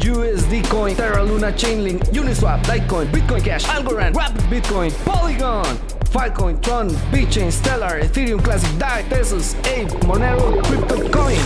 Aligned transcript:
USD 0.00 0.66
Coin, 0.70 0.96
Terra 0.96 1.22
Luna, 1.22 1.52
Chainlink, 1.52 2.00
Uniswap, 2.12 2.66
Litecoin, 2.66 3.06
Bitcoin 3.12 3.42
Cash, 3.42 3.68
Algorand, 3.68 4.16
Rapid 4.16 4.48
Bitcoin, 4.48 4.90
Polygon, 5.04 5.78
Filecoin, 6.10 6.58
Tron, 6.62 6.88
BitChain, 7.12 7.52
Stellar, 7.52 8.00
Ethereum 8.00 8.40
Classic, 8.40 8.70
DAI, 8.78 9.04
Tesos, 9.10 9.54
Ape, 9.60 10.06
Monero, 10.06 10.56
CryptoCoin. 10.62 11.38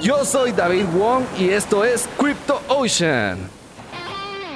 Yo 0.00 0.24
soy 0.24 0.50
David 0.50 0.86
Wong 0.92 1.24
y 1.38 1.50
esto 1.50 1.84
es 1.84 2.08
Crypto 2.18 2.60
Ocean. 2.68 3.38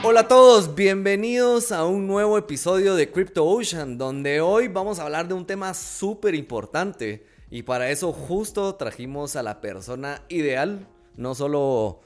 Hola 0.03 0.21
a 0.21 0.29
todos, 0.29 0.75
bienvenidos 0.75 1.71
a 1.71 1.85
un 1.85 2.09
nuevo 2.09 2.39
episodio 2.39 2.97
de 2.97 3.13
Crypto 3.13 3.47
Ocean, 3.47 3.99
donde 3.99 4.41
hoy 4.41 4.67
vamos 4.67 4.99
a 4.99 5.05
hablar 5.05 5.29
de 5.29 5.35
un 5.35 5.47
tema 5.47 5.75
súper 5.75 6.35
importante. 6.35 7.25
Y 7.51 7.63
para 7.63 7.91
eso 7.91 8.13
justo 8.13 8.75
trajimos 8.75 9.37
a 9.37 9.45
la 9.45 9.61
persona 9.61 10.23
ideal, 10.29 10.89
no 11.17 11.35
solo 11.35 12.01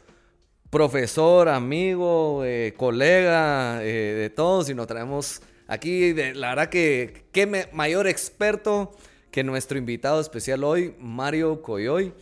profesor, 0.71 1.49
amigo, 1.49 2.45
eh, 2.45 2.75
colega, 2.77 3.83
eh, 3.83 4.15
de 4.15 4.31
todos, 4.31 4.67
sino 4.67 4.87
traemos 4.87 5.43
aquí, 5.67 6.13
de, 6.13 6.35
la 6.35 6.51
verdad 6.51 6.69
que 6.69 7.25
qué 7.33 7.69
mayor 7.73 8.07
experto 8.07 8.93
que 9.31 9.43
nuestro 9.43 9.79
invitado 9.79 10.21
especial 10.21 10.65
hoy, 10.65 10.95
Mario 10.99 11.63
Coyoy. 11.63 12.13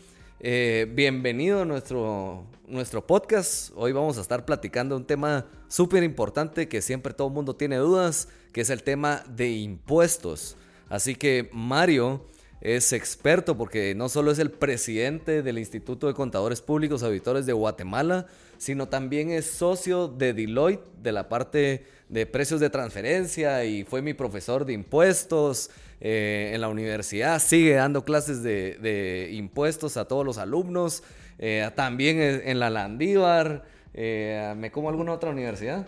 Eh, 0.41 0.87
bienvenido 0.95 1.63
a 1.63 1.65
nuestro, 1.65 2.47
nuestro 2.67 3.07
podcast. 3.07 3.71
Hoy 3.75 3.93
vamos 3.93 4.19
a 4.19 4.21
estar 4.21 4.45
platicando 4.45 4.97
un 4.97 5.05
tema 5.05 5.47
súper 5.69 6.03
importante 6.03 6.69
que 6.69 6.81
siempre 6.81 7.13
todo 7.13 7.29
el 7.29 7.35
mundo 7.35 7.57
tiene 7.57 7.77
dudas, 7.77 8.29
que 8.53 8.63
es 8.63 8.71
el 8.71 8.83
tema 8.83 9.25
de 9.29 9.51
impuestos. 9.51 10.57
Así 10.89 11.15
que 11.15 11.51
Mario 11.53 12.25
es 12.61 12.93
experto 12.93 13.57
porque 13.57 13.95
no 13.95 14.09
solo 14.09 14.31
es 14.31 14.39
el 14.39 14.51
presidente 14.51 15.43
del 15.43 15.59
Instituto 15.59 16.07
de 16.07 16.15
Contadores 16.15 16.61
Públicos 16.61 17.03
Auditores 17.03 17.47
de 17.47 17.53
Guatemala, 17.53 18.27
sino 18.59 18.89
también 18.89 19.31
es 19.31 19.47
socio 19.47 20.09
de 20.09 20.33
Deloitte 20.33 20.85
de 21.03 21.13
la 21.13 21.29
parte 21.29 21.85
de 22.09 22.27
precios 22.27 22.61
de 22.61 22.71
transferencia 22.71 23.65
y 23.65 23.85
fue 23.85 24.03
mi 24.03 24.15
profesor 24.15 24.65
de 24.65 24.73
impuestos. 24.73 25.71
Eh, 26.01 26.53
en 26.55 26.61
la 26.61 26.69
universidad, 26.69 27.41
sigue 27.41 27.75
dando 27.75 28.05
clases 28.05 28.45
de, 28.45 29.31
impuestos 29.33 29.97
a 29.97 30.05
todos 30.05 30.25
los 30.25 30.39
alumnos, 30.39 31.03
eh, 31.41 31.69
también 31.75 32.21
en 32.21 32.61
la 32.61 32.71
Landívar, 32.71 33.65
eh, 33.95 34.55
¿me 34.57 34.71
como 34.71 34.91
alguna 34.91 35.13
otra 35.13 35.31
universidad? 35.31 35.85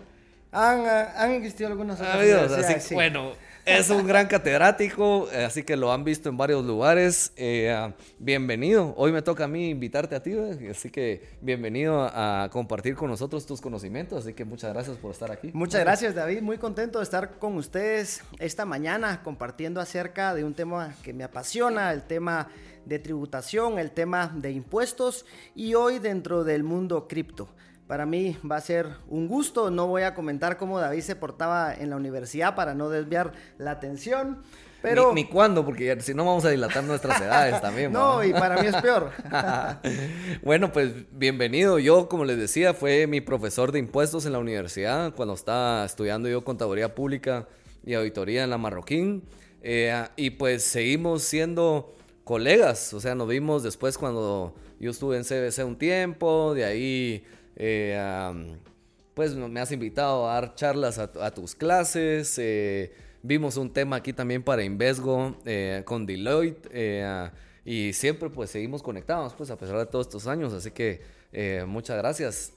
Han, 0.51 1.31
existido 1.31 1.69
algunas 1.69 2.01
otras 2.01 2.17
universidades. 2.17 2.75
Así, 2.75 2.93
Bueno, 2.93 3.31
es 3.65 3.89
un 3.89 4.07
gran 4.07 4.27
catedrático, 4.27 5.27
así 5.45 5.63
que 5.63 5.75
lo 5.75 5.91
han 5.91 6.03
visto 6.03 6.29
en 6.29 6.37
varios 6.37 6.65
lugares. 6.65 7.33
bienvenido. 8.19 8.93
Hoy 8.97 9.11
me 9.11 9.21
toca 9.21 9.45
a 9.45 9.47
mí 9.47 9.69
invitarte 9.69 10.15
a 10.15 10.23
ti, 10.23 10.33
así 10.69 10.89
que 10.89 11.37
bienvenido 11.41 12.03
a 12.03 12.49
compartir 12.51 12.95
con 12.95 13.09
nosotros 13.09 13.45
tus 13.45 13.61
conocimientos. 13.61 14.23
Así 14.23 14.33
que 14.33 14.45
muchas 14.45 14.73
gracias 14.73 14.97
por 14.97 15.11
estar 15.11 15.31
aquí. 15.31 15.51
Muchas 15.53 15.81
gracias, 15.81 16.15
David. 16.15 16.41
Muy 16.41 16.57
contento 16.57 16.99
de 16.99 17.03
estar 17.03 17.37
con 17.39 17.55
ustedes 17.57 18.23
esta 18.39 18.65
mañana 18.65 19.21
compartiendo 19.23 19.79
acerca 19.79 20.33
de 20.33 20.43
un 20.43 20.53
tema 20.53 20.95
que 21.03 21.13
me 21.13 21.23
apasiona, 21.23 21.91
el 21.91 22.03
tema 22.03 22.49
de 22.85 22.99
tributación, 22.99 23.77
el 23.79 23.91
tema 23.91 24.31
de 24.35 24.51
impuestos 24.51 25.25
y 25.55 25.75
hoy 25.75 25.99
dentro 25.99 26.43
del 26.43 26.63
mundo 26.63 27.07
cripto. 27.07 27.49
Para 27.91 28.05
mí 28.05 28.37
va 28.49 28.55
a 28.55 28.61
ser 28.61 28.87
un 29.09 29.27
gusto. 29.27 29.69
No 29.69 29.85
voy 29.85 30.03
a 30.03 30.13
comentar 30.13 30.55
cómo 30.55 30.79
David 30.79 31.01
se 31.01 31.17
portaba 31.17 31.73
en 31.73 31.89
la 31.89 31.97
universidad 31.97 32.55
para 32.55 32.73
no 32.73 32.87
desviar 32.87 33.33
la 33.57 33.71
atención. 33.71 34.43
Pero... 34.81 35.13
Ni, 35.13 35.25
cuándo, 35.25 35.65
porque 35.65 35.99
si 35.99 36.13
no 36.13 36.23
vamos 36.23 36.45
a 36.45 36.51
dilatar 36.51 36.85
nuestras 36.85 37.19
edades 37.21 37.59
también. 37.59 37.91
no, 37.91 38.23
y 38.23 38.31
para 38.31 38.61
mí 38.61 38.67
es 38.67 38.77
peor. 38.77 39.11
bueno, 40.41 40.71
pues 40.71 40.93
bienvenido. 41.11 41.79
Yo, 41.79 42.07
como 42.07 42.23
les 42.23 42.37
decía, 42.37 42.73
fue 42.73 43.07
mi 43.07 43.19
profesor 43.19 43.73
de 43.73 43.79
impuestos 43.79 44.25
en 44.25 44.31
la 44.31 44.39
universidad 44.39 45.13
cuando 45.13 45.33
estaba 45.33 45.83
estudiando 45.83 46.29
yo 46.29 46.45
contaduría 46.45 46.95
pública 46.95 47.49
y 47.85 47.95
auditoría 47.95 48.45
en 48.45 48.51
la 48.51 48.57
Marroquín. 48.57 49.25
Eh, 49.63 50.01
y 50.15 50.29
pues 50.29 50.63
seguimos 50.63 51.23
siendo 51.23 51.93
colegas. 52.23 52.93
O 52.93 53.01
sea, 53.01 53.15
nos 53.15 53.27
vimos 53.27 53.63
después 53.63 53.97
cuando 53.97 54.55
yo 54.79 54.91
estuve 54.91 55.17
en 55.17 55.25
CBC 55.25 55.65
un 55.65 55.77
tiempo, 55.77 56.53
de 56.53 56.63
ahí 56.63 57.25
eh, 57.55 58.57
pues 59.13 59.35
me 59.35 59.59
has 59.59 59.71
invitado 59.71 60.29
a 60.29 60.35
dar 60.35 60.55
charlas 60.55 60.97
a, 60.97 61.31
tus 61.31 61.55
clases. 61.55 62.37
Eh, 62.37 62.93
vimos 63.21 63.57
un 63.57 63.71
tema 63.71 63.97
aquí 63.97 64.13
también 64.13 64.43
para 64.43 64.63
Invesgo 64.63 65.37
eh, 65.45 65.83
con 65.85 66.05
Deloitte. 66.05 66.69
y 67.63 67.93
siempre 67.93 68.29
pues 68.29 68.49
seguimos 68.49 68.81
conectados 68.81 69.33
pues 69.35 69.51
a 69.51 69.57
pesar 69.57 69.77
de 69.77 69.85
todos 69.85 70.07
estos 70.07 70.27
años. 70.27 70.53
Así 70.53 70.71
que 70.71 71.01
muchas 71.67 71.97
gracias. 71.97 72.53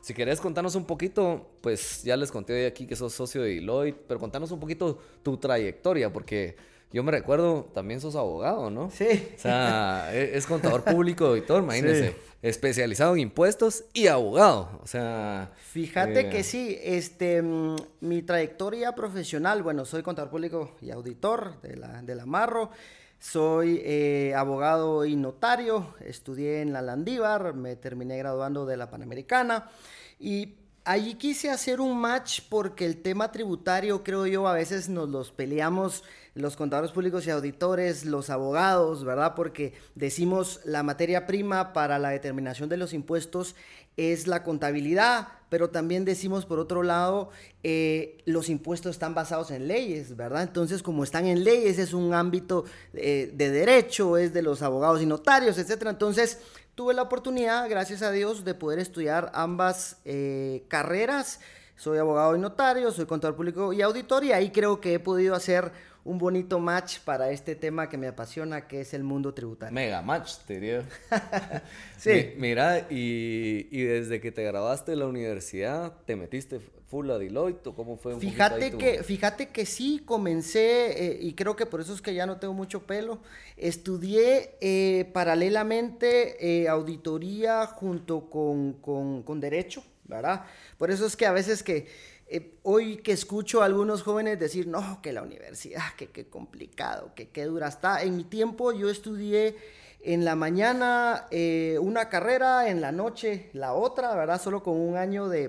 si 0.00 0.14
querés 0.14 0.40
contarnos 0.40 0.74
un 0.74 0.84
poquito, 0.86 1.50
pues 1.60 2.02
ya 2.02 2.16
les 2.16 2.30
conté 2.30 2.66
aquí 2.66 2.86
que 2.86 2.96
sos 2.96 3.12
socio 3.12 3.42
de 3.42 3.54
Deloitte, 3.54 4.00
pero 4.08 4.18
contanos 4.20 4.50
un 4.50 4.60
poquito 4.60 4.98
tu 5.22 5.36
trayectoria 5.36 6.12
porque... 6.12 6.70
Yo 6.92 7.02
me 7.02 7.12
recuerdo, 7.12 7.68
también 7.72 8.00
sos 8.00 8.16
abogado, 8.16 8.70
¿no? 8.70 8.90
Sí. 8.90 9.28
O 9.36 9.38
sea, 9.38 10.08
e, 10.12 10.36
es, 10.36 10.46
contador 10.46 10.82
público, 10.82 11.26
auditor, 11.26 11.62
imagínese 11.62 12.16
especializado 12.42 13.14
en 13.14 13.20
impuestos 13.20 13.84
y 13.92 14.06
abogado. 14.06 14.80
O 14.82 14.86
sea. 14.86 15.52
Fíjate 15.56 16.28
que 16.30 16.40
eh, 16.40 16.44
sí, 16.44 16.78
este, 16.82 17.42
mm, 17.42 17.76
mi 18.00 18.22
trayectoria 18.22 18.92
profesional, 18.92 19.62
bueno, 19.62 19.84
soy 19.84 20.02
contador 20.02 20.30
público 20.30 20.72
y 20.80 20.90
auditor 20.90 21.60
de 21.62 21.76
la, 21.76 22.02
de 22.02 22.14
la 22.14 22.26
Marro. 22.26 22.70
Soy 23.18 23.82
eh, 23.84 24.32
abogado 24.34 25.04
y 25.04 25.14
notario, 25.14 25.94
estudié 26.00 26.62
en 26.62 26.72
la 26.72 26.80
Landívar, 26.80 27.52
me 27.52 27.76
terminé 27.76 28.16
graduando 28.16 28.64
de 28.64 28.78
la 28.78 28.90
Panamericana 28.90 29.70
y 30.18 30.54
allí 30.90 31.14
quise 31.14 31.50
hacer 31.50 31.80
un 31.80 31.96
match 32.00 32.40
porque 32.48 32.84
el 32.84 33.00
tema 33.00 33.30
tributario, 33.30 34.02
creo 34.02 34.26
yo, 34.26 34.48
a 34.48 34.54
veces 34.54 34.88
nos 34.88 35.08
los 35.08 35.30
peleamos 35.30 36.02
los 36.34 36.56
contadores 36.56 36.90
públicos 36.90 37.26
y 37.26 37.30
auditores, 37.30 38.04
los 38.04 38.28
abogados, 38.28 39.04
¿verdad? 39.04 39.34
Porque 39.36 39.72
decimos 39.94 40.60
la 40.64 40.82
materia 40.82 41.26
prima 41.26 41.72
para 41.72 41.98
la 42.00 42.10
determinación 42.10 42.68
de 42.68 42.76
los 42.76 42.92
impuestos 42.92 43.54
es 43.96 44.26
la 44.26 44.42
contabilidad, 44.42 45.28
pero 45.48 45.70
también 45.70 46.04
decimos 46.04 46.46
por 46.46 46.58
otro 46.58 46.82
lado, 46.82 47.30
eh, 47.62 48.18
los 48.24 48.48
impuestos 48.48 48.92
están 48.92 49.14
basados 49.14 49.50
en 49.50 49.68
leyes, 49.68 50.16
¿verdad? 50.16 50.42
Entonces, 50.42 50.82
como 50.82 51.04
están 51.04 51.26
en 51.26 51.44
leyes, 51.44 51.78
es 51.78 51.92
un 51.92 52.14
ámbito 52.14 52.64
eh, 52.94 53.30
de 53.34 53.50
derecho, 53.50 54.16
es 54.16 54.32
de 54.32 54.42
los 54.42 54.62
abogados 54.62 55.02
y 55.02 55.06
notarios, 55.06 55.58
etc. 55.58 55.88
Entonces, 55.88 56.38
tuve 56.74 56.94
la 56.94 57.02
oportunidad, 57.02 57.68
gracias 57.68 58.02
a 58.02 58.10
Dios, 58.10 58.44
de 58.44 58.54
poder 58.54 58.78
estudiar 58.78 59.30
ambas 59.34 59.98
eh, 60.04 60.64
carreras. 60.68 61.40
Soy 61.76 61.98
abogado 61.98 62.36
y 62.36 62.38
notario, 62.38 62.90
soy 62.90 63.06
contador 63.06 63.36
público 63.36 63.72
y 63.72 63.80
auditor 63.80 64.24
y 64.24 64.32
ahí 64.32 64.50
creo 64.50 64.80
que 64.80 64.94
he 64.94 64.98
podido 64.98 65.34
hacer 65.34 65.72
un 66.04 66.18
bonito 66.18 66.58
match 66.58 66.98
para 67.00 67.30
este 67.30 67.54
tema 67.54 67.88
que 67.88 67.98
me 67.98 68.08
apasiona, 68.08 68.66
que 68.66 68.80
es 68.80 68.94
el 68.94 69.02
mundo 69.02 69.34
tributario. 69.34 69.74
Mega 69.74 70.02
match, 70.02 70.36
te 70.46 70.54
diría. 70.54 70.84
sí. 71.96 72.32
mira, 72.36 72.86
y, 72.90 73.82
desde 73.84 74.20
que 74.20 74.32
te 74.32 74.42
grabaste 74.44 74.92
de 74.92 74.96
la 74.96 75.06
universidad, 75.06 75.92
¿te 76.06 76.16
metiste 76.16 76.60
full 76.90 77.08
a 77.10 77.18
Deloitte 77.18 77.68
o 77.68 77.74
cómo 77.74 77.96
fue 77.96 78.14
un 78.14 78.20
fíjate 78.20 78.72
que 78.72 79.04
Fíjate 79.04 79.50
que 79.50 79.64
sí, 79.64 80.02
comencé, 80.04 81.06
eh, 81.06 81.18
y 81.20 81.34
creo 81.34 81.54
que 81.54 81.64
por 81.64 81.80
eso 81.80 81.94
es 81.94 82.02
que 82.02 82.12
ya 82.12 82.26
no 82.26 82.38
tengo 82.38 82.52
mucho 82.52 82.82
pelo, 82.82 83.20
estudié 83.56 84.56
eh, 84.60 85.08
paralelamente 85.12 86.62
eh, 86.62 86.68
auditoría 86.68 87.66
junto 87.66 88.28
con, 88.28 88.74
con, 88.74 89.22
con 89.22 89.40
Derecho, 89.40 89.84
¿verdad? 90.04 90.44
Por 90.78 90.90
eso 90.90 91.06
es 91.06 91.16
que 91.16 91.26
a 91.26 91.32
veces 91.32 91.62
que 91.62 91.86
eh, 92.32 92.58
hoy 92.62 92.98
que 92.98 93.10
escucho 93.10 93.60
a 93.60 93.64
algunos 93.64 94.02
jóvenes 94.02 94.38
decir, 94.38 94.68
no, 94.68 95.02
que 95.02 95.12
la 95.12 95.22
universidad, 95.22 95.82
que 95.96 96.06
qué 96.06 96.28
complicado, 96.28 97.12
que 97.16 97.28
qué 97.28 97.44
dura 97.44 97.66
está. 97.66 98.04
En 98.04 98.16
mi 98.16 98.22
tiempo 98.22 98.72
yo 98.72 98.88
estudié 98.88 99.56
en 100.02 100.24
la 100.24 100.34
mañana 100.34 101.26
eh, 101.30 101.78
una 101.80 102.08
carrera, 102.08 102.68
en 102.68 102.80
la 102.80 102.92
noche 102.92 103.50
la 103.52 103.74
otra, 103.74 104.14
¿verdad? 104.14 104.40
Solo 104.40 104.62
con 104.62 104.76
un 104.76 104.96
año 104.96 105.28
de, 105.28 105.48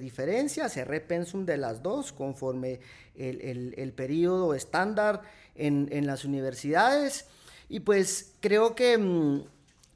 diferencia, 0.00 0.68
cerré 0.68 1.00
pensum 1.00 1.44
de 1.44 1.58
las 1.58 1.82
dos 1.82 2.12
conforme 2.12 2.80
el, 3.14 3.92
periodo 3.94 4.54
estándar 4.54 5.22
en, 5.54 6.06
las 6.06 6.24
universidades. 6.24 7.26
Y 7.68 7.80
pues 7.80 8.32
creo 8.40 8.74
que, 8.74 8.96
mm, 8.96 9.44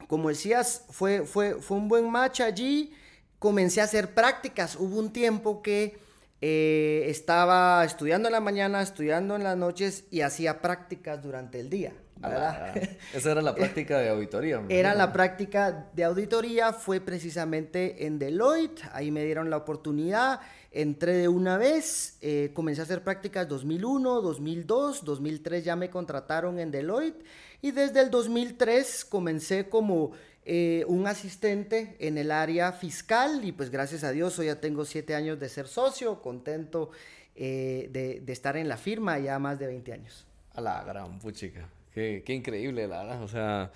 como 0.07 0.29
decías, 0.29 0.85
fue, 0.89 1.25
fue, 1.25 1.55
fue 1.55 1.77
un 1.77 1.87
buen 1.87 2.09
match 2.09 2.41
allí. 2.41 2.93
comencé 3.39 3.81
a 3.81 3.85
hacer 3.85 4.13
prácticas. 4.13 4.75
Hubo 4.75 4.99
un 4.99 5.11
tiempo 5.11 5.61
que 5.61 5.97
eh, 6.41 7.05
estaba 7.09 7.83
estudiando 7.85 8.27
en 8.27 8.33
la 8.33 8.39
mañana, 8.39 8.81
estudiando 8.81 9.35
en 9.35 9.43
las 9.43 9.57
noches 9.57 10.05
y 10.11 10.21
hacía 10.21 10.61
prácticas 10.61 11.21
durante 11.23 11.59
el 11.59 11.69
día. 11.69 11.93
¿Verdad? 12.17 12.75
esa 13.13 13.31
era 13.31 13.41
la 13.41 13.55
práctica 13.55 13.99
de 13.99 14.09
auditoría. 14.09 14.61
Era 14.69 14.93
la 14.95 15.11
práctica 15.11 15.89
de 15.93 16.03
auditoría, 16.03 16.73
fue 16.73 16.99
precisamente 16.99 18.05
en 18.05 18.19
Deloitte, 18.19 18.83
ahí 18.93 19.11
me 19.11 19.23
dieron 19.25 19.49
la 19.49 19.57
oportunidad, 19.57 20.39
entré 20.71 21.13
de 21.13 21.27
una 21.27 21.57
vez, 21.57 22.17
eh, 22.21 22.51
comencé 22.53 22.81
a 22.81 22.83
hacer 22.83 23.03
prácticas 23.03 23.47
2001, 23.47 24.21
2002, 24.21 25.05
2003 25.05 25.63
ya 25.63 25.75
me 25.75 25.89
contrataron 25.89 26.59
en 26.59 26.71
Deloitte 26.71 27.23
y 27.61 27.71
desde 27.71 28.01
el 28.01 28.11
2003 28.11 29.05
comencé 29.05 29.69
como 29.69 30.11
eh, 30.47 30.85
un 30.87 31.07
asistente 31.07 31.95
en 31.97 32.19
el 32.19 32.29
área 32.29 32.71
fiscal 32.71 33.43
y 33.43 33.51
pues 33.51 33.71
gracias 33.71 34.03
a 34.03 34.11
Dios 34.11 34.37
hoy 34.37 34.45
ya 34.45 34.61
tengo 34.61 34.85
siete 34.85 35.15
años 35.15 35.39
de 35.39 35.49
ser 35.49 35.67
socio, 35.67 36.21
contento 36.21 36.91
eh, 37.35 37.89
de, 37.91 38.31
estar 38.31 38.55
en 38.55 38.69
la 38.69 38.77
firma 38.77 39.17
ya 39.17 39.39
más 39.39 39.57
de 39.57 39.65
20 39.65 39.93
años. 39.93 40.25
A 40.53 40.61
la 40.61 40.83
gran 40.83 41.17
puchica, 41.17 41.67
qué, 41.95 42.33
increíble 42.33 42.87
la 42.87 43.03
verdad, 43.03 43.23
o 43.23 43.27
sea, 43.27 43.71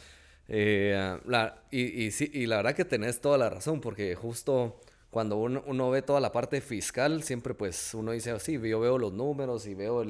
eh, 0.47 1.17
la, 1.25 1.63
y, 1.71 2.05
y, 2.05 2.11
sí, 2.11 2.29
y 2.33 2.45
la 2.45 2.57
verdad 2.57 2.75
que 2.75 2.85
tenés 2.85 3.21
toda 3.21 3.37
la 3.37 3.49
razón 3.49 3.81
porque 3.81 4.13
justo 4.15 4.79
cuando 5.09 5.37
uno, 5.37 5.63
uno, 5.65 5.89
ve 5.89 6.01
toda 6.01 6.19
la 6.19 6.31
parte 6.31 6.61
fiscal, 6.61 7.23
siempre 7.23 7.53
pues 7.53 7.93
uno 7.93 8.11
dice, 8.11 8.37
sí, 8.39 8.53
yo 8.53 8.79
veo 8.79 8.97
los 8.97 9.13
números 9.13 9.65
y 9.65 9.73
veo 9.73 10.03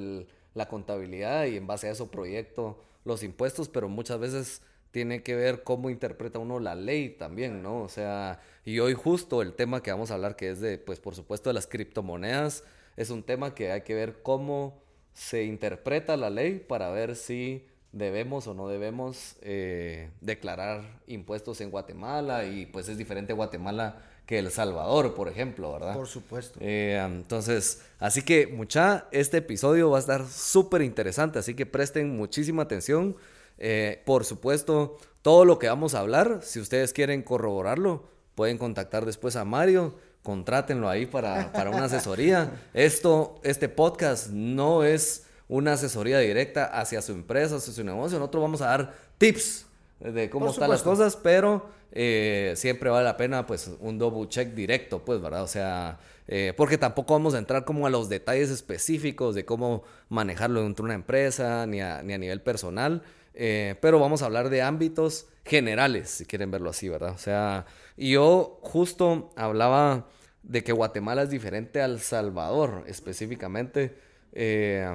la 0.53 0.67
contabilidad 0.67 1.45
y 1.45 1.57
en 1.57 1.67
base 1.67 1.87
a 1.87 1.91
eso 1.91 2.11
proyecto 2.11 2.79
los 3.05 3.23
impuestos, 3.23 3.69
pero 3.69 3.87
muchas 3.87 4.19
veces 4.19 4.61
tiene 4.91 5.23
que 5.23 5.35
ver 5.35 5.63
cómo 5.63 5.89
interpreta 5.89 6.39
uno 6.39 6.59
la 6.59 6.75
ley 6.75 7.09
también, 7.09 7.61
¿no? 7.61 7.83
O 7.83 7.89
sea, 7.89 8.41
y 8.65 8.79
hoy 8.79 8.93
justo 8.93 9.41
el 9.41 9.53
tema 9.53 9.83
que 9.83 9.91
vamos 9.91 10.11
a 10.11 10.15
hablar, 10.15 10.35
que 10.35 10.49
es 10.49 10.59
de, 10.59 10.77
pues 10.79 10.99
por 10.99 11.15
supuesto, 11.15 11.49
de 11.49 11.53
las 11.53 11.67
criptomonedas, 11.67 12.63
es 12.97 13.09
un 13.09 13.23
tema 13.23 13.55
que 13.55 13.71
hay 13.71 13.81
que 13.81 13.93
ver 13.93 14.21
cómo 14.23 14.81
se 15.13 15.43
interpreta 15.43 16.17
la 16.17 16.29
ley 16.29 16.59
para 16.59 16.89
ver 16.89 17.15
si 17.15 17.65
debemos 17.91 18.47
o 18.47 18.53
no 18.53 18.67
debemos 18.67 19.35
eh, 19.41 20.09
declarar 20.21 20.99
impuestos 21.07 21.61
en 21.61 21.71
Guatemala 21.71 22.45
y 22.45 22.65
pues 22.65 22.87
es 22.89 22.97
diferente 22.97 23.33
Guatemala 23.33 24.03
que 24.25 24.37
El 24.37 24.51
Salvador, 24.51 25.15
por 25.15 25.27
ejemplo, 25.27 25.73
¿verdad? 25.73 25.95
Por 25.95 26.07
supuesto. 26.07 26.59
Eh, 26.61 27.01
entonces, 27.03 27.81
así 27.97 28.21
que 28.21 28.45
mucha, 28.45 29.07
este 29.11 29.37
episodio 29.37 29.89
va 29.89 29.97
a 29.97 30.01
estar 30.01 30.27
súper 30.27 30.83
interesante, 30.83 31.39
así 31.39 31.55
que 31.55 31.65
presten 31.65 32.15
muchísima 32.15 32.61
atención. 32.61 33.15
Eh, 33.57 34.03
por 34.05 34.25
supuesto, 34.25 34.97
todo 35.23 35.45
lo 35.45 35.57
que 35.57 35.67
vamos 35.67 35.95
a 35.95 36.01
hablar, 36.01 36.41
si 36.43 36.59
ustedes 36.59 36.93
quieren 36.93 37.23
corroborarlo, 37.23 38.07
pueden 38.35 38.59
contactar 38.59 39.03
después 39.05 39.35
a 39.35 39.45
Mario, 39.45 39.95
contrátenlo 40.21 40.89
ahí 40.89 41.07
para, 41.07 41.51
para 41.51 41.71
una 41.71 41.85
asesoría. 41.85 42.51
Esto, 42.75 43.41
este 43.43 43.67
podcast 43.67 44.29
no 44.29 44.83
es 44.83 45.25
una 45.49 45.73
asesoría 45.73 46.19
directa 46.19 46.65
hacia 46.65 47.01
su 47.01 47.11
empresa, 47.11 47.57
hacia 47.57 47.73
su 47.73 47.83
negocio. 47.83 48.17
Nosotros 48.19 48.41
vamos 48.41 48.61
a 48.61 48.67
dar 48.67 48.93
tips 49.17 49.65
de 49.99 50.29
cómo 50.29 50.49
están 50.49 50.69
las 50.69 50.83
cosas, 50.83 51.17
pero 51.17 51.67
eh, 51.91 52.53
siempre 52.55 52.89
vale 52.89 53.03
la 53.03 53.17
pena 53.17 53.45
pues 53.45 53.69
un 53.81 53.97
double 53.97 54.29
check 54.29 54.53
directo, 54.53 55.03
pues, 55.03 55.19
¿verdad? 55.19 55.43
O 55.43 55.47
sea, 55.47 55.99
eh, 56.27 56.53
porque 56.55 56.77
tampoco 56.77 57.13
vamos 57.13 57.33
a 57.33 57.39
entrar 57.39 57.65
como 57.65 57.87
a 57.87 57.89
los 57.89 58.07
detalles 58.07 58.49
específicos 58.51 59.35
de 59.35 59.43
cómo 59.43 59.83
manejarlo 60.07 60.61
dentro 60.61 60.83
de 60.83 60.87
una 60.87 60.95
empresa, 60.95 61.65
ni 61.65 61.81
a, 61.81 62.03
ni 62.03 62.13
a 62.13 62.17
nivel 62.17 62.41
personal. 62.41 63.01
Eh, 63.33 63.75
pero 63.81 63.99
vamos 63.99 64.21
a 64.21 64.25
hablar 64.25 64.49
de 64.49 64.61
ámbitos 64.61 65.27
generales, 65.45 66.09
si 66.09 66.25
quieren 66.25 66.51
verlo 66.51 66.69
así, 66.69 66.89
¿verdad? 66.89 67.13
O 67.13 67.17
sea, 67.17 67.65
yo 67.97 68.59
justo 68.61 69.31
hablaba 69.35 70.07
de 70.43 70.63
que 70.63 70.71
Guatemala 70.71 71.23
es 71.23 71.29
diferente 71.29 71.81
al 71.81 71.99
Salvador 71.99 72.83
específicamente. 72.87 73.95
Eh, 74.33 74.87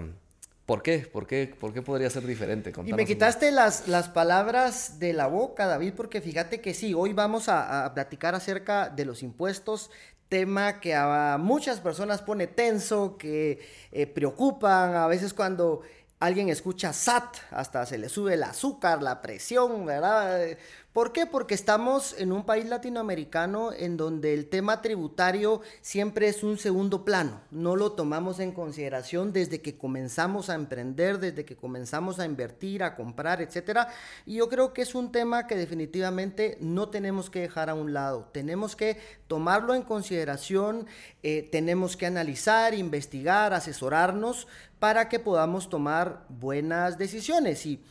¿Por 0.66 0.82
qué? 0.82 1.00
¿Por 1.00 1.26
qué? 1.26 1.55
¿Por 1.58 1.75
qué 1.75 1.82
podría 1.82 2.08
ser 2.08 2.26
diferente? 2.26 2.72
y 2.87 2.93
me 2.94 3.05
quitaste 3.05 3.50
las, 3.50 3.87
las 3.87 4.08
palabras 4.08 4.99
de 4.99 5.12
la 5.12 5.26
boca, 5.26 5.66
David, 5.66 5.93
porque 5.94 6.22
fíjate 6.22 6.62
que 6.62 6.72
sí, 6.72 6.94
hoy 6.94 7.12
vamos 7.12 7.49
a, 7.49 7.93
platicar 7.93 8.34
acerca 8.34 8.88
de 8.88 9.05
los 9.05 9.22
impuestos, 9.22 9.90
tema 10.31 10.81
que 10.81 10.94
a 10.94 11.37
muchas 11.38 11.81
personas 11.81 12.22
pone 12.22 12.46
tenso, 12.46 13.19
que 13.19 13.61
eh, 13.93 14.06
preocupan, 14.06 14.94
a 14.94 15.06
veces 15.06 15.34
cuando 15.34 15.82
alguien 16.19 16.49
escucha 16.49 16.94
SAT, 16.94 17.37
hasta 17.50 17.84
se 17.84 17.99
le 17.99 18.08
sube 18.08 18.34
el 18.34 18.43
azúcar, 18.43 19.02
la 19.02 19.20
presión, 19.20 19.84
¿verdad? 19.84 20.56
¿Por 20.94 21.11
qué? 21.11 21.26
Porque 21.26 21.56
estamos 21.56 22.14
en 22.19 22.31
un 22.31 22.46
país 22.46 22.67
latinoamericano 22.67 23.73
en 23.73 23.96
donde 23.96 24.32
el 24.32 24.49
tema 24.49 24.81
tributario 24.81 25.61
siempre 25.81 26.29
es 26.29 26.44
un 26.44 26.56
segundo 26.56 27.05
plano. 27.05 27.41
No 27.50 27.75
lo 27.75 27.91
tomamos 27.94 28.38
en 28.38 28.52
consideración 28.52 29.32
desde 29.32 29.61
que 29.61 29.76
comenzamos 29.76 30.50
a 30.50 30.55
emprender, 30.55 31.19
desde 31.19 31.44
que 31.44 31.56
comenzamos 31.56 32.20
a 32.20 32.26
invertir, 32.26 32.85
a 32.85 32.94
comprar, 32.94 33.43
etc. 33.43 33.88
Y 34.25 34.37
yo 34.37 34.49
creo 34.49 34.73
que 34.73 34.82
es 34.82 34.94
un 34.94 35.11
tema 35.11 35.49
que 35.49 35.56
definitivamente 35.56 36.58
no 36.61 36.91
tenemos 36.91 37.29
que 37.29 37.40
dejar 37.40 37.70
a 37.70 37.75
un 37.75 37.93
lado. 37.93 38.31
Tenemos 38.32 38.76
que 38.76 38.97
tomarlo 39.26 39.75
en 39.75 39.82
consideración, 39.82 40.87
eh, 41.25 41.49
tenemos 41.50 41.97
que 41.97 42.06
analizar, 42.06 42.73
investigar, 42.73 43.52
asesorarnos 43.52 44.47
para 44.79 45.08
que 45.08 45.19
podamos 45.19 45.69
tomar 45.69 46.25
buenas 46.29 46.99
decisiones. 46.99 47.67
Y 47.67 47.82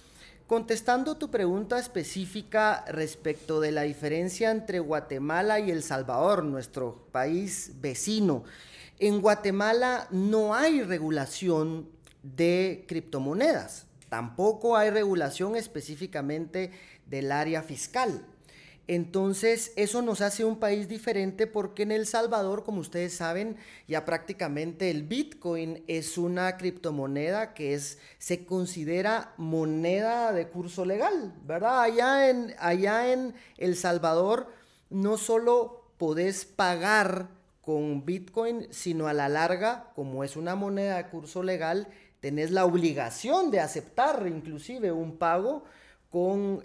Contestando 0.53 1.17
tu 1.17 1.31
pregunta 1.31 1.79
específica 1.79 2.85
respecto 2.87 3.59
de 3.59 3.71
la 3.71 3.81
diferencia 3.81 4.51
entre 4.51 4.77
Guatemala 4.77 5.59
y 5.59 5.71
El 5.71 5.81
Salvador, 5.81 6.43
nuestro 6.43 7.07
país 7.11 7.71
vecino, 7.81 8.43
en 8.99 9.19
Guatemala 9.19 10.07
no 10.11 10.53
hay 10.53 10.83
regulación 10.83 11.89
de 12.21 12.85
criptomonedas, 12.87 13.87
tampoco 14.09 14.77
hay 14.77 14.91
regulación 14.91 15.55
específicamente 15.55 16.69
del 17.07 17.31
área 17.31 17.63
fiscal. 17.63 18.23
Entonces, 18.87 19.71
eso 19.77 20.01
nos 20.01 20.19
hace 20.19 20.43
un 20.43 20.59
país 20.59 20.89
diferente 20.89 21.47
porque 21.47 21.83
en 21.83 21.91
El 21.93 22.05
Salvador, 22.05 22.65
como 22.65 22.81
ustedes 22.81 23.13
saben, 23.13 23.55
ya 23.87 24.03
prácticamente 24.03 24.89
el 24.89 25.03
Bitcoin 25.03 25.83
es 25.87 26.17
una 26.17 26.57
criptomoneda 26.57 27.53
que 27.53 27.73
es, 27.73 27.97
se 28.17 28.45
considera 28.45 29.33
moneda 29.37 30.33
de 30.33 30.49
curso 30.49 30.83
legal, 30.83 31.33
¿verdad? 31.45 31.81
Allá 31.81 32.29
en, 32.29 32.53
allá 32.59 33.13
en 33.13 33.33
El 33.57 33.77
Salvador 33.77 34.47
no 34.89 35.17
solo 35.17 35.85
podés 35.97 36.43
pagar 36.43 37.29
con 37.61 38.05
Bitcoin, 38.05 38.67
sino 38.71 39.07
a 39.07 39.13
la 39.13 39.29
larga, 39.29 39.91
como 39.95 40.25
es 40.25 40.35
una 40.35 40.55
moneda 40.55 40.97
de 40.97 41.07
curso 41.07 41.41
legal, 41.41 41.87
tenés 42.19 42.51
la 42.51 42.65
obligación 42.65 43.49
de 43.49 43.61
aceptar 43.61 44.27
inclusive 44.27 44.91
un 44.91 45.17
pago 45.17 45.63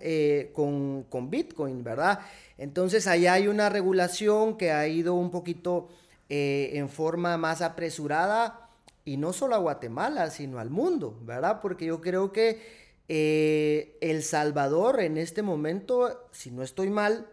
eh, 0.01 0.51
con, 0.55 1.05
con, 1.05 1.31
Bitcoin, 1.31 1.83
¿verdad? 1.83 2.21
Entonces 2.59 3.07
allá 3.07 3.35
hay 3.35 3.49
una 3.49 3.69
regulación 3.69 4.59
que 4.59 4.73
ha 4.73 4.87
ido 4.87 5.15
un 5.15 5.31
poquito 5.31 5.89
eh, 6.29 6.73
en 6.75 6.91
forma 6.91 7.39
más 7.39 7.63
apresurada 7.63 8.69
y 9.07 9.17
no 9.17 9.33
solo 9.33 9.55
a 9.55 9.59
Guatemala, 9.59 10.31
sino 10.31 10.59
al 10.59 10.69
mundo, 10.69 11.19
¿verdad? 11.23 11.61
Porque 11.63 11.87
yo 11.87 12.03
creo 12.03 12.31
que 12.31 12.61
eh, 13.09 13.97
El 14.03 14.23
Salvador 14.23 15.01
en 15.01 15.17
este 15.17 15.41
momento, 15.41 16.29
si 16.31 16.51
no 16.51 16.63
estoy 16.63 16.91
mal, 16.91 17.27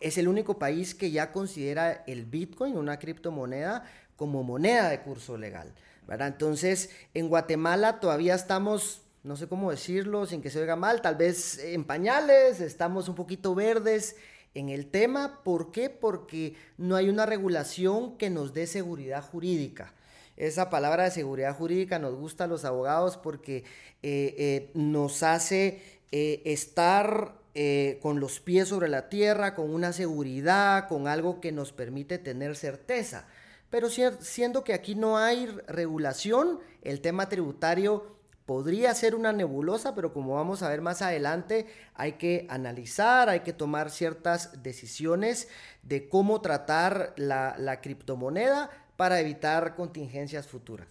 es 0.00 0.18
el 0.18 0.26
único 0.26 0.58
país 0.58 0.96
que 0.96 1.12
ya 1.12 1.30
considera 1.30 2.02
el 2.08 2.24
Bitcoin, 2.24 2.76
una 2.76 2.98
criptomoneda, 2.98 3.84
como 4.16 4.42
moneda 4.42 4.88
de 4.88 5.00
curso 5.02 5.38
legal, 5.38 5.72
¿verdad? 6.08 6.28
Entonces, 6.28 6.90
en 7.14 7.28
Guatemala 7.28 8.00
todavía 8.00 8.34
estamos 8.34 9.03
no 9.24 9.36
sé 9.36 9.48
cómo 9.48 9.70
decirlo 9.70 10.26
sin 10.26 10.42
que 10.42 10.50
se 10.50 10.60
oiga 10.60 10.76
mal, 10.76 11.00
tal 11.00 11.16
vez 11.16 11.58
en 11.58 11.84
pañales, 11.84 12.60
estamos 12.60 13.08
un 13.08 13.14
poquito 13.14 13.54
verdes 13.54 14.16
en 14.54 14.68
el 14.68 14.86
tema. 14.86 15.40
¿Por 15.42 15.72
qué? 15.72 15.88
Porque 15.88 16.54
no 16.76 16.94
hay 16.94 17.08
una 17.08 17.24
regulación 17.24 18.18
que 18.18 18.28
nos 18.28 18.52
dé 18.52 18.66
seguridad 18.66 19.22
jurídica. 19.22 19.94
Esa 20.36 20.68
palabra 20.68 21.04
de 21.04 21.10
seguridad 21.10 21.56
jurídica 21.56 21.98
nos 21.98 22.14
gusta 22.14 22.44
a 22.44 22.48
los 22.48 22.66
abogados 22.66 23.16
porque 23.16 23.64
eh, 24.02 24.34
eh, 24.36 24.70
nos 24.74 25.22
hace 25.22 25.82
eh, 26.12 26.42
estar 26.44 27.42
con 28.02 28.18
los 28.18 28.40
pies 28.40 28.66
sobre 28.66 28.88
la 28.88 29.08
tierra, 29.08 29.54
con 29.54 29.72
una 29.72 29.92
seguridad, 29.92 30.88
con 30.88 31.06
algo 31.06 31.40
que 31.40 31.52
nos 31.52 31.70
permite 31.70 32.18
tener 32.18 32.56
certeza. 32.56 33.28
Pero 33.70 33.88
siendo 33.90 34.64
que 34.64 34.74
aquí 34.74 34.96
no 34.96 35.18
hay 35.18 35.46
regulación, 35.68 36.58
el 36.82 37.00
tema 37.00 37.28
tributario 37.28 38.14
podría 38.46 38.94
ser 38.94 39.14
una 39.14 39.32
nebulosa, 39.32 39.94
pero 39.94 40.12
como 40.12 40.34
vamos 40.34 40.62
a 40.62 40.68
ver 40.68 40.82
más 40.82 41.02
adelante, 41.02 41.66
hay 41.94 42.12
que 42.12 42.46
analizar, 42.48 43.28
hay 43.28 43.40
que 43.40 43.52
tomar 43.52 43.90
ciertas 43.90 44.62
decisiones 44.62 45.48
de 45.82 46.08
cómo 46.08 46.40
tratar 46.40 47.14
la, 47.16 47.80
criptomoneda 47.82 48.70
para 48.96 49.20
evitar 49.20 49.74
contingencias 49.74 50.46
futuras. 50.46 50.88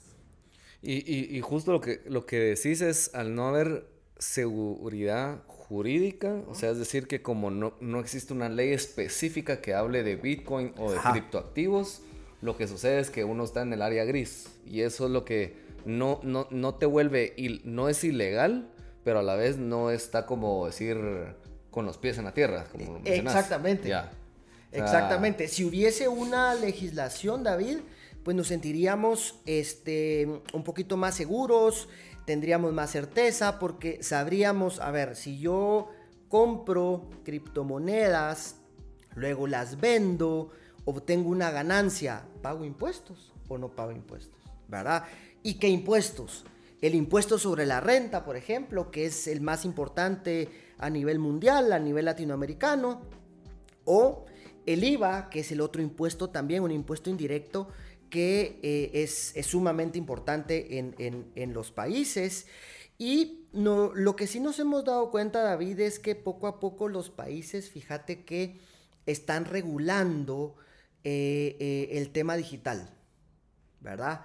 Y, 0.81 1.39
justo 1.41 1.71
lo 1.71 1.79
que, 1.79 2.01
lo 2.05 2.25
que 2.25 2.39
decís 2.39 2.81
es, 2.81 3.13
al 3.13 3.35
no 3.35 3.47
haber 3.47 3.87
seguridad 4.17 5.43
jurídica, 5.47 6.41
o 6.47 6.55
sea, 6.55 6.71
es 6.71 6.77
decir, 6.77 7.07
que 7.07 7.21
como 7.21 7.51
no, 7.51 7.73
no 7.79 7.99
existe 7.99 8.33
una 8.33 8.49
ley 8.49 8.73
específica 8.73 9.61
que 9.61 9.73
hable 9.73 10.03
de 10.03 10.17
Bitcoin 10.17 10.73
o 10.77 10.91
de 10.91 10.99
criptoactivos, 10.99 12.01
lo 12.41 12.57
que 12.57 12.67
sucede 12.67 12.99
es 12.99 13.09
que 13.09 13.23
uno 13.23 13.45
está 13.45 13.61
en 13.61 13.71
el 13.71 13.81
área 13.81 14.03
gris 14.03 14.49
y 14.65 14.81
eso 14.81 15.05
es 15.05 15.11
lo 15.11 15.23
que 15.23 15.62
no, 15.85 16.19
no, 16.23 16.47
no 16.51 16.75
te 16.75 16.85
vuelve, 16.85 17.35
no 17.63 17.89
es 17.89 18.03
ilegal, 18.03 18.69
pero 19.03 19.19
a 19.19 19.23
la 19.23 19.35
vez 19.35 19.57
no 19.57 19.91
está 19.91 20.25
como 20.25 20.65
decir 20.65 20.97
con 21.71 21.85
los 21.85 21.97
pies 21.97 22.17
en 22.17 22.25
la 22.25 22.33
tierra. 22.33 22.65
Como 22.71 23.01
Exactamente. 23.03 23.93
Exactamente. 24.71 25.47
Si 25.47 25.63
hubiese 25.63 26.07
una 26.07 26.55
legislación, 26.55 27.43
David, 27.43 27.79
pues 28.23 28.35
nos 28.35 28.47
sentiríamos 28.47 29.39
este, 29.45 30.41
un 30.53 30.63
poquito 30.63 30.97
más 30.97 31.15
seguros, 31.15 31.89
tendríamos 32.25 32.73
más 32.73 32.91
certeza, 32.91 33.59
porque 33.59 34.01
sabríamos, 34.01 34.79
a 34.79 34.91
ver, 34.91 35.15
si 35.15 35.39
yo 35.39 35.89
compro 36.29 37.09
criptomonedas, 37.23 38.55
luego 39.15 39.47
las 39.47 39.79
vendo, 39.79 40.51
obtengo 40.85 41.29
una 41.29 41.51
ganancia, 41.51 42.25
¿pago 42.41 42.65
impuestos 42.65 43.33
o 43.49 43.57
no 43.57 43.69
pago 43.69 43.91
impuestos? 43.91 44.41
¿Verdad? 44.67 45.03
¿Y 45.43 45.55
qué 45.55 45.67
impuestos? 45.67 46.45
El 46.81 46.95
impuesto 46.95 47.37
sobre 47.37 47.65
la 47.65 47.79
renta, 47.81 48.25
por 48.25 48.35
ejemplo, 48.37 48.91
que 48.91 49.05
es 49.05 49.27
el 49.27 49.41
más 49.41 49.65
importante 49.65 50.49
a 50.77 50.89
nivel 50.89 51.19
mundial, 51.19 51.71
a 51.71 51.79
nivel 51.79 52.05
latinoamericano, 52.05 53.01
o 53.85 54.25
el 54.65 54.83
IVA, 54.83 55.29
que 55.29 55.41
es 55.41 55.51
el 55.51 55.61
otro 55.61 55.81
impuesto 55.81 56.29
también, 56.29 56.63
un 56.63 56.71
impuesto 56.71 57.09
indirecto 57.09 57.67
que 58.09 58.59
eh, 58.61 58.91
es, 58.93 59.33
sumamente 59.45 59.97
importante 59.97 60.77
en, 60.77 61.53
los 61.53 61.71
países. 61.71 62.47
Y 62.97 63.47
no, 63.53 63.91
lo 63.93 64.15
que 64.15 64.27
sí 64.27 64.39
nos 64.39 64.59
hemos 64.59 64.85
dado 64.85 65.09
cuenta, 65.11 65.41
David, 65.41 65.79
es 65.79 65.99
que 65.99 66.15
poco 66.15 66.47
a 66.47 66.59
poco 66.59 66.87
los 66.87 67.09
países, 67.09 67.69
fíjate 67.69 68.23
que 68.23 68.59
están 69.05 69.45
regulando 69.45 70.55
eh, 71.03 71.57
eh, 71.59 71.89
el 71.93 72.11
tema 72.11 72.37
digital, 72.37 72.89
¿verdad? 73.81 74.21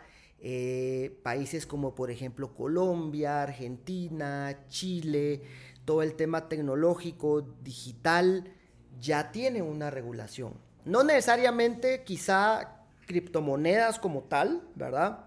Países 1.23 1.66
como 1.66 1.95
por 1.95 2.11
ejemplo 2.11 2.54
Colombia, 2.54 3.42
Argentina, 3.42 4.66
Chile, 4.68 5.42
todo 5.85 6.02
el 6.02 6.14
tema 6.14 6.49
tecnológico, 6.49 7.42
digital, 7.62 8.52
ya 9.00 9.33
tiene 9.33 9.62
una 9.62 9.90
regulación. 9.90 10.54
No 10.85 11.02
necesariamente 11.02 12.04
quizá 12.04 12.78
criptomonedas 13.07 13.99
como 13.99 14.23
tal, 14.25 14.62
¿verdad? 14.75 15.26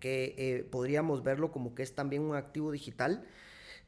Que 0.00 0.34
eh, 0.36 0.64
podríamos 0.64 1.22
verlo 1.22 1.52
como 1.52 1.74
que 1.74 1.82
es 1.82 1.94
también 1.94 2.22
un 2.22 2.36
activo 2.36 2.72
digital. 2.72 3.24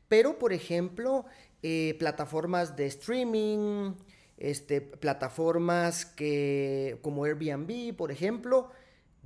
Pero, 0.08 0.38
por 0.38 0.52
ejemplo, 0.52 1.26
eh, 1.62 1.96
plataformas 1.98 2.76
de 2.76 2.86
streaming, 2.86 3.94
este, 4.36 4.80
plataformas 4.80 6.06
que, 6.06 6.98
como 7.02 7.24
Airbnb, 7.24 7.96
por 7.96 8.12
ejemplo, 8.12 8.70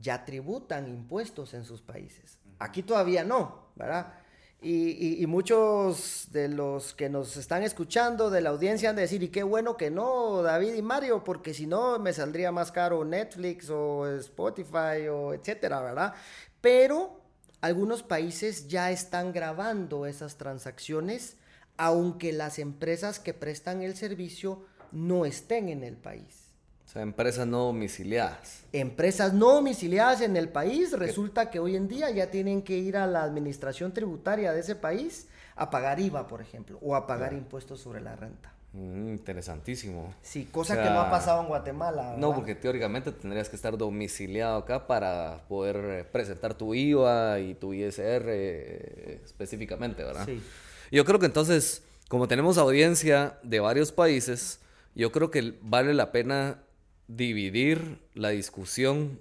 ya 0.00 0.24
tributan 0.24 0.88
impuestos 0.88 1.54
en 1.54 1.64
sus 1.64 1.82
países. 1.82 2.38
Aquí 2.58 2.82
todavía 2.82 3.24
no, 3.24 3.70
¿verdad? 3.76 4.14
Y, 4.60 5.24
muchos 5.28 6.28
de 6.32 6.48
los 6.48 6.92
que 6.92 7.08
nos 7.08 7.36
están 7.36 7.62
escuchando 7.62 8.28
de 8.28 8.40
la 8.40 8.50
audiencia 8.50 8.90
han 8.90 8.96
de 8.96 9.02
decir, 9.02 9.22
y 9.22 9.28
qué 9.28 9.44
bueno 9.44 9.76
que 9.76 9.88
no, 9.88 10.42
David 10.42 10.74
y 10.74 10.82
Mario, 10.82 11.22
porque 11.22 11.54
si 11.54 11.66
no 11.66 12.00
me 12.00 12.12
saldría 12.12 12.50
más 12.50 12.72
caro 12.72 13.04
Netflix 13.04 13.70
o 13.70 14.08
Spotify 14.16 15.06
o 15.08 15.32
etcétera, 15.32 15.80
¿verdad? 15.80 16.14
Pero 16.60 17.20
algunos 17.60 18.02
países 18.02 18.66
ya 18.66 18.90
están 18.90 19.32
grabando 19.32 20.06
esas 20.06 20.36
transacciones, 20.38 21.36
aunque 21.76 22.32
las 22.32 22.58
empresas 22.58 23.20
que 23.20 23.34
prestan 23.34 23.82
el 23.82 23.96
servicio 23.96 24.64
no 24.90 25.24
estén 25.24 25.68
en 25.68 25.84
el 25.84 25.96
país. 25.96 26.47
O 26.88 26.90
sea, 26.90 27.02
empresas 27.02 27.46
no 27.46 27.64
domiciliadas. 27.64 28.62
Empresas 28.72 29.34
no 29.34 29.52
domiciliadas 29.52 30.22
en 30.22 30.38
el 30.38 30.48
país, 30.48 30.92
resulta 30.92 31.50
que 31.50 31.58
hoy 31.58 31.76
en 31.76 31.86
día 31.86 32.10
ya 32.10 32.30
tienen 32.30 32.62
que 32.62 32.78
ir 32.78 32.96
a 32.96 33.06
la 33.06 33.24
administración 33.24 33.92
tributaria 33.92 34.52
de 34.52 34.60
ese 34.60 34.74
país 34.74 35.28
a 35.54 35.68
pagar 35.68 36.00
IVA, 36.00 36.26
por 36.26 36.40
ejemplo, 36.40 36.78
o 36.80 36.96
a 36.96 37.06
pagar 37.06 37.34
impuestos 37.34 37.78
sobre 37.78 38.00
la 38.00 38.16
renta. 38.16 38.54
Mm, 38.72 39.10
interesantísimo. 39.10 40.14
Sí, 40.22 40.48
cosa 40.50 40.82
que 40.82 40.88
no 40.88 41.00
ha 41.00 41.10
pasado 41.10 41.42
en 41.42 41.48
Guatemala. 41.48 42.14
No, 42.16 42.34
porque 42.34 42.54
teóricamente 42.54 43.12
tendrías 43.12 43.50
que 43.50 43.56
estar 43.56 43.76
domiciliado 43.76 44.56
acá 44.56 44.86
para 44.86 45.42
poder 45.46 45.76
eh, 45.76 46.04
presentar 46.04 46.54
tu 46.54 46.74
IVA 46.74 47.38
y 47.40 47.54
tu 47.54 47.74
ISR 47.74 48.24
eh, 48.28 49.20
específicamente, 49.26 50.04
¿verdad? 50.04 50.24
Sí. 50.24 50.42
Yo 50.90 51.04
creo 51.04 51.18
que 51.18 51.26
entonces, 51.26 51.82
como 52.08 52.28
tenemos 52.28 52.56
audiencia 52.56 53.38
de 53.42 53.60
varios 53.60 53.92
países, 53.92 54.60
yo 54.94 55.12
creo 55.12 55.30
que 55.30 55.54
vale 55.60 55.92
la 55.92 56.12
pena 56.12 56.62
dividir 57.08 57.98
la 58.14 58.28
discusión 58.28 59.18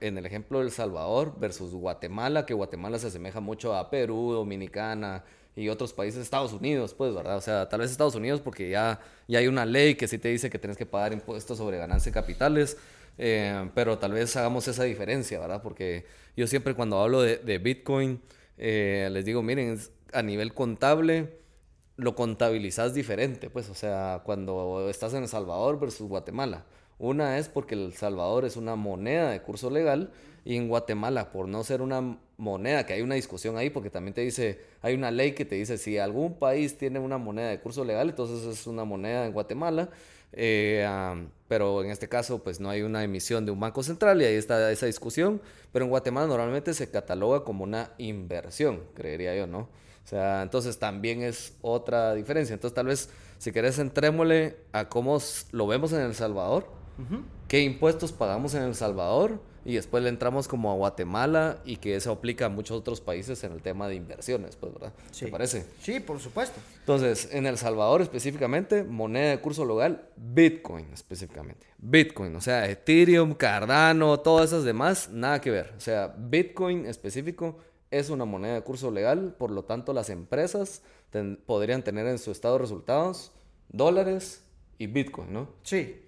en 0.00 0.18
el 0.18 0.26
ejemplo 0.26 0.58
de 0.58 0.66
El 0.66 0.70
Salvador 0.70 1.38
versus 1.38 1.72
Guatemala, 1.72 2.46
que 2.46 2.54
Guatemala 2.54 2.98
se 2.98 3.08
asemeja 3.08 3.40
mucho 3.40 3.74
a 3.74 3.90
Perú, 3.90 4.32
Dominicana 4.32 5.24
y 5.56 5.68
otros 5.68 5.92
países, 5.92 6.22
Estados 6.22 6.52
Unidos, 6.52 6.94
pues, 6.94 7.14
¿verdad? 7.14 7.36
O 7.36 7.40
sea, 7.40 7.68
tal 7.68 7.80
vez 7.80 7.90
Estados 7.90 8.14
Unidos 8.14 8.40
porque 8.40 8.70
ya, 8.70 9.00
ya 9.26 9.40
hay 9.40 9.48
una 9.48 9.66
ley 9.66 9.94
que 9.94 10.06
sí 10.06 10.18
te 10.18 10.28
dice 10.28 10.50
que 10.50 10.58
tienes 10.58 10.76
que 10.76 10.86
pagar 10.86 11.12
impuestos 11.12 11.58
sobre 11.58 11.78
ganancias 11.78 12.14
capitales, 12.14 12.76
eh, 13.18 13.68
pero 13.74 13.98
tal 13.98 14.12
vez 14.12 14.36
hagamos 14.36 14.68
esa 14.68 14.84
diferencia, 14.84 15.40
¿verdad? 15.40 15.62
Porque 15.62 16.06
yo 16.36 16.46
siempre 16.46 16.74
cuando 16.74 17.00
hablo 17.00 17.22
de, 17.22 17.58
Bitcoin, 17.58 18.20
eh, 18.56 19.08
les 19.10 19.24
digo, 19.24 19.42
miren, 19.42 19.80
a 20.12 20.22
nivel 20.22 20.54
contable, 20.54 21.38
lo 21.96 22.14
contabilizas 22.14 22.94
diferente, 22.94 23.50
pues, 23.50 23.68
o 23.68 23.74
sea, 23.74 24.22
cuando 24.24 24.88
estás 24.88 25.14
en 25.14 25.24
El 25.24 25.28
Salvador 25.28 25.80
versus 25.80 26.08
Guatemala. 26.08 26.64
Una 26.98 27.38
es 27.38 27.48
porque 27.48 27.74
El 27.74 27.92
Salvador 27.94 28.44
es 28.44 28.56
una 28.56 28.74
moneda 28.76 29.30
de 29.30 29.40
curso 29.40 29.70
legal 29.70 30.10
y 30.44 30.56
en 30.56 30.68
Guatemala, 30.68 31.30
por 31.30 31.46
no 31.46 31.62
ser 31.62 31.82
una 31.82 32.18
moneda, 32.38 32.86
que 32.86 32.94
hay 32.94 33.02
una 33.02 33.14
discusión 33.14 33.56
ahí, 33.56 33.70
porque 33.70 33.90
también 33.90 34.14
te 34.14 34.22
dice, 34.22 34.60
hay 34.82 34.94
una 34.94 35.10
ley 35.10 35.32
que 35.32 35.44
te 35.44 35.56
dice, 35.56 35.78
si 35.78 35.98
algún 35.98 36.38
país 36.38 36.78
tiene 36.78 36.98
una 36.98 37.18
moneda 37.18 37.50
de 37.50 37.60
curso 37.60 37.84
legal, 37.84 38.08
entonces 38.08 38.44
es 38.46 38.66
una 38.66 38.84
moneda 38.84 39.26
en 39.26 39.32
Guatemala, 39.32 39.90
eh, 40.32 40.86
pero 41.48 41.82
en 41.82 41.90
este 41.90 42.08
caso 42.08 42.42
pues 42.42 42.60
no 42.60 42.70
hay 42.70 42.82
una 42.82 43.02
emisión 43.02 43.46
de 43.46 43.52
un 43.52 43.60
banco 43.60 43.82
central 43.82 44.20
y 44.20 44.24
ahí 44.24 44.34
está 44.34 44.70
esa 44.70 44.86
discusión, 44.86 45.40
pero 45.72 45.84
en 45.84 45.90
Guatemala 45.90 46.26
normalmente 46.26 46.74
se 46.74 46.90
cataloga 46.90 47.44
como 47.44 47.64
una 47.64 47.92
inversión, 47.98 48.82
creería 48.94 49.36
yo, 49.36 49.46
¿no? 49.46 49.60
O 50.04 50.08
sea, 50.08 50.42
entonces 50.42 50.78
también 50.78 51.22
es 51.22 51.52
otra 51.60 52.14
diferencia. 52.14 52.54
Entonces 52.54 52.74
tal 52.74 52.86
vez 52.86 53.10
si 53.36 53.52
querés 53.52 53.78
entrémosle 53.78 54.56
a 54.72 54.88
cómo 54.88 55.18
lo 55.52 55.66
vemos 55.66 55.92
en 55.92 56.00
El 56.00 56.14
Salvador, 56.14 56.77
qué 57.46 57.62
impuestos 57.62 58.12
pagamos 58.12 58.54
en 58.54 58.62
El 58.62 58.74
Salvador 58.74 59.40
y 59.64 59.74
después 59.74 60.02
le 60.02 60.08
entramos 60.08 60.48
como 60.48 60.72
a 60.72 60.74
Guatemala 60.74 61.58
y 61.64 61.76
que 61.76 61.94
eso 61.94 62.10
aplica 62.10 62.46
a 62.46 62.48
muchos 62.48 62.78
otros 62.78 63.00
países 63.00 63.44
en 63.44 63.52
el 63.52 63.60
tema 63.60 63.86
de 63.86 63.96
inversiones, 63.96 64.56
pues, 64.56 64.72
¿verdad? 64.72 64.94
Sí. 65.10 65.26
¿Te 65.26 65.30
parece? 65.30 65.66
Sí, 65.82 66.00
por 66.00 66.20
supuesto. 66.20 66.58
Entonces, 66.80 67.28
en 67.32 67.44
El 67.46 67.58
Salvador 67.58 68.00
específicamente, 68.00 68.82
moneda 68.82 69.30
de 69.30 69.40
curso 69.40 69.64
local, 69.64 70.08
Bitcoin 70.16 70.86
específicamente. 70.92 71.66
Bitcoin, 71.76 72.34
o 72.34 72.40
sea, 72.40 72.68
Ethereum, 72.68 73.34
Cardano, 73.34 74.20
todas 74.20 74.46
esas 74.46 74.64
demás, 74.64 75.10
nada 75.10 75.40
que 75.40 75.50
ver. 75.50 75.74
O 75.76 75.80
sea, 75.80 76.14
Bitcoin 76.16 76.86
específico 76.86 77.58
es 77.90 78.10
una 78.10 78.24
moneda 78.24 78.54
de 78.54 78.62
curso 78.62 78.90
legal, 78.90 79.34
por 79.38 79.50
lo 79.50 79.64
tanto 79.64 79.92
las 79.92 80.08
empresas 80.08 80.82
podrían 81.46 81.82
tener 81.82 82.06
en 82.06 82.18
su 82.18 82.30
estado 82.30 82.54
de 82.54 82.60
resultados 82.60 83.32
dólares 83.68 84.44
y 84.78 84.86
Bitcoin, 84.86 85.32
¿no? 85.32 85.48
Sí. 85.62 86.07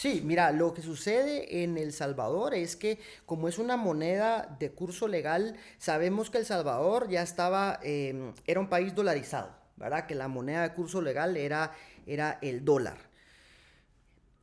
Sí, 0.00 0.22
mira, 0.24 0.50
lo 0.50 0.72
que 0.72 0.80
sucede 0.80 1.62
en 1.62 1.76
El 1.76 1.92
Salvador 1.92 2.54
es 2.54 2.74
que 2.74 2.98
como 3.26 3.48
es 3.48 3.58
una 3.58 3.76
moneda 3.76 4.56
de 4.58 4.70
curso 4.70 5.06
legal, 5.06 5.58
sabemos 5.76 6.30
que 6.30 6.38
El 6.38 6.46
Salvador 6.46 7.10
ya 7.10 7.20
estaba, 7.20 7.78
em, 7.82 8.32
era 8.46 8.60
un 8.60 8.70
país 8.70 8.94
dolarizado, 8.94 9.50
¿verdad? 9.76 10.06
Que 10.06 10.14
la 10.14 10.26
moneda 10.26 10.62
de 10.62 10.72
curso 10.72 11.02
legal 11.02 11.36
era, 11.36 11.74
era 12.06 12.38
el 12.40 12.64
dólar. 12.64 12.96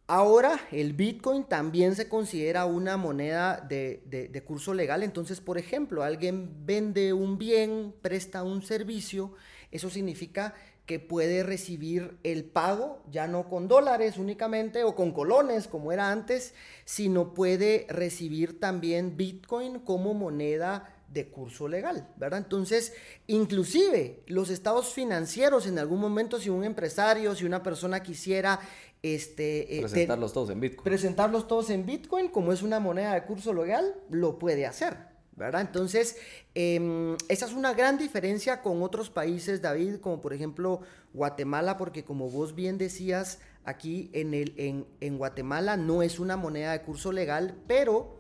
Ahora 0.05 0.59
el 0.71 0.93
Bitcoin 0.93 1.43
también 1.45 1.95
se 1.95 2.07
considera 2.07 2.65
una 2.65 2.95
moneda 2.95 3.59
de, 3.59 4.03
de, 4.05 4.43
curso 4.43 4.75
legal. 4.75 5.01
Entonces, 5.01 5.41
por 5.41 5.57
ejemplo, 5.57 6.03
alguien 6.03 6.67
vende 6.67 7.13
un 7.13 7.39
bien, 7.39 7.95
presta 8.03 8.43
un 8.43 8.61
servicio, 8.61 9.33
eso 9.71 9.89
significa 9.89 10.53
que 10.87 10.99
puede 10.99 11.43
recibir 11.43 12.17
el 12.23 12.45
pago, 12.45 13.03
ya 13.11 13.27
no 13.27 13.49
con 13.49 13.67
dólares 13.67 14.17
únicamente 14.17 14.85
o 14.85 14.95
con 14.95 15.11
colones 15.11 15.67
como 15.67 15.91
era 15.91 16.11
antes, 16.11 16.53
sino 16.85 17.33
puede 17.33 17.85
recibir 17.89 18.59
también 18.59 19.17
Bitcoin 19.17 19.79
como 19.79 20.13
moneda 20.13 20.95
de 21.09 21.29
curso 21.29 21.67
legal, 21.67 22.07
¿verdad? 22.15 22.39
Entonces, 22.39 22.93
inclusive 23.27 24.23
los 24.27 24.49
estados 24.49 24.93
financieros 24.93 25.67
en 25.67 25.77
algún 25.77 25.99
momento, 25.99 26.39
si 26.39 26.49
un 26.49 26.63
empresario, 26.63 27.35
si 27.35 27.43
una 27.43 27.63
persona 27.63 28.01
quisiera 28.01 28.59
este, 29.03 29.77
eh, 29.77 29.81
presentarlos 29.81 30.31
todos 30.31 30.49
en 30.51 30.61
Bitcoin. 30.61 30.83
Presentarlos 30.85 31.47
todos 31.49 31.69
en 31.69 31.85
Bitcoin, 31.85 32.29
como 32.29 32.53
es 32.53 32.61
una 32.61 32.79
moneda 32.79 33.13
de 33.13 33.23
curso 33.23 33.53
legal, 33.53 33.93
lo 34.09 34.39
puede 34.39 34.65
hacer. 34.65 35.06
¿Verdad? 35.37 35.61
Entonces, 35.61 36.17
em, 36.55 37.15
esa 37.29 37.45
es 37.45 37.53
una 37.53 37.73
gran 37.73 37.99
diferencia 37.99 38.63
con 38.63 38.81
otros 38.81 39.11
países, 39.11 39.61
David, 39.61 39.97
como 39.97 40.19
por 40.19 40.33
ejemplo 40.33 40.81
Guatemala, 41.13 41.77
porque 41.77 42.03
como 42.03 42.29
vos 42.29 42.55
bien 42.55 42.79
decías, 42.79 43.39
aquí 43.63 44.09
en, 44.13 44.33
el, 44.33 44.55
en, 44.99 45.17
Guatemala 45.17 45.77
no 45.77 46.01
es 46.01 46.19
una 46.19 46.37
moneda 46.37 46.71
de 46.71 46.81
curso 46.81 47.11
legal, 47.11 47.55
pero 47.67 48.17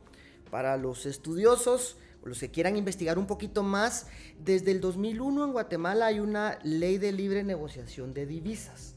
para 0.51 0.77
los 0.77 1.07
estudiosos, 1.07 1.97
los 2.23 2.39
que 2.39 2.51
quieran 2.51 2.77
investigar 2.77 3.17
un 3.17 3.25
poquito 3.25 3.63
más, 3.63 4.07
desde 4.39 4.71
el 4.71 4.79
2001 4.79 5.45
en 5.45 5.51
Guatemala 5.53 6.05
hay 6.07 6.19
una 6.19 6.59
ley 6.63 6.99
de 6.99 7.13
libre 7.13 7.43
negociación 7.43 8.13
de 8.13 8.27
divisas. 8.27 8.93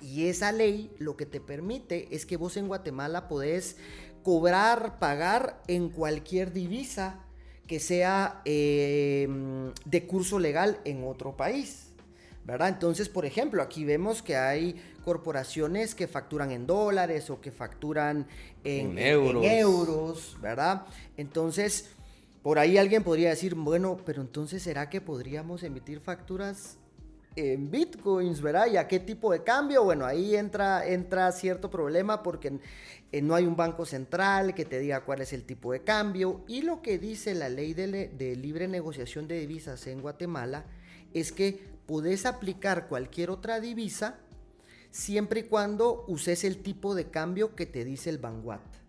Y 0.00 0.28
esa 0.28 0.52
ley 0.52 0.90
lo 0.98 1.16
que 1.16 1.26
te 1.26 1.40
permite 1.40 2.14
es 2.14 2.24
que 2.24 2.36
vos 2.36 2.56
en 2.56 2.68
Guatemala 2.68 3.28
podés 3.28 3.76
cobrar, 4.22 4.98
pagar 4.98 5.60
en 5.66 5.88
cualquier 5.88 6.52
divisa 6.52 7.25
que 7.66 7.80
sea 7.80 8.42
em, 8.44 9.72
de 9.84 10.06
curso 10.06 10.38
legal 10.38 10.78
en 10.84 11.04
otro 11.04 11.36
país. 11.36 11.86
¿verdad? 12.44 12.68
Entonces, 12.68 13.08
por 13.08 13.26
ejemplo, 13.26 13.60
aquí 13.60 13.84
vemos 13.84 14.22
que 14.22 14.36
hay 14.36 14.80
corporaciones 15.04 15.96
que 15.96 16.06
facturan 16.06 16.52
en 16.52 16.64
dólares 16.64 17.28
o 17.28 17.40
que 17.40 17.50
facturan 17.50 18.26
en, 18.62 18.98
euros. 18.98 19.44
en, 19.44 19.50
euros. 19.50 20.38
¿verdad? 20.40 20.86
Entonces, 21.16 21.90
por 22.42 22.60
ahí 22.60 22.78
alguien 22.78 23.02
podría 23.02 23.30
decir, 23.30 23.56
bueno, 23.56 23.98
pero 24.06 24.22
entonces 24.22 24.62
¿será 24.62 24.88
que 24.88 25.00
podríamos 25.00 25.64
emitir 25.64 25.98
facturas 25.98 26.78
en 27.34 27.70
bitcoins, 27.70 28.40
¿verdad? 28.40 28.68
¿Y 28.68 28.76
a 28.76 28.88
qué 28.88 28.98
tipo 28.98 29.30
de 29.32 29.42
cambio? 29.42 29.84
Bueno, 29.84 30.06
ahí 30.06 30.36
entra, 30.36 30.86
entra 30.86 31.30
cierto 31.32 31.68
problema 31.68 32.22
porque 32.22 32.58
eh, 33.12 33.22
no 33.22 33.34
hay 33.34 33.46
un 33.46 33.56
banco 33.56 33.86
central 33.86 34.54
que 34.54 34.64
te 34.64 34.78
diga 34.78 35.04
cuál 35.04 35.20
es 35.20 35.32
el 35.32 35.44
tipo 35.44 35.72
de 35.72 35.82
cambio. 35.82 36.44
Y 36.48 36.62
lo 36.62 36.82
que 36.82 36.98
dice 36.98 37.34
la 37.34 37.48
ley 37.48 37.74
de, 37.74 38.36
libre 38.36 38.68
negociación 38.68 39.28
de 39.28 39.40
divisas 39.40 39.86
en 39.86 40.00
Guatemala 40.00 40.66
es 41.14 41.32
que 41.32 41.60
puedes 41.86 42.26
aplicar 42.26 42.88
cualquier 42.88 43.30
otra 43.30 43.60
divisa 43.60 44.18
siempre 44.90 45.40
y 45.40 45.42
cuando 45.44 46.04
uses 46.08 46.44
el 46.44 46.62
tipo 46.62 46.94
de 46.94 47.10
cambio 47.10 47.54
que 47.54 47.66
te 47.66 47.84
dice 47.84 48.10
el 48.10 48.18
Vanguard 48.18 48.85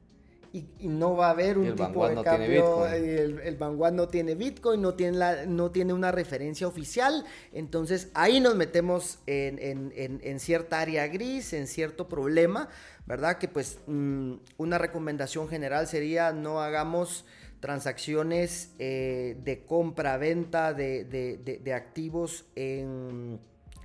y, 0.80 0.88
no 0.88 1.16
va 1.16 1.28
a 1.28 1.30
haber 1.32 1.58
un 1.58 1.76
tipo 1.76 2.08
de 2.08 2.22
cambio. 2.24 2.88
El, 2.88 3.40
el, 3.40 3.56
Vanguard 3.56 3.94
no 3.94 4.08
tiene 4.08 4.36
Bitcoin, 4.36 4.82
no 4.82 4.94
tiene, 4.94 5.18
la, 5.18 5.46
no 5.46 5.72
tiene 5.72 5.94
una 5.94 6.12
referencia 6.12 6.68
oficial. 6.68 7.26
Entonces 7.54 8.10
ahí 8.14 8.40
nos 8.40 8.56
metemos 8.56 9.20
en, 9.26 10.40
cierta 10.40 10.80
área 10.80 11.08
gris, 11.08 11.54
en 11.54 11.68
cierto 11.68 12.08
problema, 12.08 12.70
¿verdad? 13.06 13.38
Que 13.38 13.48
pues 13.48 13.80
mm, 13.88 14.34
una 14.58 14.78
recomendación 14.78 15.48
general 15.48 15.88
sería 15.88 16.32
no 16.32 16.62
hagamos 16.62 17.26
transacciones 17.60 18.74
eh, 18.80 19.38
de 19.44 19.66
compra-venta 19.66 20.74
de, 20.74 21.74
activos 21.76 22.46
en, 22.56 23.40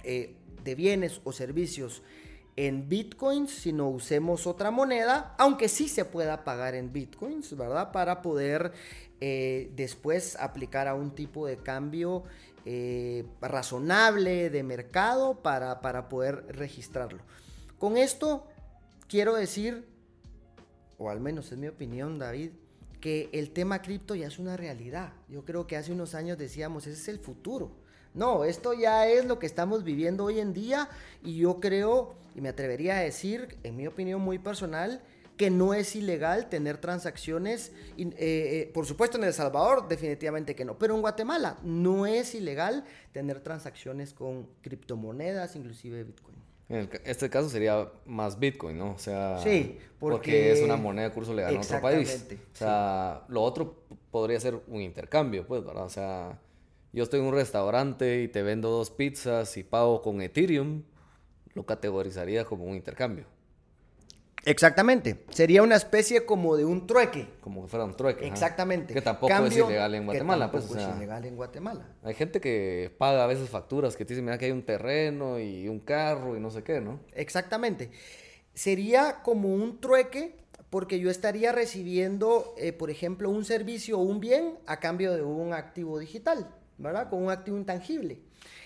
eh, 0.04 0.36
de 0.62 0.74
bienes 0.74 1.20
o 1.24 1.32
servicios 1.32 2.02
en 2.56 2.88
bitcoins, 2.88 3.50
sino 3.50 3.88
usemos 3.88 4.46
otra 4.46 4.70
moneda, 4.70 5.34
aunque 5.38 5.68
sí 5.68 5.88
se 5.88 6.04
pueda 6.04 6.44
pagar 6.44 6.74
en 6.74 6.92
bitcoins, 6.92 7.56
¿verdad? 7.56 7.92
Para 7.92 8.20
poder 8.22 8.72
eh, 9.20 9.70
después 9.74 10.36
aplicar 10.36 10.88
a 10.88 10.94
un 10.94 11.14
tipo 11.14 11.46
de 11.46 11.56
cambio 11.56 12.24
eh, 12.64 13.24
razonable 13.40 14.50
de 14.50 14.62
mercado 14.62 15.42
para, 15.42 15.80
para 15.80 16.08
poder 16.08 16.44
registrarlo. 16.48 17.22
Con 17.78 17.96
esto 17.96 18.46
quiero 19.08 19.34
decir, 19.34 19.86
o 20.98 21.10
al 21.10 21.20
menos 21.20 21.50
es 21.52 21.58
mi 21.58 21.68
opinión, 21.68 22.18
David, 22.18 22.50
que 23.00 23.28
el 23.32 23.50
tema 23.50 23.82
cripto 23.82 24.14
ya 24.14 24.28
es 24.28 24.38
una 24.38 24.56
realidad. 24.56 25.12
Yo 25.28 25.44
creo 25.44 25.66
que 25.66 25.76
hace 25.76 25.92
unos 25.92 26.14
años 26.14 26.38
decíamos, 26.38 26.86
ese 26.86 27.00
es 27.00 27.08
el 27.08 27.18
futuro. 27.18 27.72
No, 28.14 28.44
esto 28.44 28.74
ya 28.74 29.06
es 29.08 29.24
lo 29.24 29.38
que 29.38 29.46
estamos 29.46 29.84
viviendo 29.84 30.24
hoy 30.24 30.40
en 30.40 30.52
día 30.52 30.88
y 31.22 31.36
yo 31.36 31.60
creo, 31.60 32.14
y 32.34 32.40
me 32.40 32.50
atrevería 32.50 32.98
a 32.98 33.00
decir, 33.00 33.56
en 33.62 33.76
mi 33.76 33.86
opinión 33.86 34.20
muy 34.20 34.38
personal, 34.38 35.02
que 35.36 35.50
no 35.50 35.74
es 35.74 35.96
ilegal 35.96 36.48
tener 36.48 36.78
transacciones, 36.78 37.72
eh, 37.96 38.14
eh, 38.18 38.70
por 38.72 38.86
supuesto 38.86 39.16
en 39.16 39.24
El 39.24 39.32
Salvador 39.32 39.88
definitivamente 39.88 40.54
que 40.54 40.64
no, 40.64 40.78
pero 40.78 40.94
en 40.94 41.00
Guatemala 41.00 41.58
no 41.62 42.06
es 42.06 42.34
ilegal 42.34 42.84
tener 43.12 43.40
transacciones 43.40 44.12
con 44.12 44.46
criptomonedas, 44.60 45.56
inclusive 45.56 46.04
Bitcoin. 46.04 46.36
En 46.68 46.88
este 47.04 47.28
caso 47.28 47.48
sería 47.48 47.90
más 48.06 48.38
Bitcoin, 48.38 48.78
¿no? 48.78 48.92
O 48.92 48.98
sea, 48.98 49.38
sí, 49.42 49.78
porque, 49.98 50.52
es 50.52 50.62
una 50.62 50.76
moneda 50.76 51.08
de 51.08 51.14
curso 51.14 51.34
legal 51.34 51.54
en 51.54 51.60
otro 51.60 51.80
país. 51.80 52.26
O 52.30 52.56
sea, 52.56 53.24
lo 53.28 53.42
otro 53.42 53.82
podría 54.10 54.38
ser 54.40 54.58
un 54.68 54.80
intercambio, 54.80 55.46
pues, 55.46 55.64
¿verdad? 55.64 55.84
O 55.84 55.90
sea, 55.90 56.38
yo 56.92 57.04
estoy 57.04 57.20
en 57.20 57.26
un 57.26 57.34
restaurante 57.34 58.22
y 58.22 58.28
te 58.28 58.42
vendo 58.42 58.70
dos 58.70 58.90
pizzas 58.90 59.56
y 59.56 59.62
pago 59.62 60.02
con 60.02 60.20
Ethereum, 60.20 60.82
lo 61.54 61.64
categorizaría 61.64 62.44
como 62.44 62.64
un 62.64 62.76
intercambio. 62.76 63.26
Exactamente. 64.44 65.24
Sería 65.30 65.62
una 65.62 65.76
especie 65.76 66.26
como 66.26 66.56
de 66.56 66.64
un 66.64 66.86
trueque. 66.86 67.28
Como 67.40 67.62
que 67.62 67.68
fuera 67.68 67.84
un 67.84 67.96
trueque. 67.96 68.26
Exactamente. 68.26 68.92
Que 68.92 69.00
tampoco 69.00 69.32
es 69.46 69.56
ilegal 69.56 69.94
en 69.94 70.04
Guatemala. 70.04 70.46
Que 70.46 70.52
pues, 70.52 70.64
tampoco 70.64 70.90
es 70.90 70.96
ilegal 70.96 71.24
en 71.24 71.36
Guatemala. 71.36 71.88
Hay 72.02 72.14
gente 72.14 72.40
que 72.40 72.92
paga 72.98 73.24
a 73.24 73.26
veces 73.26 73.48
facturas 73.48 73.96
que 73.96 74.04
te 74.04 74.14
dicen, 74.14 74.24
mira 74.24 74.38
que 74.38 74.46
hay 74.46 74.50
un 74.50 74.64
terreno 74.64 75.38
y 75.38 75.68
un 75.68 75.78
carro 75.80 76.36
y 76.36 76.40
no 76.40 76.50
sé 76.50 76.64
qué, 76.64 76.80
¿no? 76.80 77.00
Exactamente. 77.14 77.90
Sería 78.52 79.22
como 79.22 79.54
un 79.54 79.80
trueque 79.80 80.36
porque 80.70 80.98
yo 80.98 81.10
estaría 81.10 81.52
recibiendo, 81.52 82.54
eh, 82.56 82.72
por 82.72 82.90
ejemplo, 82.90 83.30
un 83.30 83.44
servicio 83.44 83.98
o 83.98 84.02
un 84.02 84.20
bien 84.20 84.58
a 84.66 84.80
cambio 84.80 85.12
de 85.12 85.22
un 85.22 85.52
activo 85.52 85.98
digital. 85.98 86.48
¿Verdad? 86.78 87.08
Con 87.08 87.22
un 87.22 87.30
activo 87.30 87.56
intangible. 87.56 88.20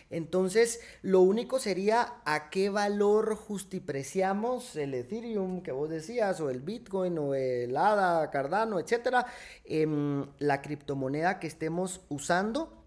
Entonces, 0.09 0.81
lo 1.03 1.21
único 1.21 1.59
sería 1.59 2.15
a 2.25 2.49
qué 2.49 2.71
valor 2.71 3.35
justipreciamos 3.35 4.77
el 4.77 4.95
Ethereum 4.95 5.63
que 5.63 5.73
vos 5.73 5.91
decías, 5.91 6.41
o 6.41 6.49
el 6.49 6.61
Bitcoin, 6.61 7.19
o 7.19 7.35
el 7.35 7.77
ADA, 7.77 8.31
Cardano, 8.31 8.79
etcétera, 8.79 9.27
em, 9.65 10.27
la 10.39 10.63
criptomoneda 10.63 11.41
que 11.41 11.49
estemos 11.49 12.03
usando. 12.09 12.85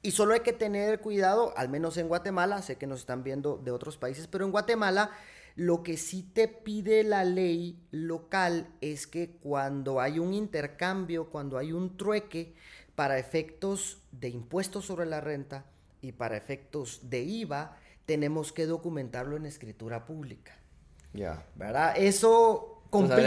Y 0.00 0.12
solo 0.12 0.34
hay 0.34 0.40
que 0.40 0.52
tener 0.52 1.00
cuidado, 1.00 1.52
al 1.56 1.68
menos 1.68 1.96
en 1.98 2.08
Guatemala, 2.08 2.62
sé 2.62 2.76
que 2.76 2.86
nos 2.86 3.00
están 3.00 3.22
viendo 3.22 3.58
de 3.58 3.70
otros 3.72 3.98
países, 3.98 4.26
pero 4.26 4.44
en 4.44 4.52
Guatemala 4.52 5.10
lo 5.56 5.82
que 5.82 5.96
sí 5.96 6.22
te 6.22 6.48
pide 6.48 7.02
la 7.02 7.24
ley 7.24 7.82
local 7.90 8.68
es 8.82 9.06
que 9.06 9.30
cuando 9.30 10.00
hay 10.00 10.18
un 10.18 10.34
intercambio, 10.34 11.30
cuando 11.30 11.56
hay 11.56 11.72
un 11.72 11.96
trueque, 11.96 12.54
para 12.96 13.18
efectos 13.18 14.02
de 14.10 14.30
impuestos 14.30 14.86
sobre 14.86 15.06
la 15.06 15.20
renta 15.20 15.66
y 16.00 16.12
para 16.12 16.36
efectos 16.36 17.08
de 17.08 17.22
IVA, 17.22 17.76
tenemos 18.06 18.52
que 18.52 18.66
documentarlo 18.66 19.36
en 19.36 19.46
escritura 19.46 20.06
pública. 20.06 20.56
Ya. 21.12 21.44
¿Verdad? 21.54 21.94
Eso 21.96 22.82
complica. 22.90 23.20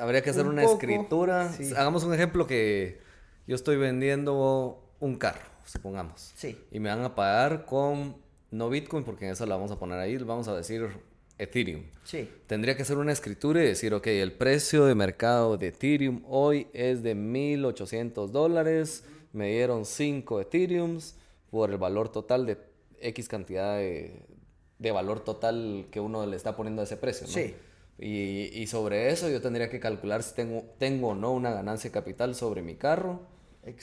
habría, 0.00 0.22
que, 0.22 0.30
hacer 0.30 0.46
una 0.46 0.64
escritura. 0.64 1.50
Hagamos 1.76 2.04
un 2.04 2.14
ejemplo 2.14 2.46
que 2.46 3.00
yo 3.46 3.56
estoy 3.56 3.76
vendiendo 3.76 4.92
un 5.00 5.16
carro, 5.16 5.48
supongamos. 5.64 6.32
Sí. 6.36 6.58
Y 6.70 6.78
me 6.78 6.90
van 6.90 7.02
a 7.02 7.14
pagar 7.14 7.64
con 7.64 8.16
no 8.50 8.68
Bitcoin, 8.68 9.04
porque 9.04 9.26
en 9.26 9.32
eso 9.32 9.46
la 9.46 9.56
vamos 9.56 9.70
a 9.70 9.78
poner 9.78 9.98
ahí, 9.98 10.16
vamos 10.18 10.48
a 10.48 10.54
decir 10.54 10.88
Ethereum. 11.38 11.84
Sí. 12.04 12.28
Tendría 12.46 12.76
que 12.76 12.82
hacer 12.82 12.98
una 12.98 13.12
escritura 13.12 13.62
y 13.62 13.66
decir, 13.66 13.94
ok, 13.94 14.06
el 14.06 14.32
precio 14.32 14.84
de 14.84 14.94
mercado 14.94 15.56
de 15.56 15.68
Ethereum 15.68 16.22
hoy 16.26 16.68
es 16.72 17.02
de 17.02 17.16
1.800 17.16 18.28
dólares, 18.28 19.04
me 19.32 19.50
dieron 19.50 19.84
5 19.84 20.40
Ethereums 20.40 21.16
por 21.50 21.70
el 21.70 21.78
valor 21.78 22.10
total 22.10 22.46
de 22.46 22.58
X 23.00 23.28
cantidad 23.28 23.76
de, 23.76 24.22
valor 24.92 25.20
total 25.24 25.86
que 25.90 26.00
uno 26.00 26.26
le 26.26 26.36
está 26.36 26.56
poniendo 26.56 26.82
a 26.82 26.84
ese 26.84 26.96
precio, 26.96 27.26
¿no? 27.26 27.32
Sí. 27.32 27.54
Y, 27.98 28.66
sobre 28.66 29.10
eso 29.10 29.30
yo 29.30 29.40
tendría 29.40 29.70
que 29.70 29.78
calcular 29.78 30.22
si 30.22 30.34
tengo, 30.34 30.64
tengo 30.78 31.08
o 31.08 31.14
no 31.14 31.32
una 31.32 31.52
ganancia 31.52 31.90
capital 31.92 32.34
sobre 32.34 32.60
mi 32.60 32.74
carro 32.74 33.20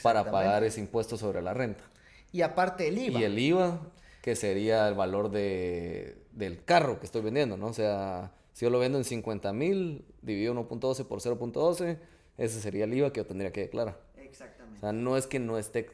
para 0.02 0.30
pagar 0.30 0.64
ese 0.64 0.80
impuesto 0.80 1.16
sobre 1.16 1.42
la 1.42 1.54
renta. 1.54 1.84
Y 2.30 2.42
aparte 2.42 2.88
el 2.88 2.98
IVA. 2.98 3.20
Y 3.20 3.24
el 3.24 3.38
IVA, 3.38 3.80
que 4.22 4.36
sería 4.36 4.86
el 4.88 4.94
valor 4.94 5.30
de, 5.30 6.21
del 6.32 6.64
carro 6.64 6.98
que 7.00 7.06
estoy 7.06 7.22
vendiendo, 7.22 7.56
¿no? 7.56 7.66
O 7.66 7.72
sea, 7.72 8.32
si 8.52 8.64
yo 8.64 8.70
lo 8.70 8.78
vendo 8.78 8.98
en 8.98 9.04
50 9.04 9.52
mil, 9.52 10.04
dividido 10.22 10.54
1.12 10.54 11.06
por 11.06 11.20
0.12, 11.20 11.98
ese 12.38 12.60
sería 12.60 12.84
el 12.84 12.94
IVA 12.94 13.12
que 13.12 13.20
yo 13.20 13.26
tendría 13.26 13.52
que 13.52 13.62
declarar. 13.62 14.00
Exactamente. 14.16 14.78
O 14.78 14.80
sea, 14.80 14.92
no 14.92 15.16
es 15.16 15.26
que 15.26 15.38
no 15.38 15.58
esté 15.58 15.86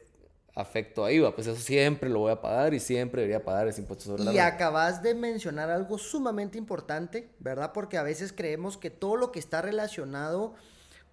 afecto 0.55 1.05
a 1.05 1.11
IVA, 1.11 1.33
pues 1.33 1.47
eso 1.47 1.59
siempre 1.59 2.09
lo 2.09 2.19
voy 2.19 2.31
a 2.31 2.41
pagar 2.41 2.73
y 2.73 2.79
siempre 2.79 3.21
debería 3.21 3.43
pagar 3.43 3.67
ese 3.67 3.81
impuesto 3.81 4.05
sobre 4.05 4.23
la 4.23 4.33
Y 4.33 4.39
acabas 4.39 5.01
de 5.01 5.15
mencionar 5.15 5.69
algo 5.69 5.97
sumamente 5.97 6.57
importante, 6.57 7.29
¿verdad? 7.39 7.71
Porque 7.73 7.97
a 7.97 8.03
veces 8.03 8.33
creemos 8.33 8.77
que 8.77 8.89
todo 8.89 9.15
lo 9.15 9.31
que 9.31 9.39
está 9.39 9.61
relacionado 9.61 10.55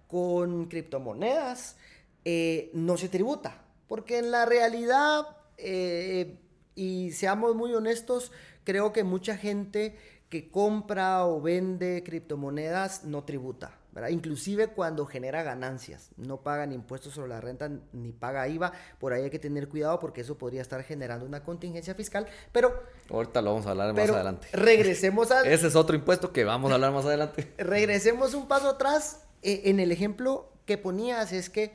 con 0.07 0.65
criptomonedas 0.67 1.77
eh, 2.25 2.71
no 2.73 2.97
se 2.97 3.09
tributa, 3.09 3.61
porque 3.87 4.17
en 4.17 4.31
la 4.31 4.45
realidad, 4.45 5.25
eh, 5.57 6.37
y 6.75 7.11
seamos 7.11 7.55
muy 7.55 7.73
honestos, 7.73 8.31
creo 8.67 8.91
que 8.91 9.05
mucha 9.05 9.37
gente 9.37 9.95
que 10.27 10.51
compra 10.51 11.25
o 11.25 11.39
vende 11.39 12.03
criptomonedas 12.03 13.05
no 13.05 13.23
tributa. 13.23 13.71
¿verdad? 13.93 14.09
Inclusive 14.09 14.67
cuando 14.67 15.05
genera 15.05 15.41
ganancias, 15.41 16.09
no 16.17 16.41
pagan 16.41 16.73
impuestos 16.73 17.13
sobre 17.13 17.29
la 17.29 17.39
renta 17.39 17.71
ni 17.93 18.11
paga 18.11 18.45
IVA, 18.45 18.73
por 18.99 19.13
ahí 19.13 19.23
hay 19.23 19.29
que 19.29 19.39
tener 19.39 19.69
cuidado 19.69 20.01
porque 20.01 20.19
eso 20.19 20.37
podría 20.37 20.61
estar 20.61 20.83
generando 20.83 21.25
una 21.25 21.45
contingencia 21.45 21.95
fiscal, 21.95 22.27
pero... 22.51 22.83
Ahorita 23.09 23.41
lo 23.41 23.51
vamos 23.51 23.67
a 23.67 23.69
hablar 23.71 23.93
más 23.93 24.09
adelante. 24.09 24.49
Regresemos 24.51 25.31
a... 25.31 25.41
Ese 25.49 25.67
es 25.67 25.75
otro 25.77 25.95
impuesto 25.95 26.33
que 26.33 26.43
vamos 26.43 26.69
a 26.69 26.73
hablar 26.75 26.91
más 26.91 27.05
adelante. 27.05 27.53
regresemos 27.57 28.33
un 28.33 28.49
paso 28.49 28.71
atrás. 28.71 29.23
Eh, 29.43 29.61
en 29.65 29.79
el 29.79 29.93
ejemplo 29.93 30.51
que 30.65 30.77
ponías 30.77 31.31
es 31.31 31.49
que 31.49 31.73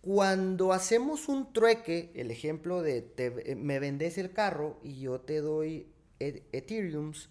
cuando 0.00 0.72
hacemos 0.72 1.28
un 1.28 1.52
trueque, 1.52 2.10
el 2.16 2.32
ejemplo 2.32 2.82
de 2.82 3.02
te, 3.02 3.54
me 3.54 3.78
vendes 3.78 4.18
el 4.18 4.32
carro 4.32 4.80
y 4.82 4.98
yo 4.98 5.20
te 5.20 5.40
doy 5.40 5.91
Ethereums, 6.52 7.28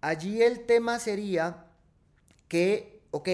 allí 0.00 0.42
el 0.42 0.66
tema 0.66 0.98
sería 0.98 1.66
que, 2.48 3.02
ok, 3.10 3.28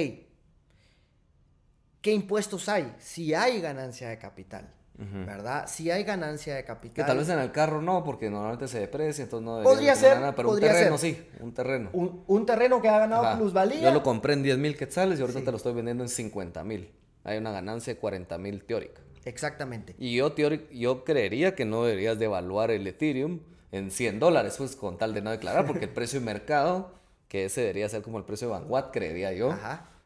¿qué 2.01 2.13
impuestos 2.13 2.69
hay? 2.69 2.95
Si 2.99 3.35
hay 3.35 3.61
ganancia 3.61 4.09
de 4.09 4.19
capital. 4.19 4.73
¿Verdad? 5.01 5.69
Si 5.69 5.93
hay 5.93 6.03
ganancia 6.03 6.57
de 6.57 6.65
capital. 6.65 6.95
Que 6.95 7.05
tal 7.05 7.19
vez 7.19 7.29
en 7.29 7.39
el 7.39 7.53
carro 7.53 7.81
no, 7.81 8.03
porque 8.03 8.29
normalmente 8.29 8.67
se 8.67 8.81
deprecia, 8.81 9.23
entonces 9.23 9.47
no 9.47 9.63
Podría 9.63 9.95
ser. 9.95 10.19
Pero 10.35 10.51
un 10.51 10.59
terreno 10.59 10.99
sí, 10.99 11.25
un 11.39 11.55
terreno. 11.55 11.91
Un, 11.93 12.47
terreno 12.47 12.83
que 12.83 12.89
ha 12.89 12.99
ganado 12.99 13.39
plusvalía. 13.39 13.81
Yo 13.81 13.93
lo 13.93 14.03
compré 14.03 14.33
en 14.33 14.43
10 14.43 14.59
mil 14.59 14.77
quetzales 14.77 15.21
y 15.21 15.23
ahorita 15.23 15.41
te 15.45 15.51
lo 15.53 15.57
estoy 15.57 15.73
vendiendo 15.73 16.03
en 16.03 16.09
50 16.09 16.65
mil. 16.65 16.91
Hay 17.23 17.39
una 17.39 17.53
ganancia 17.53 17.95
de 17.95 18.01
40 18.01 18.39
mil 18.39 18.65
teórica. 18.65 19.01
Exactamente. 19.25 19.95
Y 19.99 20.17
yo, 20.17 20.35
yo 20.35 21.05
creería 21.05 21.55
que 21.55 21.65
no 21.65 21.85
deberías 21.85 22.19
devaluar 22.19 22.73
el 22.73 22.85
Ethereum 22.87 23.41
en 23.73 23.91
100 23.91 24.19
dólares, 24.19 24.55
pues 24.59 24.77
con 24.77 24.99
tal 24.99 25.15
de 25.15 25.23
no 25.23 25.31
declarar, 25.31 25.67
porque 25.67 25.87
el 25.87 25.91
precio 25.91 26.21
de 26.21 26.27
mercado, 26.27 26.93
que 27.29 27.45
ese 27.45 27.61
debería 27.63 27.89
ser 27.89 28.03
como 28.03 28.19
el 28.19 28.25
precio 28.25 28.49
de 28.49 28.55
Vanguard, 28.55 28.91
creería 28.91 29.33
yo. 29.33 29.55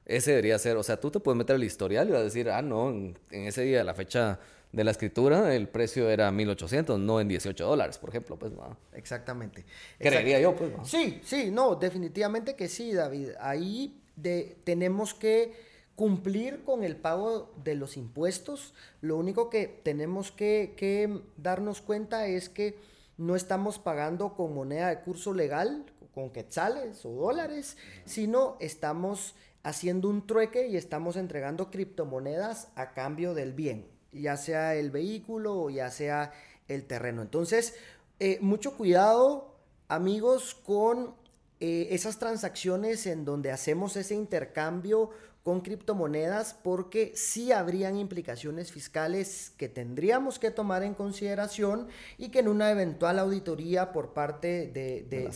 Ese 0.05 0.31
debería 0.31 0.59
ser, 0.59 0.77
o 0.77 0.83
sea, 0.83 1.01
tú 1.01 1.11
te 1.11 1.21
puedes 1.21 1.39
meter 1.39 1.57
el 1.57 1.65
historial 1.65 2.09
y 2.09 2.13
vas 2.13 2.23
a 2.23 2.25
decir, 2.25 2.51
ah, 2.51 2.61
no, 2.61 2.91
en, 2.91 3.17
ese 3.31 3.63
día, 3.63 3.85
la 3.85 3.95
fecha 3.95 4.41
de 4.73 4.85
la 4.85 4.91
escritura, 4.91 5.55
el 5.55 5.69
precio 5.69 6.09
era 6.11 6.31
1800, 6.33 6.99
no 6.99 7.21
en 7.21 7.29
18 7.29 7.65
dólares, 7.65 7.99
por 7.99 8.11
ejemplo, 8.11 8.37
pues 8.37 8.53
no. 8.53 8.77
Exactamente. 8.95 9.65
Creería 9.99 10.41
yo, 10.41 10.57
pues. 10.57 10.73
Sí, 10.85 11.21
sí, 11.23 11.51
no, 11.53 11.77
definitivamente 11.77 12.57
que 12.57 12.69
sí, 12.69 12.93
David. 12.93 13.31
Ahí 13.39 14.01
de, 14.17 14.57
tenemos 14.65 15.15
que 15.15 15.53
cumplir 15.95 16.65
con 16.65 16.83
el 16.83 16.97
pago 16.97 17.53
de 17.63 17.77
los 17.77 17.97
impuestos. 17.97 18.75
Lo 19.03 19.17
único 19.17 19.51
que 19.51 19.69
tenemos 19.69 20.33
que, 20.33 20.75
que 20.77 21.21
darnos 21.37 21.81
cuenta 21.81 22.27
es 22.27 22.49
que 22.49 22.77
no 23.23 23.37
estamos 23.37 23.79
pagando 23.79 24.35
con 24.35 24.55
moneda 24.55 24.89
de 24.89 25.01
curso 25.01 25.33
legal, 25.33 25.87
con 26.15 26.31
quetzales 26.31 27.05
o 27.07 27.11
dólares, 27.11 27.77
sino 28.05 28.57
estamos 28.61 29.35
haciendo 29.63 30.09
un 30.09 30.27
trueque 30.27 30.67
y 30.67 30.77
estamos 30.77 31.17
entregando 31.17 31.71
criptomonedas 31.71 32.69
a 32.75 32.93
cambio 32.93 33.33
del 33.33 33.53
bien, 33.53 33.87
ya 34.13 34.37
sea 34.37 34.75
el 34.75 34.91
vehículo 34.91 35.55
o 35.55 35.71
ya 35.71 35.91
sea 35.91 36.33
el 36.69 36.85
terreno. 36.85 37.23
Entonces, 37.23 37.75
eh, 38.19 38.39
mucho 38.41 38.77
cuidado, 38.77 39.55
amigos, 39.89 40.55
con 40.55 41.15
eh, 41.61 41.89
esas 41.91 42.19
transacciones 42.19 43.07
en 43.07 43.25
donde 43.25 43.53
hacemos 43.53 43.97
ese 43.97 44.17
intercambio 44.17 45.11
con 45.43 45.61
criptomonedas 45.61 46.55
porque 46.63 47.13
sí 47.17 47.53
habrían 47.53 47.97
implicaciones 47.97 48.71
fiscales 48.71 49.53
que 49.57 49.69
tendríamos 49.69 50.39
que 50.39 50.51
tomar 50.51 50.83
en 50.83 50.95
consideración 50.95 51.89
y 52.17 52.29
que 52.29 52.41
en 52.41 52.49
una 52.49 52.71
eventual 52.71 53.19
auditoría 53.19 53.93
por 53.93 54.13
parte 54.13 54.69
de, 54.69 55.03
de, 55.09 55.31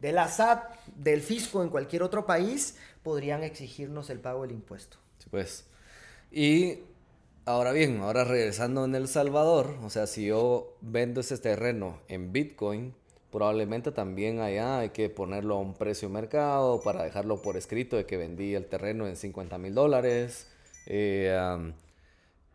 de 0.00 0.12
la 0.12 0.28
SAT, 0.28 0.74
del 0.96 1.22
fisco 1.22 1.62
en 1.62 1.70
cualquier 1.70 2.02
otro 2.02 2.24
país, 2.24 2.76
podrían 3.02 3.42
exigirnos 3.42 4.10
el 4.10 4.20
pago 4.20 4.42
del 4.42 4.52
impuesto. 4.52 4.98
Sí, 5.18 5.28
pues. 5.30 5.66
Y 6.30 6.78
ahora 7.44 7.72
bien, 7.72 8.00
ahora 8.00 8.24
regresando 8.24 8.84
en 8.84 8.94
El 8.94 9.08
Salvador, 9.08 9.76
o 9.82 9.90
sea, 9.90 10.06
si 10.06 10.26
yo 10.26 10.76
vendo 10.80 11.20
ese 11.20 11.38
terreno 11.38 12.00
en 12.08 12.32
Bitcoin, 12.32 12.94
probablemente 13.32 13.90
también 13.90 14.40
allá 14.40 14.80
hay 14.80 14.90
que 14.90 15.08
ponerlo 15.08 15.56
a 15.56 15.58
un 15.58 15.72
precio 15.74 16.10
mercado 16.10 16.80
para 16.82 17.02
dejarlo 17.02 17.40
por 17.40 17.56
escrito 17.56 17.96
de 17.96 18.04
que 18.04 18.18
vendí 18.18 18.54
el 18.54 18.66
terreno 18.66 19.08
en 19.08 19.16
50 19.16 19.56
mil 19.58 19.74
dólares. 19.74 20.46
Eh, 20.86 21.72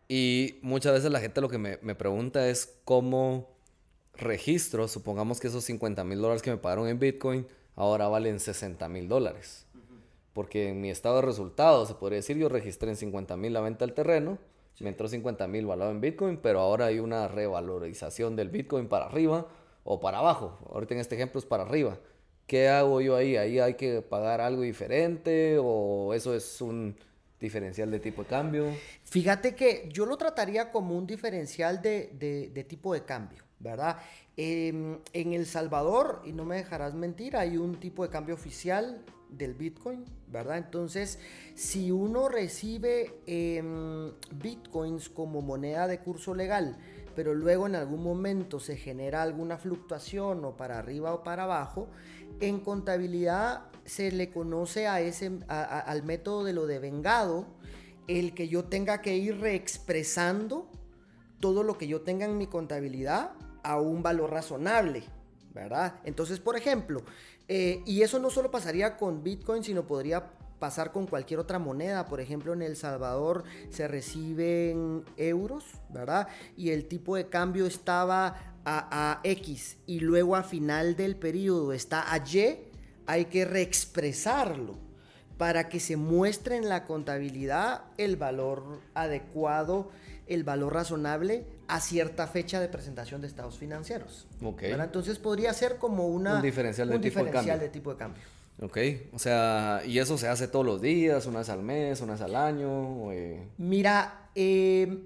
y 0.06 0.58
muchas 0.62 0.94
veces 0.94 1.10
la 1.10 1.20
gente 1.20 1.40
lo 1.40 1.48
que 1.48 1.58
me, 1.58 1.78
me, 1.82 1.96
pregunta 1.96 2.48
es 2.48 2.78
cómo 2.84 3.50
registro, 4.14 4.86
supongamos 4.88 5.40
que 5.40 5.48
esos 5.48 5.64
50 5.64 6.04
mil 6.04 6.20
dólares 6.20 6.42
que 6.42 6.50
me 6.50 6.56
pagaron 6.56 6.88
en 6.88 6.98
Bitcoin 6.98 7.46
ahora 7.74 8.08
valen 8.08 8.38
60 8.38 8.88
mil 8.88 9.08
dólares. 9.08 9.66
Porque 10.32 10.68
en 10.68 10.80
mi 10.80 10.90
estado 10.90 11.16
de 11.16 11.22
resultados, 11.22 11.88
se 11.88 11.94
podría 11.94 12.18
decir, 12.18 12.36
yo 12.36 12.48
registré 12.48 12.88
en 12.90 12.96
50 12.96 13.36
mil 13.36 13.52
la 13.52 13.60
venta 13.60 13.84
del 13.84 13.94
terreno, 13.94 14.38
me 14.80 14.90
entró 14.90 15.08
50 15.08 15.48
mil 15.48 15.66
valorado 15.66 15.90
en 15.90 16.00
Bitcoin, 16.00 16.36
pero 16.36 16.60
ahora 16.60 16.86
hay 16.86 17.00
una 17.00 17.26
revalorización 17.26 18.36
del 18.36 18.48
Bitcoin 18.48 18.86
para 18.86 19.06
arriba 19.06 19.48
o 19.90 19.98
para 19.98 20.18
abajo. 20.18 20.58
Ahorita 20.70 20.92
en 20.94 21.00
este 21.00 21.14
ejemplo 21.14 21.38
es 21.38 21.46
para 21.46 21.62
arriba. 21.62 21.98
¿Qué 22.46 22.68
hago 22.68 23.00
yo 23.00 23.16
ahí? 23.16 23.36
¿Ahí 23.36 23.58
hay 23.58 23.74
que 23.74 24.02
pagar 24.02 24.42
algo 24.42 24.60
diferente 24.60 25.56
o 25.58 26.12
eso 26.12 26.34
es 26.34 26.60
un 26.60 26.94
diferencial 27.40 27.90
de 27.90 27.98
tipo 27.98 28.22
de 28.22 28.28
cambio? 28.28 28.66
Fíjate 29.04 29.54
que 29.54 29.88
yo 29.90 30.04
lo 30.04 30.18
trataría 30.18 30.70
como 30.70 30.94
un 30.94 31.06
diferencial 31.06 31.80
de, 31.80 32.66
tipo 32.68 32.92
de 32.92 33.04
cambio, 33.04 33.44
¿verdad? 33.60 33.96
Em, 34.36 34.98
en 35.14 35.32
El 35.32 35.46
Salvador, 35.46 36.20
y 36.26 36.32
no 36.32 36.44
me 36.44 36.56
dejarás 36.56 36.92
mentir, 36.94 37.34
hay 37.34 37.56
un 37.56 37.80
tipo 37.80 38.02
de 38.02 38.10
cambio 38.10 38.34
oficial 38.34 39.02
del 39.30 39.54
Bitcoin, 39.54 40.04
¿verdad? 40.26 40.58
Entonces, 40.58 41.18
si 41.54 41.90
uno 41.90 42.28
recibe 42.28 43.14
em, 43.26 44.12
Bitcoins 44.34 45.08
como 45.08 45.40
moneda 45.40 45.86
de 45.86 46.00
curso 46.00 46.34
legal, 46.34 46.76
pero 47.18 47.34
luego 47.34 47.66
en 47.66 47.74
algún 47.74 48.04
momento 48.04 48.60
se 48.60 48.76
genera 48.76 49.24
alguna 49.24 49.58
fluctuación 49.58 50.44
o 50.44 50.56
para 50.56 50.78
arriba 50.78 51.12
o 51.12 51.24
para 51.24 51.42
abajo, 51.42 51.88
en 52.38 52.60
contabilidad 52.60 53.62
se 53.84 54.12
le 54.12 54.30
conoce 54.30 54.86
a 54.86 55.00
ese, 55.00 55.40
al 55.48 56.04
método 56.04 56.44
de 56.44 56.52
lo 56.52 56.68
devengado, 56.68 57.44
el 58.06 58.34
que 58.34 58.46
yo 58.46 58.66
tenga 58.66 59.02
que 59.02 59.16
ir 59.16 59.40
reexpresando 59.40 60.70
todo 61.40 61.64
lo 61.64 61.76
que 61.76 61.88
yo 61.88 62.02
tenga 62.02 62.24
en 62.24 62.38
mi 62.38 62.46
contabilidad 62.46 63.32
a 63.64 63.80
un 63.80 64.00
valor 64.00 64.30
razonable, 64.30 65.02
¿verdad? 65.52 65.98
Entonces, 66.04 66.38
por 66.38 66.56
ejemplo, 66.56 67.02
eh, 67.48 67.82
y 67.84 68.02
eso 68.02 68.20
no 68.20 68.30
solo 68.30 68.52
pasaría 68.52 68.96
con 68.96 69.24
Bitcoin, 69.24 69.64
sino 69.64 69.88
podría 69.88 70.37
pasar 70.58 70.92
con 70.92 71.06
cualquier 71.06 71.40
otra 71.40 71.58
moneda. 71.58 72.06
Por 72.06 72.20
ejemplo, 72.20 72.52
en 72.52 72.62
El 72.62 72.76
Salvador 72.76 73.44
se 73.70 73.88
reciben 73.88 75.04
euros, 75.16 75.64
¿verdad? 75.88 76.28
Y 76.56 76.70
el 76.70 76.86
tipo 76.86 77.16
de 77.16 77.28
cambio 77.28 77.66
estaba 77.66 78.58
a, 78.64 79.20
X 79.24 79.78
y 79.86 80.00
luego 80.00 80.36
a 80.36 80.42
final 80.42 80.96
del 80.96 81.16
periodo 81.16 81.72
está 81.72 82.12
a 82.12 82.18
Y, 82.18 82.58
hay 83.06 83.24
que 83.26 83.44
reexpresarlo 83.46 84.76
para 85.38 85.68
que 85.68 85.80
se 85.80 85.96
muestre 85.96 86.56
en 86.56 86.68
la 86.68 86.84
contabilidad 86.84 87.84
el 87.96 88.16
valor 88.16 88.80
adecuado, 88.94 89.90
el 90.26 90.44
valor 90.44 90.74
razonable 90.74 91.46
a 91.68 91.80
cierta 91.80 92.26
fecha 92.26 92.60
de 92.60 92.68
presentación 92.68 93.22
de 93.22 93.28
estados 93.28 93.56
financieros. 93.56 94.26
Okay. 94.42 94.72
Entonces 94.72 95.18
podría 95.18 95.54
ser 95.54 95.76
como 95.76 96.08
una, 96.08 96.36
un 96.36 96.42
diferencial, 96.42 96.88
de, 96.88 96.98
tipo 96.98 97.20
de 97.24 97.68
tipo 97.70 97.92
de 97.92 97.96
cambio. 97.96 98.22
Ok, 98.60 98.78
o 99.12 99.18
sea, 99.20 99.82
¿y 99.86 100.00
eso 100.00 100.18
se 100.18 100.26
hace 100.26 100.48
todos 100.48 100.66
los 100.66 100.80
días, 100.80 101.26
una 101.26 101.40
vez 101.40 101.48
al 101.48 101.62
mes, 101.62 102.00
una 102.00 102.14
vez 102.14 102.22
al 102.22 102.34
año? 102.34 103.12
Eh? 103.12 103.48
Mira, 103.56 104.30
em, 104.34 105.04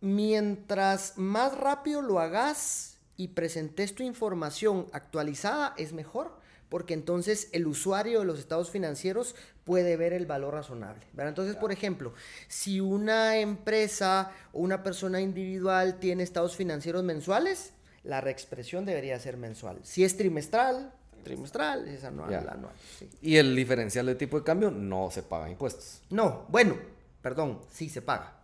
mientras 0.00 1.16
más 1.16 1.56
rápido 1.56 2.02
lo 2.02 2.18
hagas 2.18 2.98
y 3.16 3.28
presentes 3.28 3.94
tu 3.94 4.02
información 4.02 4.86
actualizada, 4.92 5.74
es 5.76 5.92
mejor, 5.92 6.36
porque 6.68 6.94
entonces 6.94 7.48
el 7.52 7.66
usuario 7.68 8.20
de 8.20 8.24
los 8.24 8.40
estados 8.40 8.70
financieros 8.70 9.36
puede 9.62 9.96
ver 9.96 10.12
el 10.12 10.26
valor 10.26 10.54
razonable. 10.54 11.06
Entonces, 11.16 11.54
por 11.54 11.70
ejemplo, 11.70 12.12
si 12.48 12.80
una 12.80 13.36
empresa 13.36 14.32
o 14.52 14.60
una 14.60 14.82
persona 14.82 15.20
individual 15.20 16.00
tiene 16.00 16.24
estados 16.24 16.56
financieros 16.56 17.04
mensuales, 17.04 17.72
la 18.02 18.20
reexpresión 18.20 18.84
debería 18.84 19.18
ser 19.20 19.36
mensual. 19.36 19.78
Si 19.84 20.02
es 20.02 20.16
trimestral, 20.16 20.92
trimestral, 21.28 21.86
es 21.88 22.04
anual, 22.04 22.34
anual. 22.34 22.72
Y 23.20 23.36
el 23.36 23.54
diferencial 23.54 24.06
de 24.06 24.14
tipo 24.14 24.38
de 24.38 24.44
cambio 24.44 24.70
no 24.70 25.10
se 25.10 25.22
paga 25.22 25.50
impuestos. 25.50 26.02
No, 26.10 26.46
bueno, 26.48 26.76
perdón, 27.22 27.60
sí 27.70 27.88
se 27.88 28.02
paga. 28.02 28.34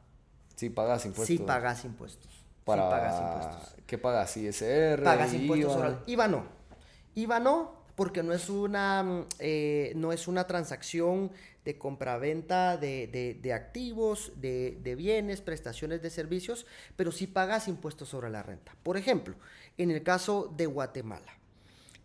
Sí 0.54 0.70
pagas 0.70 1.04
impuestos. 1.06 1.36
Sí 1.36 1.42
pagas 1.42 1.84
impuestos. 1.84 2.44
Para... 2.64 2.88
pagas 2.88 3.20
impuestos. 3.20 3.84
¿Qué 3.86 3.98
pagas? 3.98 4.36
¿ISR? 4.36 5.02
Pagas 5.02 5.34
impuestos 5.34 5.76
IVA? 5.76 6.02
IVA 6.06 6.28
no. 6.28 6.44
IVA 7.14 7.40
no, 7.40 7.84
porque 7.94 8.22
no 8.22 8.32
es 8.32 8.48
una, 8.48 9.26
eh, 9.38 9.92
no 9.96 10.12
es 10.12 10.28
una 10.28 10.46
transacción 10.46 11.32
de 11.64 11.78
compraventa 11.78 12.76
de, 12.76 13.06
de, 13.06 13.34
de 13.34 13.52
activos, 13.52 14.32
de, 14.36 14.78
de, 14.82 14.94
bienes, 14.94 15.40
prestaciones 15.40 16.02
de 16.02 16.10
servicios, 16.10 16.66
pero 16.96 17.10
sí 17.10 17.26
pagas 17.26 17.68
impuestos 17.68 18.08
sobre 18.08 18.30
la 18.30 18.42
renta. 18.42 18.76
Por 18.82 18.96
ejemplo, 18.96 19.34
en 19.78 19.90
el 19.90 20.02
caso 20.02 20.52
de 20.56 20.66
Guatemala, 20.66 21.32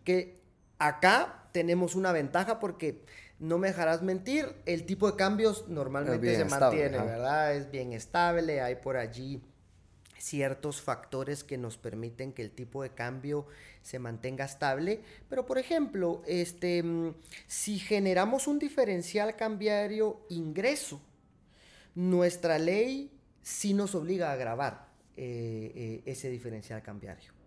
que 0.04 0.39
Acá 0.80 1.44
tenemos 1.52 1.94
una 1.94 2.10
ventaja 2.10 2.58
porque 2.58 3.04
no 3.38 3.58
me 3.58 3.68
dejarás 3.68 4.02
mentir, 4.02 4.46
el 4.64 4.86
tipo 4.86 5.10
de 5.10 5.16
cambios 5.16 5.68
normalmente 5.68 6.36
se 6.36 6.44
mantiene, 6.46 6.98
¿verdad? 6.98 7.54
Es 7.54 7.70
bien 7.70 7.92
estable, 7.92 8.62
hay 8.62 8.76
por 8.76 8.96
allí 8.96 9.42
ciertos 10.18 10.80
factores 10.80 11.44
que 11.44 11.58
nos 11.58 11.76
permiten 11.76 12.32
que 12.32 12.40
el 12.40 12.50
tipo 12.50 12.82
de 12.82 12.90
cambio 12.90 13.46
se 13.82 13.98
mantenga 13.98 14.46
estable, 14.46 15.02
pero 15.28 15.44
por 15.44 15.58
ejemplo, 15.58 16.22
este, 16.26 16.82
mm, 16.82 17.14
si 17.46 17.78
generamos 17.78 18.46
un 18.46 18.58
diferencial 18.58 19.36
cambiario 19.36 20.22
ingreso, 20.30 21.02
nuestra 21.94 22.58
ley 22.58 23.10
sí 23.42 23.74
nos 23.74 23.94
obliga 23.94 24.32
a 24.32 24.36
grabar 24.36 24.88
eh, 25.16 25.72
eh, 25.74 26.02
ese 26.06 26.30
diferencial 26.30 26.82
cambiario. 26.82 27.39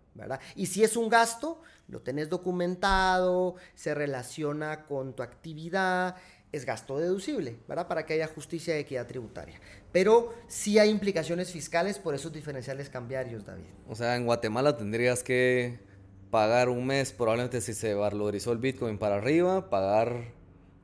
Y 0.54 0.66
si 0.66 0.84
es 0.84 0.96
un 0.96 1.08
gasto, 1.08 1.60
lo 1.88 2.00
tenés 2.00 2.30
documentado, 2.30 3.56
se 3.74 3.94
relaciona 3.94 4.84
con 4.84 5.14
tu 5.14 5.22
actividad, 5.22 6.16
es 6.52 6.64
gasto 6.64 6.98
deducible, 6.98 7.58
¿verdad? 7.66 7.88
Para 7.88 8.06
que 8.06 8.14
haya 8.14 8.28
justicia 8.28 8.76
y 8.76 8.82
equidad 8.82 9.08
tributaria. 9.08 9.60
Pero 9.90 10.32
sí 10.46 10.78
hay 10.78 10.90
implicaciones 10.90 11.50
fiscales 11.50 11.98
por 11.98 12.14
esos 12.14 12.32
diferenciales 12.32 12.88
cambiarios, 12.88 13.44
David. 13.44 13.64
O 13.88 13.94
sea, 13.96 14.14
en 14.14 14.24
Guatemala 14.24 14.76
tendrías 14.76 15.24
que 15.24 15.80
pagar 16.30 16.68
un 16.68 16.86
mes, 16.86 17.12
probablemente 17.12 17.60
si 17.60 17.74
se 17.74 17.94
valorizó 17.94 18.52
el 18.52 18.58
Bitcoin 18.58 18.98
para 18.98 19.16
arriba, 19.16 19.68
pagar 19.68 20.32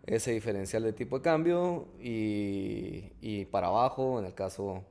ese 0.06 0.32
diferencial 0.32 0.82
de 0.82 0.92
tipo 0.92 1.18
de 1.18 1.22
cambio 1.22 1.86
y 2.00 3.44
para 3.46 3.68
abajo, 3.68 4.18
en 4.18 4.26
el 4.26 4.34
caso 4.34 4.84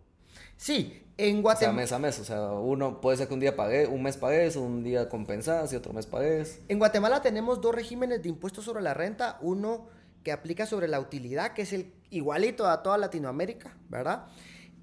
Sí, 0.58 1.04
en 1.17 1.41
Guatemala. 1.41 1.84
O 1.84 1.88
sea, 1.88 1.99
mes 1.99 2.15
a 2.15 2.19
mes. 2.19 2.19
O 2.19 2.23
sea, 2.23 2.52
uno 2.54 3.02
puede 3.02 3.17
ser 3.17 3.28
que 3.28 3.34
un 3.34 3.39
día 3.39 3.56
pague, 3.56 3.88
un 3.88 4.02
mes 4.04 4.17
pagues, 4.17 4.56
un 4.56 4.84
día 4.84 5.10
compensas 5.10 5.71
y 5.73 5.75
otro 5.75 5.93
mes 5.93 6.06
pagues. 6.06 6.62
En 6.67 6.80
Guatemala 6.80 7.21
tenemos 7.21 7.62
dos 7.62 7.75
regímenes 7.75 8.23
de 8.23 8.30
impuestos 8.30 8.65
sobre 8.65 8.82
la 8.82 8.93
renta. 8.93 9.38
Uno 9.41 9.88
que 10.23 10.32
aplica 10.32 10.65
sobre 10.65 10.88
la 10.88 10.99
utilidad, 10.99 11.54
que 11.54 11.63
es 11.63 11.73
el 11.73 11.93
igualito 12.10 12.67
a 12.67 12.84
toda 12.84 12.97
Latinoamérica, 12.97 13.78
¿verdad? 13.89 14.28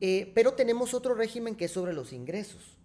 Eh, 0.00 0.32
pero 0.34 0.52
tenemos 0.54 0.94
otro 0.94 1.14
régimen 1.14 1.56
que 1.56 1.66
es 1.66 1.70
sobre 1.70 1.92
los 1.92 2.12
ingresos. 2.12 2.76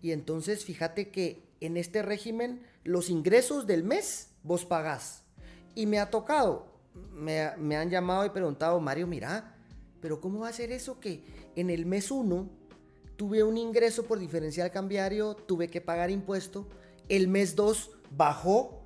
Y 0.00 0.12
entonces 0.12 0.64
fíjate 0.64 1.10
que 1.10 1.48
en 1.60 1.76
este 1.76 2.02
régimen 2.02 2.62
los 2.84 3.10
ingresos 3.10 3.66
del 3.66 3.84
mes 3.84 4.30
vos 4.42 4.64
pagás. 4.64 5.22
Y 5.74 5.86
me 5.86 5.98
ha 5.98 6.10
tocado, 6.10 6.66
me, 7.12 7.50
me 7.56 7.76
han 7.76 7.90
llamado 7.90 8.26
y 8.26 8.30
preguntado, 8.30 8.78
Mario, 8.80 9.06
mira, 9.06 9.56
pero 10.02 10.20
¿cómo 10.20 10.40
va 10.40 10.48
a 10.48 10.52
ser 10.52 10.72
eso 10.72 11.00
que 11.00 11.24
en 11.56 11.70
el 11.70 11.86
mes 11.86 12.10
1 12.10 12.46
tuve 13.16 13.42
un 13.44 13.56
ingreso 13.56 14.02
por 14.02 14.18
diferencial 14.18 14.70
cambiario, 14.70 15.34
tuve 15.34 15.68
que 15.68 15.80
pagar 15.80 16.10
impuesto, 16.10 16.66
el 17.08 17.28
mes 17.28 17.56
2 17.56 17.90
bajó 18.10 18.82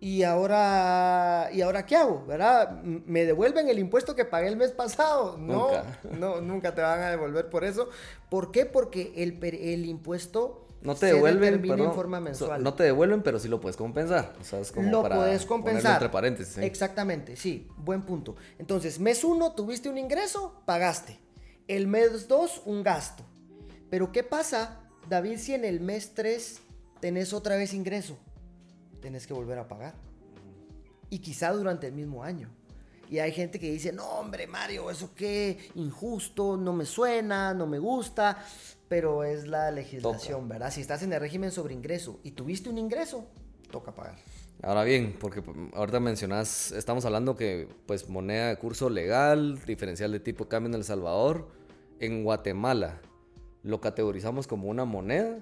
y 0.00 0.22
ahora, 0.24 1.48
¿y 1.52 1.62
ahora 1.62 1.86
qué 1.86 1.96
hago? 1.96 2.26
¿Verdad? 2.26 2.82
¿Me 2.82 3.24
devuelven 3.24 3.70
el 3.70 3.78
impuesto 3.78 4.14
que 4.14 4.26
pagué 4.26 4.48
el 4.48 4.56
mes 4.56 4.72
pasado? 4.72 5.38
No, 5.38 5.68
nunca. 5.68 6.00
no, 6.18 6.40
nunca 6.42 6.74
te 6.74 6.82
van 6.82 7.00
a 7.00 7.10
devolver 7.10 7.48
por 7.48 7.64
eso. 7.64 7.88
¿Por 8.28 8.50
qué? 8.50 8.66
Porque 8.66 9.14
el, 9.16 9.42
el 9.42 9.86
impuesto 9.86 10.66
no 10.84 10.94
te 10.94 11.06
devuelven, 11.06 11.62
pero 11.62 11.84
en 11.86 11.94
forma 11.94 12.20
mensual. 12.20 12.62
No 12.62 12.74
te 12.74 12.84
devuelven, 12.84 13.22
pero 13.22 13.38
sí 13.38 13.48
lo 13.48 13.58
puedes 13.58 13.76
compensar. 13.76 14.34
O 14.38 14.44
sea, 14.44 14.60
es 14.60 14.70
como 14.70 14.90
lo 14.90 15.02
para 15.02 15.16
puedes 15.16 15.46
compensar. 15.46 15.94
entre 15.94 16.10
paréntesis. 16.10 16.58
Exactamente, 16.58 17.36
sí, 17.36 17.66
buen 17.78 18.02
punto. 18.02 18.36
Entonces, 18.58 19.00
mes 19.00 19.24
1 19.24 19.52
tuviste 19.52 19.88
un 19.88 19.96
ingreso, 19.96 20.60
pagaste. 20.66 21.18
El 21.68 21.86
mes 21.86 22.28
2 22.28 22.62
un 22.66 22.82
gasto. 22.82 23.24
Pero 23.88 24.12
¿qué 24.12 24.22
pasa, 24.22 24.80
David, 25.08 25.38
si 25.38 25.54
en 25.54 25.64
el 25.64 25.80
mes 25.80 26.12
3 26.14 26.60
tenés 27.00 27.32
otra 27.32 27.56
vez 27.56 27.72
ingreso? 27.72 28.18
Tenés 29.00 29.26
que 29.26 29.32
volver 29.32 29.58
a 29.58 29.66
pagar. 29.66 29.94
Y 31.08 31.20
quizá 31.20 31.52
durante 31.52 31.86
el 31.86 31.94
mismo 31.94 32.22
año. 32.22 32.50
Y 33.08 33.20
hay 33.20 33.32
gente 33.32 33.58
que 33.58 33.70
dice, 33.70 33.92
no, 33.92 34.04
hombre, 34.04 34.46
Mario, 34.46 34.90
eso 34.90 35.14
qué 35.14 35.70
injusto, 35.76 36.56
no 36.58 36.72
me 36.72 36.84
suena, 36.84 37.54
no 37.54 37.66
me 37.66 37.78
gusta 37.78 38.44
pero 38.94 39.24
es 39.24 39.48
la 39.48 39.72
legislación, 39.72 40.48
¿verdad? 40.48 40.70
Si 40.70 40.80
estás 40.80 41.02
en 41.02 41.12
el 41.12 41.18
régimen 41.18 41.50
sobre 41.50 41.74
ingreso 41.74 42.20
y 42.22 42.30
tuviste 42.30 42.70
un 42.70 42.78
ingreso, 42.78 43.26
toca 43.72 43.92
pagar. 43.92 44.14
Ahora 44.62 44.84
bien, 44.84 45.16
porque 45.18 45.42
ahorita 45.72 45.98
mencionas, 45.98 46.70
estamos 46.70 47.04
hablando 47.04 47.34
que 47.34 47.66
pues 47.86 48.08
moneda 48.08 48.50
de 48.50 48.56
curso 48.56 48.88
legal, 48.88 49.58
diferencial 49.66 50.12
de 50.12 50.20
tipo 50.20 50.46
cambio 50.46 50.68
en 50.68 50.74
El 50.76 50.84
Salvador, 50.84 51.48
en 51.98 52.22
Guatemala, 52.22 53.00
¿lo 53.64 53.80
categorizamos 53.80 54.46
como 54.46 54.68
una 54.68 54.84
moneda 54.84 55.40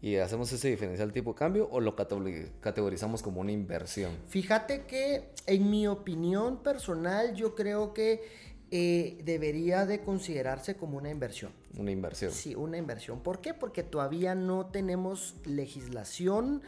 y 0.00 0.18
hacemos 0.18 0.52
ese 0.52 0.68
diferencial 0.68 1.08
de 1.08 1.14
tipo 1.14 1.32
de 1.32 1.38
cambio 1.40 1.68
o 1.72 1.80
lo 1.80 1.96
categorizamos 1.96 3.20
como 3.20 3.40
una 3.40 3.50
inversión? 3.50 4.12
Fíjate 4.28 4.82
que 4.82 5.32
en 5.48 5.68
mi 5.68 5.88
opinión 5.88 6.62
personal 6.62 7.34
yo 7.34 7.56
creo 7.56 7.92
que 7.94 8.22
eh, 8.70 9.18
debería 9.24 9.84
de 9.84 10.00
considerarse 10.00 10.76
como 10.76 10.98
una 10.98 11.10
inversión. 11.10 11.52
Una 11.76 11.90
inversión. 11.90 12.30
Sí, 12.32 12.54
una 12.54 12.78
inversión. 12.78 13.20
¿Por 13.20 13.40
qué? 13.40 13.52
Porque 13.52 13.82
todavía 13.82 14.34
no 14.34 14.66
tenemos 14.66 15.34
legislación, 15.44 16.62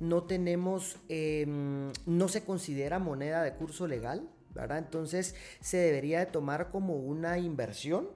no 0.00 0.24
tenemos, 0.24 0.96
em, 1.08 1.92
no 2.06 2.28
se 2.28 2.44
considera 2.44 2.98
moneda 2.98 3.42
de 3.42 3.54
curso 3.54 3.86
legal, 3.86 4.28
¿verdad? 4.54 4.78
Entonces 4.78 5.34
se 5.60 5.76
debería 5.76 6.20
de 6.20 6.26
tomar 6.26 6.70
como 6.70 6.96
una 6.96 7.38
inversión. 7.38 8.08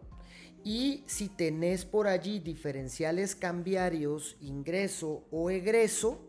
Y 0.64 1.04
si 1.06 1.28
tenés 1.28 1.84
por 1.84 2.08
allí 2.08 2.40
diferenciales 2.40 3.36
cambiarios, 3.36 4.36
ingreso 4.40 5.24
o 5.30 5.50
egreso, 5.50 6.25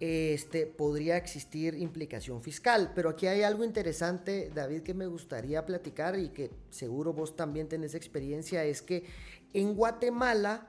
este, 0.00 0.66
podría 0.66 1.16
existir 1.16 1.74
implicación 1.74 2.42
fiscal. 2.42 2.92
Pero 2.94 3.10
aquí 3.10 3.26
hay 3.26 3.42
algo 3.42 3.64
interesante, 3.64 4.50
David, 4.54 4.82
que 4.82 4.94
me 4.94 5.06
gustaría 5.06 5.64
platicar 5.64 6.18
y 6.18 6.30
que 6.30 6.50
seguro 6.70 7.12
vos 7.12 7.36
también 7.36 7.68
tenés 7.68 7.94
experiencia, 7.94 8.64
es 8.64 8.82
que 8.82 9.04
en 9.52 9.74
Guatemala 9.74 10.68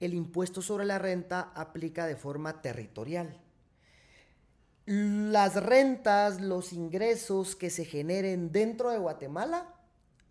el 0.00 0.14
impuesto 0.14 0.62
sobre 0.62 0.84
la 0.84 0.98
renta 0.98 1.52
aplica 1.54 2.06
de 2.06 2.16
forma 2.16 2.60
territorial. 2.60 3.40
Las 4.84 5.62
rentas, 5.62 6.40
los 6.40 6.72
ingresos 6.72 7.54
que 7.54 7.70
se 7.70 7.84
generen 7.84 8.50
dentro 8.50 8.90
de 8.90 8.98
Guatemala 8.98 9.74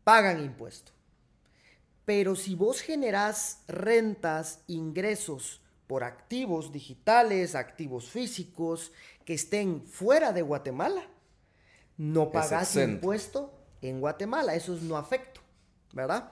pagan 0.03 0.43
impuesto. 0.43 0.91
Pero 2.03 2.35
si 2.35 2.55
vos 2.55 2.81
generás 2.81 3.63
rentas, 3.67 4.59
ingresos 4.67 5.60
por 5.91 6.05
activos 6.05 6.71
digitales, 6.71 7.53
activos 7.53 8.09
físicos 8.09 8.93
que 9.25 9.33
estén 9.33 9.85
fuera 9.85 10.31
de 10.31 10.41
Guatemala, 10.41 11.03
no 11.97 12.31
pagas 12.31 12.77
impuesto 12.77 13.53
en 13.81 13.99
Guatemala. 13.99 14.55
Eso 14.55 14.73
es 14.73 14.83
no 14.83 14.95
afecto, 14.95 15.41
¿verdad? 15.91 16.31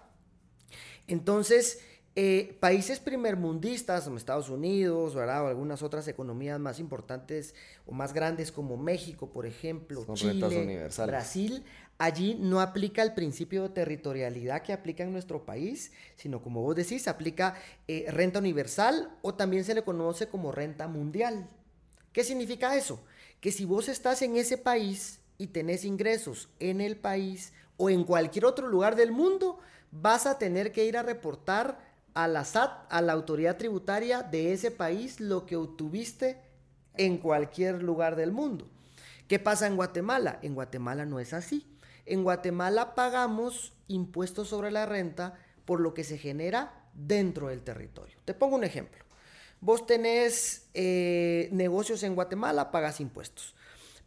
Entonces, 1.07 1.81
eh, 2.15 2.57
países 2.61 3.01
primermundistas 3.01 4.05
como 4.05 4.15
Estados 4.15 4.49
Unidos, 4.49 5.13
¿verdad? 5.13 5.43
O 5.43 5.47
algunas 5.47 5.83
otras 5.83 6.07
economías 6.07 6.57
más 6.57 6.79
importantes 6.79 7.53
o 7.85 7.91
más 7.91 8.13
grandes 8.13 8.53
como 8.53 8.77
México, 8.77 9.29
por 9.33 9.45
ejemplo, 9.45 10.05
Chile, 10.13 10.87
Brasil, 11.05 11.65
allí 11.99 12.35
no 12.39 12.61
aplica 12.61 13.03
el 13.03 13.13
principio 13.13 13.63
de 13.63 13.69
territorialidad 13.69 14.63
que 14.63 14.73
aplica 14.73 15.03
en 15.03 15.11
nuestro 15.11 15.45
país, 15.45 15.91
sino 16.15 16.41
como 16.41 16.61
vos 16.61 16.75
decís, 16.75 17.07
aplica 17.07 17.55
eh, 17.87 18.05
renta 18.09 18.39
universal 18.39 19.15
o 19.21 19.35
también 19.35 19.65
se 19.65 19.75
le 19.75 19.83
conoce 19.83 20.27
como 20.27 20.51
renta 20.51 20.87
mundial. 20.87 21.47
¿Qué 22.13 22.23
significa 22.23 22.75
eso? 22.75 23.03
Que 23.41 23.51
si 23.51 23.65
vos 23.65 23.89
estás 23.89 24.21
en 24.21 24.37
ese 24.37 24.57
país 24.57 25.19
y 25.37 25.47
tenés 25.47 25.83
ingresos 25.83 26.49
en 26.59 26.81
el 26.81 26.95
país 26.95 27.53
o 27.77 27.89
en 27.89 28.05
cualquier 28.05 28.45
otro 28.45 28.67
lugar 28.67 28.95
del 28.95 29.11
mundo, 29.11 29.59
vas 29.91 30.25
a 30.25 30.37
tener 30.37 30.71
que 30.71 30.85
ir 30.85 30.97
a 30.97 31.03
reportar 31.03 31.79
a 32.13 32.27
la 32.27 32.45
SAT, 32.45 32.71
a 32.89 33.01
la 33.01 33.13
autoridad 33.13 33.57
tributaria 33.57 34.23
de 34.23 34.53
ese 34.53 34.71
país, 34.71 35.19
lo 35.19 35.45
que 35.45 35.57
obtuviste 35.57 36.37
en 36.95 37.17
cualquier 37.17 37.83
lugar 37.83 38.15
del 38.15 38.31
mundo. 38.31 38.69
¿Qué 39.27 39.37
pasa 39.37 39.67
en 39.67 39.75
Guatemala? 39.75 40.39
En 40.41 40.55
Guatemala 40.55 41.05
no 41.05 41.19
es 41.19 41.33
así. 41.33 41.65
En 42.05 42.23
Guatemala 42.23 42.95
pagamos 42.95 43.73
impuestos 43.87 44.47
sobre 44.47 44.71
la 44.71 44.85
renta 44.85 45.35
por 45.65 45.79
lo 45.79 45.93
que 45.93 46.03
se 46.03 46.17
genera 46.17 46.89
dentro 46.93 47.49
del 47.49 47.61
territorio. 47.61 48.17
Te 48.25 48.33
pongo 48.33 48.55
un 48.55 48.63
ejemplo. 48.63 49.03
Vos 49.61 49.85
tenés 49.85 50.69
eh, 50.73 51.49
negocios 51.51 52.03
en 52.03 52.15
Guatemala, 52.15 52.71
pagas 52.71 52.99
impuestos. 52.99 53.55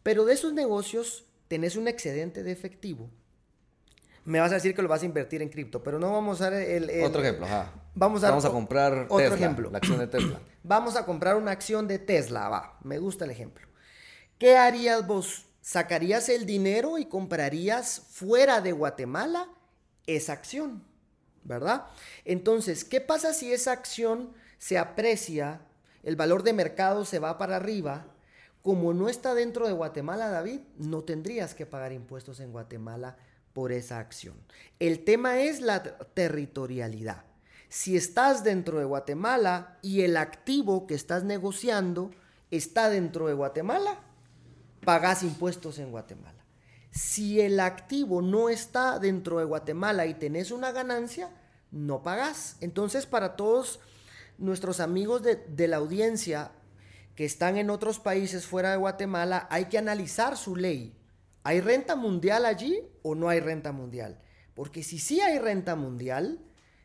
Pero 0.01 0.25
de 0.25 0.33
esos 0.33 0.53
negocios 0.53 1.25
tenés 1.47 1.75
un 1.75 1.87
excedente 1.87 2.43
de 2.43 2.51
efectivo. 2.51 3.09
Me 4.25 4.39
vas 4.39 4.51
a 4.51 4.55
decir 4.55 4.73
que 4.73 4.81
lo 4.81 4.87
vas 4.87 5.03
a 5.03 5.05
invertir 5.05 5.41
en 5.41 5.49
cripto, 5.49 5.83
pero 5.83 5.99
no 5.99 6.11
vamos 6.11 6.41
a 6.41 6.47
el, 6.63 6.89
otro 7.03 7.21
ejemplo. 7.21 7.45
Vamos 7.93 8.23
a, 8.23 8.29
vamos 8.29 8.45
a 8.45 8.51
comprar 8.51 9.07
otro 9.09 9.35
ejemplo. 9.35 9.69
La 9.69 9.79
acción 9.79 9.99
de 9.99 10.07
Tesla. 10.07 10.39
vamos 10.63 10.95
a 10.95 11.05
comprar 11.05 11.35
una 11.35 11.51
acción 11.51 11.87
de 11.87 11.99
Tesla, 11.99 12.47
va. 12.49 12.79
Me 12.83 12.99
gusta 12.99 13.25
el 13.25 13.31
ejemplo. 13.31 13.67
¿Qué 14.37 14.57
harías 14.57 15.05
vos? 15.05 15.45
Sacarías 15.63 16.29
el 16.29 16.45
dinero 16.45 16.99
y 16.99 17.05
comprarías 17.05 18.03
fuera 18.11 18.61
de 18.61 18.73
Guatemala 18.73 19.49
esa 20.05 20.33
acción, 20.33 20.83
¿verdad? 21.43 21.87
Entonces, 22.25 22.85
¿qué 22.85 23.01
pasa 23.01 23.33
si 23.33 23.51
esa 23.51 23.71
acción 23.71 24.33
se 24.59 24.77
aprecia, 24.77 25.61
el 26.03 26.15
valor 26.15 26.43
de 26.43 26.53
mercado 26.53 27.03
se 27.03 27.17
va 27.17 27.39
para 27.39 27.55
arriba? 27.55 28.13
como 28.63 28.93
no 28.93 29.09
está 29.09 29.35
dentro 29.35 29.67
de 29.67 29.73
Guatemala, 29.73 30.29
David, 30.29 30.61
no 30.77 31.03
tendrías 31.03 31.53
que 31.53 31.65
pagar 31.65 31.91
impuestos 31.91 32.39
en 32.39 32.53
Guatemala 32.53 33.17
por 33.51 33.73
esa 33.73 33.99
acción. 33.99 34.35
El 34.79 35.03
tema 35.03 35.41
es 35.41 35.59
la 35.59 35.83
territorialidad. 35.83 37.25
Si 37.67 37.97
estás 37.97 38.43
dentro 38.45 38.79
de 38.79 38.85
Guatemala 38.85 39.77
y 39.81 40.01
el 40.01 40.15
activo 40.15 40.87
que 40.87 40.95
estás 40.95 41.25
negociando 41.25 42.11
está 42.51 42.89
dentro 42.89 43.27
de 43.27 43.33
Guatemala, 43.33 43.99
pagas 44.83 45.23
impuestos 45.23 45.79
en 45.79 45.91
Guatemala. 45.91 46.45
Si 46.91 47.41
el 47.41 47.59
activo 47.59 48.21
no 48.21 48.49
está 48.49 48.99
dentro 48.99 49.39
de 49.39 49.45
Guatemala 49.45 50.05
y 50.05 50.13
tenés 50.13 50.51
una 50.51 50.71
ganancia, 50.71 51.29
no 51.71 52.03
pagas. 52.03 52.57
Entonces, 52.61 53.05
para 53.05 53.35
todos 53.35 53.79
nuestros 54.37 54.79
amigos 54.79 55.23
de, 55.23 55.35
de 55.35 55.67
la 55.67 55.77
audiencia 55.77 56.51
que 57.15 57.25
están 57.25 57.57
en 57.57 57.69
otros 57.69 57.99
países 57.99 58.45
fuera 58.45 58.71
de 58.71 58.77
Guatemala, 58.77 59.47
hay 59.49 59.65
que 59.65 59.77
analizar 59.77 60.37
su 60.37 60.55
ley. 60.55 60.95
¿Hay 61.43 61.61
renta 61.61 61.95
mundial 61.95 62.45
allí 62.45 62.79
o 63.01 63.15
no 63.15 63.29
hay 63.29 63.39
renta 63.39 63.71
mundial? 63.71 64.19
Porque 64.53 64.83
si 64.83 64.99
sí 64.99 65.19
hay 65.19 65.39
renta 65.39 65.75
mundial, 65.75 66.39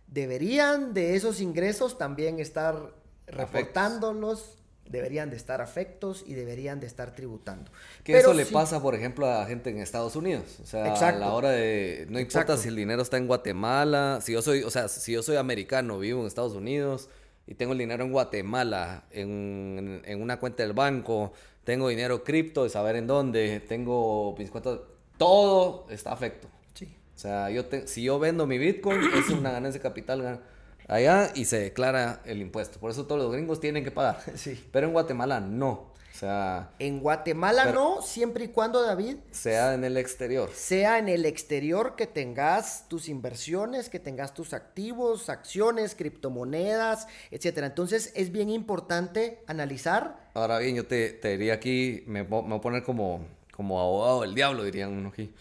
deberían 0.07 0.95
de 0.95 1.17
esos 1.17 1.41
ingresos 1.41 1.99
también 1.99 2.41
estar 2.41 2.95
reportándolos 3.27 4.58
deberían 4.89 5.31
de 5.31 5.37
estar 5.37 5.61
afectos 5.61 6.25
y 6.27 6.35
deberían 6.35 6.81
de 6.81 6.87
estar 6.87 7.15
tributando. 7.15 7.71
Que 8.05 8.19
eso 8.19 8.35
le 8.35 8.47
pasa, 8.47 8.81
por 8.81 8.95
ejemplo, 8.95 9.27
a 9.27 9.45
gente 9.47 9.71
en 9.71 9.79
Estados 9.79 10.17
Unidos. 10.17 10.59
O 10.63 10.67
sea, 10.67 10.93
a 10.93 11.13
la 11.13 11.33
hora 11.33 11.51
de, 11.51 12.07
no 12.09 12.19
importa 12.19 12.57
si 12.57 12.69
el 12.69 12.77
dinero 12.77 13.03
está 13.03 13.17
en 13.17 13.27
Guatemala, 13.27 14.21
si 14.23 14.33
yo 14.33 14.43
soy, 14.43 14.63
o 14.63 14.71
sea, 14.71 14.89
si 14.89 15.13
yo 15.13 15.23
soy 15.23 15.37
americano, 15.37 15.99
vivo 15.99 16.21
en 16.21 16.27
Estados 16.27 16.55
Unidos 16.55 17.09
y 17.47 17.55
tengo 17.55 17.73
el 17.73 17.79
dinero 17.79 18.05
en 18.05 18.13
Guatemala, 18.13 19.05
en, 19.11 20.03
una 20.21 20.39
cuenta 20.39 20.63
del 20.63 20.73
banco, 20.73 21.33
tengo 21.65 21.89
dinero 21.89 22.25
cripto, 22.25 22.65
de 22.65 22.71
saber 22.71 22.97
en 22.97 23.07
dónde, 23.07 23.61
tengo 23.61 24.35
mis 24.39 24.51
cuentas, 24.51 24.81
todo 25.17 25.87
está 25.91 26.13
afecto. 26.13 26.49
Sí. 26.75 26.95
O 27.15 27.19
sea, 27.19 27.51
yo 27.51 27.65
si 27.87 28.03
yo 28.03 28.19
vendo 28.19 28.47
mi 28.47 28.59
Bitcoin, 28.59 29.01
es 29.15 29.31
una 29.31 29.51
ganancia 29.51 29.79
de 29.79 29.83
capital 29.83 30.41
allá 30.89 31.31
y 31.35 31.45
se 31.45 31.61
declara 31.61 32.21
el 32.25 32.41
impuesto. 32.41 32.81
Por 32.81 32.91
eso 32.91 33.07
todos 33.07 33.21
los 33.21 33.33
gringos 33.33 33.61
tienen 33.61 33.85
que 33.85 33.91
pagar. 33.93 34.21
Sí. 34.37 34.69
Pero 34.73 34.87
en 34.87 34.93
Guatemala 34.93 35.41
no. 35.41 35.93
O 36.19 36.19
sea, 36.19 36.71
en 36.81 36.99
Guatemala 36.99 37.67
no, 37.73 38.03
siempre 38.03 38.47
y 38.47 38.49
cuando, 38.49 38.83
David, 38.83 39.19
sea 39.31 39.75
en 39.75 39.85
el 39.85 39.97
exterior. 39.97 40.51
Sea 40.53 40.99
en 40.99 41.09
el 41.09 41.25
exterior 41.25 41.95
que 41.95 42.09
tengas 42.09 42.89
tus 42.89 43.09
inversiones, 43.09 43.89
que 43.89 44.01
tengas 44.01 44.35
tus 44.35 44.53
activos, 44.53 45.29
acciones, 45.29 45.95
criptomonedas, 45.95 47.07
etcétera. 47.31 47.69
Entonces 47.69 48.13
es 48.17 48.33
bien 48.33 48.51
importante 48.51 49.43
analizar. 49.47 50.31
Ahora 50.35 50.59
bien, 50.59 50.75
yo 50.75 50.87
te, 50.87 51.21
diría 51.23 51.55
aquí, 51.55 52.03
me, 52.09 52.25
me, 52.25 52.29
voy 52.29 52.57
a 52.57 52.61
poner 52.61 52.83
como, 52.83 53.25
como 53.53 53.81
abogado 53.81 54.23
del 54.23 54.35
diablo, 54.35 54.65
dirían 54.65 54.93
uno 54.93 55.11
aquí. 55.11 55.33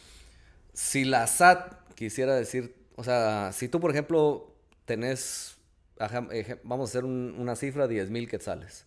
Si 0.73 1.05
la 1.05 1.25
SAT 1.25 1.73
quisiera 1.95 2.36
decir, 2.36 2.75
o 2.95 3.03
sea, 3.03 3.51
si 3.51 3.67
tú, 3.67 3.79
por 3.79 3.89
ejemplo, 3.89 4.57
tenés, 4.88 5.58
vamos 6.63 6.89
a 6.89 6.91
hacer 6.91 7.06
una 7.06 7.56
cifra, 7.56 7.88
10 7.88 8.10
mil 8.10 8.28
quetzales. 8.28 8.86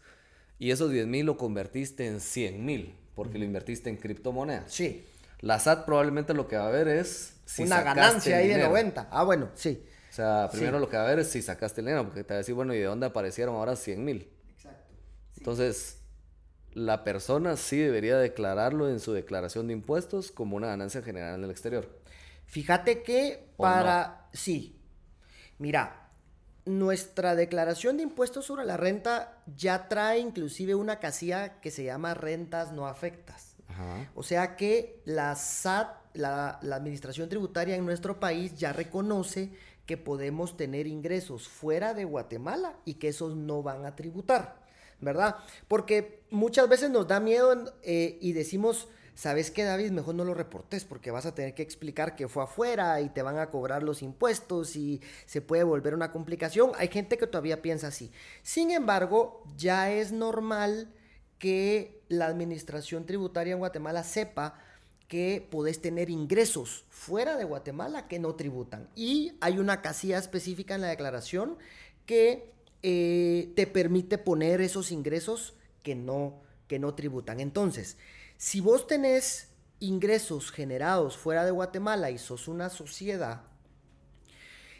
Y 0.58 0.72
esos 0.72 0.90
10 0.90 1.06
mil 1.06 1.26
lo 1.26 1.36
convertiste 1.36 2.06
en 2.06 2.20
100 2.20 2.64
mil, 2.64 2.94
porque 3.14 3.38
lo 3.38 3.44
invertiste 3.44 3.88
en 3.90 3.96
criptomonedas. 3.96 4.72
Sí. 4.72 5.04
La 5.40 5.58
SAT 5.58 5.84
probablemente 5.84 6.34
lo 6.34 6.48
que 6.48 6.56
va 6.56 6.66
a 6.66 6.70
ver 6.70 6.88
es... 6.88 7.34
Si 7.44 7.62
una 7.62 7.82
ganancia 7.82 8.38
ahí 8.38 8.48
de 8.48 8.58
90. 8.58 9.08
Ah, 9.10 9.24
bueno, 9.24 9.50
sí. 9.54 9.84
O 10.10 10.12
sea, 10.12 10.48
primero 10.50 10.78
lo 10.78 10.88
que 10.88 10.96
va 10.96 11.04
a 11.04 11.08
ver 11.08 11.20
es 11.20 11.28
si 11.28 11.42
sacaste 11.42 11.80
el 11.80 11.86
dinero, 11.86 12.04
porque 12.04 12.24
te 12.24 12.34
va 12.34 12.36
a 12.36 12.38
decir, 12.38 12.54
bueno, 12.54 12.74
¿y 12.74 12.78
de 12.78 12.84
dónde 12.84 13.06
aparecieron 13.06 13.54
ahora 13.54 13.76
100 13.76 14.04
mil? 14.04 14.28
Exacto. 14.54 14.92
Entonces, 15.36 15.98
la 16.72 17.04
persona 17.04 17.56
sí 17.56 17.78
debería 17.78 18.16
declararlo 18.16 18.88
en 18.88 19.00
su 19.00 19.12
declaración 19.12 19.66
de 19.66 19.74
impuestos 19.74 20.30
como 20.32 20.56
una 20.56 20.68
ganancia 20.68 21.02
general 21.02 21.34
en 21.36 21.44
el 21.44 21.50
exterior. 21.50 21.88
Fíjate 22.46 23.02
que 23.02 23.50
para... 23.56 24.28
Sí, 24.32 24.79
Mira, 25.60 26.08
nuestra 26.64 27.34
declaración 27.36 27.98
de 27.98 28.02
impuestos 28.02 28.46
sobre 28.46 28.64
la 28.64 28.78
renta 28.78 29.42
ya 29.56 29.88
trae 29.88 30.18
inclusive 30.18 30.74
una 30.74 30.98
casilla 30.98 31.60
que 31.60 31.70
se 31.70 31.84
llama 31.84 32.14
rentas 32.14 32.72
no 32.72 32.86
afectas. 32.86 33.54
O 34.14 34.22
sea 34.22 34.56
que 34.56 35.00
la 35.04 35.34
SAT, 35.36 36.14
la, 36.14 36.58
Administración 36.60 37.28
Tributaria 37.28 37.76
en 37.76 37.84
nuestro 37.84 38.20
país 38.20 38.54
ya 38.54 38.72
reconoce 38.72 39.52
que 39.86 39.96
podemos 39.96 40.56
tener 40.56 40.86
ingresos 40.86 41.48
fuera 41.48 41.94
de 41.94 42.04
Guatemala 42.04 42.74
y 42.84 42.94
que 42.94 43.08
esos 43.08 43.36
no 43.36 43.62
van 43.62 43.84
a 43.84 43.96
tributar, 43.96 44.62
¿verdad? 45.00 45.36
Porque 45.68 46.24
muchas 46.30 46.68
veces 46.68 46.90
nos 46.90 47.06
da 47.06 47.20
miedo 47.20 47.74
eh, 47.82 48.18
y 48.20 48.32
decimos, 48.32 48.88
¿sabes 49.20 49.50
qué, 49.50 49.64
David? 49.64 49.90
Mejor 49.90 50.14
no 50.14 50.24
lo 50.24 50.32
reportes 50.32 50.86
porque 50.86 51.10
vas 51.10 51.26
a 51.26 51.34
tener 51.34 51.52
que 51.54 51.62
explicar 51.62 52.16
que 52.16 52.26
fue 52.26 52.42
afuera 52.42 53.02
y 53.02 53.10
te 53.10 53.20
van 53.20 53.38
a 53.38 53.50
cobrar 53.50 53.82
los 53.82 54.00
impuestos 54.00 54.76
y 54.76 55.02
se 55.26 55.42
puede 55.42 55.62
volver 55.62 55.92
una 55.92 56.10
complicación. 56.10 56.72
Hay 56.78 56.88
gente 56.88 57.18
que 57.18 57.26
todavía 57.26 57.60
piensa 57.60 57.88
así. 57.88 58.10
Sin 58.42 58.70
embargo, 58.70 59.44
ya 59.58 59.92
es 59.92 60.10
normal 60.10 60.88
que 61.38 62.00
la 62.08 62.28
administración 62.28 63.04
tributaria 63.04 63.52
en 63.52 63.58
Guatemala 63.58 64.04
sepa 64.04 64.58
que 65.06 65.46
podés 65.50 65.82
tener 65.82 66.08
ingresos 66.08 66.86
fuera 66.88 67.36
de 67.36 67.44
Guatemala 67.44 68.08
que 68.08 68.18
no 68.18 68.36
tributan. 68.36 68.88
Y 68.94 69.34
hay 69.42 69.58
una 69.58 69.82
casilla 69.82 70.16
específica 70.16 70.76
en 70.76 70.80
la 70.80 70.88
declaración 70.88 71.58
que 72.06 72.54
eh, 72.82 73.52
te 73.54 73.66
permite 73.66 74.16
poner 74.16 74.62
esos 74.62 74.90
ingresos 74.90 75.52
que 75.82 75.94
no, 75.94 76.40
que 76.68 76.78
no 76.78 76.94
tributan. 76.94 77.38
Entonces, 77.38 77.98
si 78.40 78.62
vos 78.62 78.86
tenés 78.86 79.50
ingresos 79.80 80.50
generados 80.50 81.18
fuera 81.18 81.44
de 81.44 81.50
Guatemala 81.50 82.10
y 82.10 82.16
sos 82.16 82.48
una 82.48 82.70
sociedad, 82.70 83.42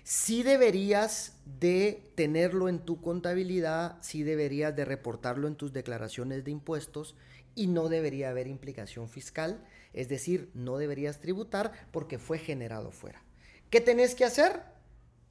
sí 0.03 0.43
deberías 0.43 1.37
de 1.45 2.11
tenerlo 2.15 2.71
en 2.71 2.79
tu 2.79 3.03
contabilidad, 3.03 3.99
sí 4.01 4.23
deberías 4.23 4.75
de 4.75 4.87
reportarlo 4.87 5.47
en 5.47 5.57
tus 5.57 5.75
declaraciones 5.75 6.43
de 6.43 6.53
impuestos 6.53 7.17
y 7.55 7.67
no 7.67 7.91
debería 7.91 8.31
haber 8.31 8.47
implicación 8.47 9.11
fiscal, 9.11 9.63
es 9.93 10.09
decir, 10.09 10.51
no 10.55 10.79
deberías 10.79 11.21
tributar 11.21 11.87
porque 11.93 12.19
fue 12.19 12.39
generado 12.39 12.93
fuera. 12.93 13.23
¿Qué 13.69 13.83
tenés 13.83 14.15
que 14.15 14.25
hacer? 14.25 14.63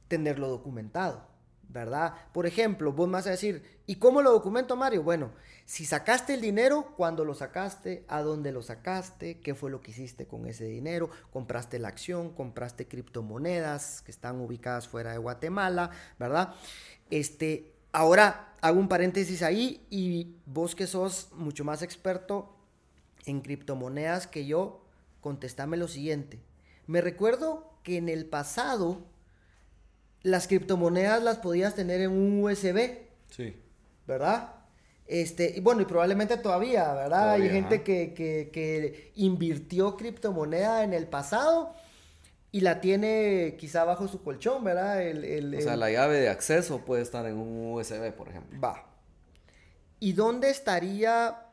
Tenerlo 0.07 0.49
documentado. 0.49 1.27
¿Verdad? 1.69 2.13
Por 2.33 2.47
ejemplo, 2.47 2.91
vos 2.91 3.09
vas 3.09 3.27
a 3.27 3.31
decir, 3.31 3.63
¿y 3.85 3.95
cómo 3.95 4.21
lo 4.21 4.31
documento, 4.31 4.75
Mario? 4.75 5.03
Bueno, 5.03 5.31
si 5.65 5.85
sacaste 5.85 6.33
el 6.33 6.41
dinero, 6.41 6.93
¿cuándo 6.97 7.23
lo 7.23 7.35
sacaste? 7.35 8.03
¿A 8.07 8.21
dónde 8.21 8.51
lo 8.51 8.63
sacaste? 8.63 9.39
¿Qué 9.39 9.53
fue 9.53 9.69
lo 9.69 9.81
que 9.81 9.91
hiciste 9.91 10.25
con 10.25 10.47
ese 10.47 10.65
dinero? 10.65 11.09
¿Compraste 11.31 11.77
la 11.77 11.87
acción? 11.87 12.31
¿Compraste 12.31 12.87
criptomonedas 12.87 14.01
que 14.01 14.11
están 14.11 14.41
ubicadas 14.41 14.87
fuera 14.87 15.11
de 15.11 15.19
Guatemala? 15.19 15.91
¿Verdad? 16.17 16.55
Este, 17.11 17.71
ahora 17.91 18.55
hago 18.61 18.79
un 18.79 18.87
paréntesis 18.87 19.43
ahí 19.43 19.85
y 19.91 20.35
vos 20.47 20.73
que 20.73 20.87
sos 20.87 21.29
mucho 21.33 21.63
más 21.63 21.83
experto 21.83 22.55
en 23.25 23.41
criptomonedas 23.41 24.25
que 24.25 24.47
yo, 24.47 24.81
contestame 25.21 25.77
lo 25.77 25.87
siguiente. 25.87 26.39
Me 26.87 27.01
recuerdo 27.01 27.71
que 27.83 27.97
en 27.97 28.09
el 28.09 28.25
pasado 28.25 29.05
las 30.23 30.47
criptomonedas 30.47 31.23
las 31.23 31.37
podías 31.37 31.75
tener 31.75 32.01
en 32.01 32.11
un 32.11 32.43
USB. 32.43 32.97
Sí. 33.29 33.55
¿Verdad? 34.07 34.53
Este, 35.09 35.53
y 35.57 35.59
bueno, 35.59 35.81
y 35.81 35.85
probablemente 35.85 36.37
todavía, 36.37 36.93
¿verdad? 36.93 37.31
Hay 37.31 37.49
gente 37.49 37.81
que, 37.81 39.11
invirtió 39.15 39.97
criptomoneda 39.97 40.83
en 40.83 40.93
el 40.93 41.07
pasado 41.07 41.73
y 42.51 42.61
la 42.61 42.79
tiene 42.79 43.55
quizá 43.59 43.85
bajo 43.85 44.07
su 44.07 44.21
colchón, 44.21 44.63
¿verdad? 44.63 45.01
El, 45.01 45.55
o 45.55 45.61
sea, 45.61 45.75
la 45.75 45.89
llave 45.89 46.19
de 46.19 46.29
acceso 46.29 46.85
puede 46.85 47.01
estar 47.01 47.25
en 47.25 47.37
un 47.37 47.73
USB, 47.73 48.11
por 48.13 48.29
ejemplo. 48.29 48.59
Va. 48.61 48.85
¿Y 49.99 50.13
dónde 50.13 50.51
estaría 50.51 51.43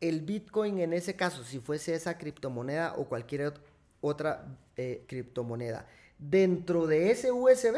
el 0.00 0.20
Bitcoin 0.22 0.80
en 0.80 0.92
ese 0.92 1.14
caso, 1.14 1.44
si 1.44 1.60
fuese 1.60 1.94
esa 1.94 2.18
criptomoneda 2.18 2.94
o 2.96 3.04
cualquier 3.08 3.54
otra 4.00 4.44
eh, 4.76 5.04
criptomoneda? 5.06 5.86
¿Dentro 6.18 6.88
de 6.88 7.12
ese 7.12 7.30
USB 7.30 7.76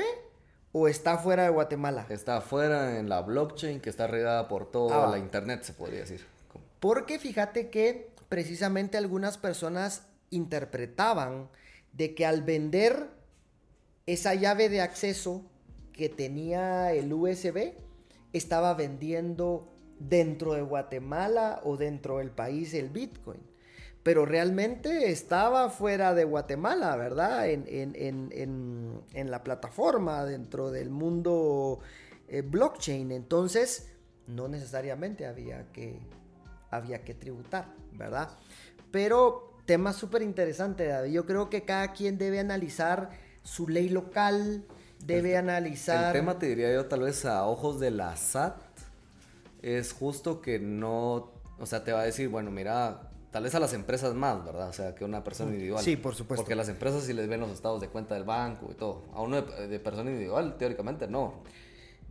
o 0.78 0.88
está 0.88 1.16
fuera 1.16 1.44
de 1.44 1.48
Guatemala? 1.48 2.04
Está 2.10 2.42
fuera 2.42 2.98
en 2.98 3.08
la 3.08 3.22
blockchain 3.22 3.80
que 3.80 3.88
está 3.88 4.06
regada 4.06 4.46
por 4.46 4.70
toda 4.70 5.06
ah, 5.06 5.10
la 5.10 5.18
internet, 5.18 5.62
se 5.62 5.72
podría 5.72 6.00
decir. 6.00 6.26
Porque 6.80 7.18
fíjate 7.18 7.70
que 7.70 8.10
precisamente 8.28 8.98
algunas 8.98 9.38
personas 9.38 10.02
interpretaban 10.28 11.48
de 11.92 12.14
que 12.14 12.26
al 12.26 12.42
vender 12.42 13.08
esa 14.04 14.34
llave 14.34 14.68
de 14.68 14.82
acceso 14.82 15.46
que 15.94 16.10
tenía 16.10 16.92
el 16.92 17.10
USB, 17.10 17.72
estaba 18.34 18.74
vendiendo 18.74 19.72
dentro 19.98 20.52
de 20.52 20.60
Guatemala 20.60 21.62
o 21.64 21.78
dentro 21.78 22.18
del 22.18 22.30
país 22.30 22.74
el 22.74 22.90
Bitcoin 22.90 23.40
pero 24.06 24.24
realmente 24.24 25.10
estaba 25.10 25.68
fuera 25.68 26.14
de 26.14 26.22
Guatemala, 26.22 26.94
¿verdad? 26.94 27.48
En, 27.50 29.02
la 29.12 29.42
plataforma, 29.42 30.24
dentro 30.24 30.70
del 30.70 30.90
mundo 30.90 31.80
eh, 32.28 32.42
blockchain. 32.42 33.10
Entonces, 33.10 33.88
no 34.28 34.46
necesariamente 34.46 35.26
había 35.26 35.72
que, 35.72 35.98
había 36.70 37.02
que 37.02 37.14
tributar, 37.14 37.74
¿verdad? 37.94 38.30
Pero 38.92 39.58
tema 39.64 39.92
súper 39.92 40.22
interesante, 40.22 40.86
David. 40.86 41.10
Yo 41.10 41.26
creo 41.26 41.50
que 41.50 41.64
cada 41.64 41.92
quien 41.92 42.16
debe 42.16 42.38
analizar 42.38 43.10
su 43.42 43.66
ley 43.66 43.88
local, 43.88 44.64
debe 45.04 45.36
analizar... 45.36 46.14
El 46.14 46.20
tema, 46.20 46.38
te 46.38 46.46
diría 46.46 46.72
yo, 46.72 46.86
tal 46.86 47.00
vez 47.00 47.24
a 47.24 47.44
ojos 47.44 47.80
de 47.80 47.90
la 47.90 48.16
SAT, 48.16 48.56
es 49.62 49.92
justo 49.92 50.40
que 50.40 50.60
no, 50.60 51.32
o 51.58 51.66
sea, 51.66 51.82
te 51.82 51.90
va 51.90 52.02
a 52.02 52.04
decir, 52.04 52.28
bueno, 52.28 52.52
mira, 52.52 53.05
tal 53.36 53.42
vez 53.42 53.54
a 53.54 53.60
las 53.60 53.74
empresas 53.74 54.14
más, 54.14 54.42
¿verdad? 54.46 54.70
O 54.70 54.72
sea, 54.72 54.94
que 54.94 55.04
una 55.04 55.22
persona 55.22 55.50
individual. 55.50 55.84
Sí, 55.84 55.96
por 55.96 56.14
supuesto. 56.14 56.42
Porque 56.42 56.54
las 56.54 56.70
empresas 56.70 57.04
sí 57.04 57.12
les 57.12 57.28
ven 57.28 57.38
los 57.38 57.50
estados 57.50 57.82
de 57.82 57.88
cuenta 57.88 58.14
del 58.14 58.24
banco 58.24 58.68
y 58.70 58.74
todo. 58.74 59.02
A 59.12 59.20
uno 59.20 59.42
de, 59.42 59.78
persona 59.78 60.10
individual, 60.10 60.56
teóricamente, 60.56 61.06
no. 61.06 61.42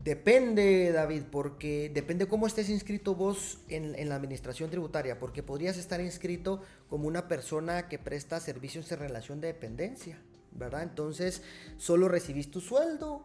Depende, 0.03 0.91
David, 0.91 1.23
porque 1.31 1.89
depende 1.91 2.27
cómo 2.27 2.45
estés 2.45 2.69
inscrito 2.69 3.15
vos 3.15 3.57
en, 3.69 3.95
en, 3.95 4.07
la 4.07 4.17
administración 4.17 4.69
tributaria, 4.69 5.17
porque 5.17 5.41
podrías 5.41 5.77
estar 5.77 5.99
inscrito 5.99 6.61
como 6.91 7.07
una 7.07 7.27
persona 7.27 7.89
que 7.89 7.97
presta 7.97 8.39
servicios 8.39 8.91
en 8.91 8.99
relación 8.99 9.41
de 9.41 9.47
dependencia, 9.47 10.19
¿verdad? 10.51 10.83
Entonces, 10.83 11.41
solo 11.79 12.07
recibís 12.07 12.51
tu 12.51 12.61
sueldo, 12.61 13.23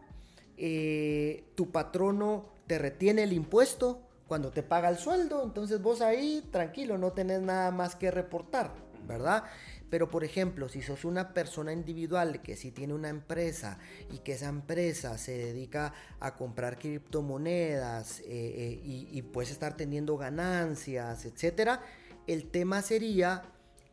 eh, 0.57 1.43
tu 1.53 1.69
patrono 1.69 2.47
te 2.65 2.79
retiene 2.79 3.21
el 3.21 3.33
impuesto, 3.33 4.01
cuando 4.31 4.49
te 4.51 4.63
paga 4.63 4.87
el 4.87 4.97
sueldo, 4.97 5.43
entonces 5.43 5.81
vos 5.81 5.99
ahí 5.99 6.47
tranquilo, 6.53 6.97
no 6.97 7.11
tenés 7.11 7.41
nada 7.41 7.69
más 7.69 7.97
que 7.97 8.09
reportar, 8.11 8.71
¿verdad? 9.05 9.43
Pero 9.89 10.09
por 10.09 10.23
ejemplo, 10.23 10.69
si 10.69 10.81
sos 10.81 11.03
una 11.03 11.33
persona 11.33 11.73
individual 11.73 12.41
que 12.41 12.55
sí 12.55 12.71
tiene 12.71 12.93
una 12.93 13.09
empresa 13.09 13.77
y 14.09 14.19
que 14.19 14.31
esa 14.31 14.47
empresa 14.47 15.17
se 15.17 15.33
dedica 15.37 15.93
a 16.21 16.37
comprar 16.37 16.79
criptomonedas 16.79 18.21
eh, 18.21 18.23
eh, 18.29 18.81
y, 18.85 19.09
y 19.11 19.21
puedes 19.21 19.51
estar 19.51 19.75
teniendo 19.75 20.15
ganancias, 20.15 21.25
etcétera, 21.25 21.81
el 22.25 22.49
tema 22.49 22.81
sería 22.81 23.43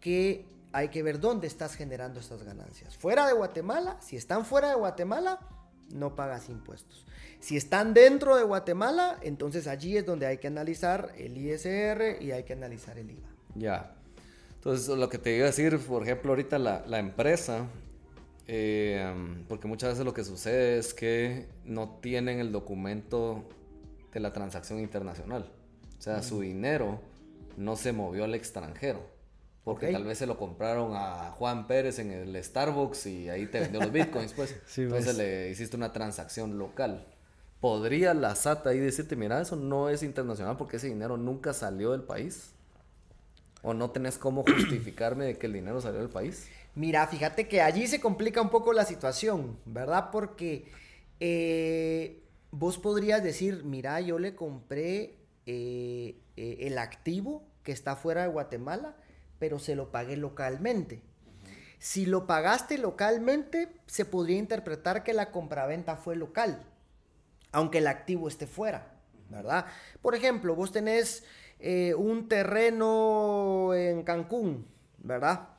que 0.01 0.47
hay 0.71 0.91
que 0.91 1.03
ver 1.03 1.19
dónde 1.19 1.49
estás 1.49 1.75
generando 1.75 2.21
estas 2.21 2.45
ganancias. 2.45 2.97
Fuera 2.97 3.27
de 3.27 3.33
Guatemala, 3.33 3.97
si 4.01 4.15
están 4.15 4.45
fuera 4.45 4.69
de 4.69 4.77
Guatemala, 4.77 5.41
no 5.93 6.15
pagas 6.15 6.49
impuestos. 6.49 7.07
Si 7.41 7.57
están 7.57 7.95
dentro 7.95 8.37
de 8.37 8.43
Guatemala, 8.43 9.19
entonces 9.23 9.67
allí 9.67 9.97
es 9.97 10.05
donde 10.05 10.27
hay 10.27 10.39
que 10.39 10.49
analizar 10.49 11.13
el 11.17 11.37
ISR 11.37 12.21
y 12.21 12.33
hay 12.33 12.43
que 12.45 12.53
analizar 12.53 12.99
el 12.99 13.11
IVA. 13.11 13.29
Ya. 13.55 13.95
Entonces, 14.57 14.89
lo 14.89 15.09
que 15.09 15.19
te 15.19 15.37
iba 15.37 15.45
a 15.45 15.47
decir, 15.47 15.79
por 15.79 16.03
ejemplo, 16.03 16.33
ahorita 16.33 16.59
la, 16.59 16.99
empresa, 16.99 17.67
eh, 18.49 19.15
porque 19.49 19.69
muchas 19.69 19.91
veces 19.91 20.05
lo 20.05 20.13
que 20.13 20.25
sucede 20.25 20.79
es 20.79 20.95
que 20.95 21.47
no 21.65 21.99
tienen 22.01 22.41
el 22.41 22.51
documento 22.51 23.45
de 24.13 24.21
la 24.21 24.33
transacción 24.33 24.81
internacional. 24.81 25.51
O 25.97 26.03
sea, 26.03 26.23
su 26.23 26.41
dinero 26.41 27.01
no 27.57 27.77
se 27.77 27.93
movió 27.93 28.25
al 28.25 28.35
extranjero. 28.35 29.18
Porque 29.65 29.93
tal 29.93 30.05
vez 30.05 30.19
se 30.19 30.27
lo 30.27 30.39
compraron 30.39 30.93
a 30.95 31.31
Juan 31.33 31.67
Pérez 31.67 31.99
en 31.99 32.11
el 32.11 32.43
Starbucks 32.43 33.07
y 33.07 33.29
ahí 33.29 33.47
te 33.47 33.61
vendió 33.61 33.81
los 33.81 33.93
bitcoins, 33.93 34.33
pues. 34.33 34.57
Entonces 34.77 35.05
pues. 35.05 35.17
le 35.17 35.51
hiciste 35.51 35.77
una 35.77 35.93
transacción 35.93 36.59
local. 36.59 37.07
¿Podría 37.61 38.15
la 38.15 38.35
SAT 38.35 38.67
ahí 38.69 38.79
decirte, 38.79 39.17
mira, 39.17 39.41
eso 39.41 39.57
no 39.57 39.89
es 39.89 40.03
internacional 40.03 40.57
porque 40.57 40.77
ese 40.77 40.87
dinero 40.87 41.17
nunca 41.17 41.53
salió 41.53 41.91
del 41.91 42.03
país? 42.03 42.53
¿O 43.63 43.75
no 43.75 43.91
tenés 43.91 44.17
cómo 44.17 44.43
justificarme 44.47 45.25
de 45.27 45.39
que 45.39 45.47
el 45.47 45.53
dinero 45.53 45.81
salió 45.81 45.99
del 45.99 46.09
país? 46.09 46.49
Mira, 46.75 47.07
fíjate 47.09 47.49
que 47.49 47.61
allí 47.61 47.89
se 47.89 48.01
complica 48.01 48.41
un 48.41 48.51
poco 48.51 48.73
la 48.73 48.85
situación, 48.85 49.59
¿verdad? 49.65 50.11
Porque 50.13 50.71
eh, 51.19 52.23
vos 52.53 52.79
podrías 52.79 53.23
decir, 53.23 53.65
mira, 53.65 54.01
yo 54.01 54.19
le 54.19 54.37
compré 54.37 55.17
eh, 55.47 56.17
eh, 56.37 56.59
el 56.61 56.79
activo 56.79 57.43
que 57.65 57.73
está 57.73 57.97
fuera 57.97 58.23
de 58.23 58.29
Guatemala 58.29 58.95
pero 59.39 59.59
se 59.59 59.75
lo 59.75 59.91
pagué 59.91 60.17
localmente. 60.17 61.03
Si 61.79 62.07
lo 62.07 62.27
pagaste 62.27 62.77
localmente, 62.77 63.69
se 63.87 64.05
podría 64.05 64.39
interpretar 64.39 65.05
que 65.05 65.15
la 65.15 65.31
compraventa 65.31 65.97
fue 65.97 66.17
local, 66.17 66.65
aunque 67.53 67.79
el 67.79 67.87
activo 67.87 68.27
esté 68.27 68.47
fuera, 68.47 68.97
¿verdad? 69.31 69.67
Por 70.03 70.17
ejemplo, 70.17 70.57
vos 70.57 70.73
tenés 70.73 71.25
eh, 71.61 71.95
un 71.95 72.29
terreno 72.29 73.75
en 73.75 74.03
Cancún, 74.03 74.67
¿verdad? 74.99 75.51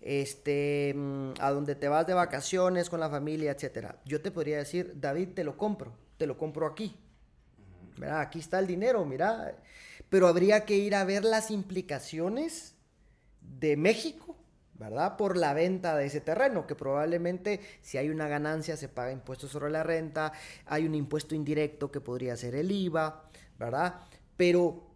Este, 0.00 0.94
mm, 0.94 1.32
a 1.40 1.50
donde 1.50 1.74
te 1.74 1.88
vas 1.88 2.06
de 2.06 2.14
vacaciones 2.14 2.88
con 2.88 3.00
la 3.00 3.10
familia, 3.10 3.52
etcétera. 3.52 4.00
Yo 4.06 4.22
te 4.22 4.30
podría 4.30 4.58
decir, 4.58 4.94
David, 4.98 5.30
te 5.34 5.44
lo 5.44 5.58
compro, 5.58 5.92
te 6.16 6.26
lo 6.26 6.38
compro 6.38 6.66
aquí. 6.66 6.96
¿Verdad? 7.98 8.20
Aquí 8.20 8.38
está 8.38 8.58
el 8.58 8.66
dinero, 8.66 9.04
mira. 9.04 9.56
Pero 10.08 10.28
habría 10.28 10.64
que 10.64 10.76
ir 10.76 10.94
a 10.94 11.04
ver 11.04 11.24
las 11.24 11.50
implicaciones 11.50 12.75
de 13.58 13.76
México, 13.76 14.36
¿verdad? 14.74 15.16
Por 15.16 15.36
la 15.36 15.54
venta 15.54 15.96
de 15.96 16.06
ese 16.06 16.20
terreno, 16.20 16.66
que 16.66 16.74
probablemente 16.74 17.60
si 17.82 17.98
hay 17.98 18.10
una 18.10 18.28
ganancia 18.28 18.76
se 18.76 18.88
paga 18.88 19.12
impuesto 19.12 19.48
sobre 19.48 19.70
la 19.70 19.82
renta, 19.82 20.32
hay 20.66 20.86
un 20.86 20.94
impuesto 20.94 21.34
indirecto 21.34 21.90
que 21.90 22.00
podría 22.00 22.36
ser 22.36 22.54
el 22.54 22.70
IVA, 22.70 23.24
¿verdad? 23.58 24.00
Pero 24.36 24.86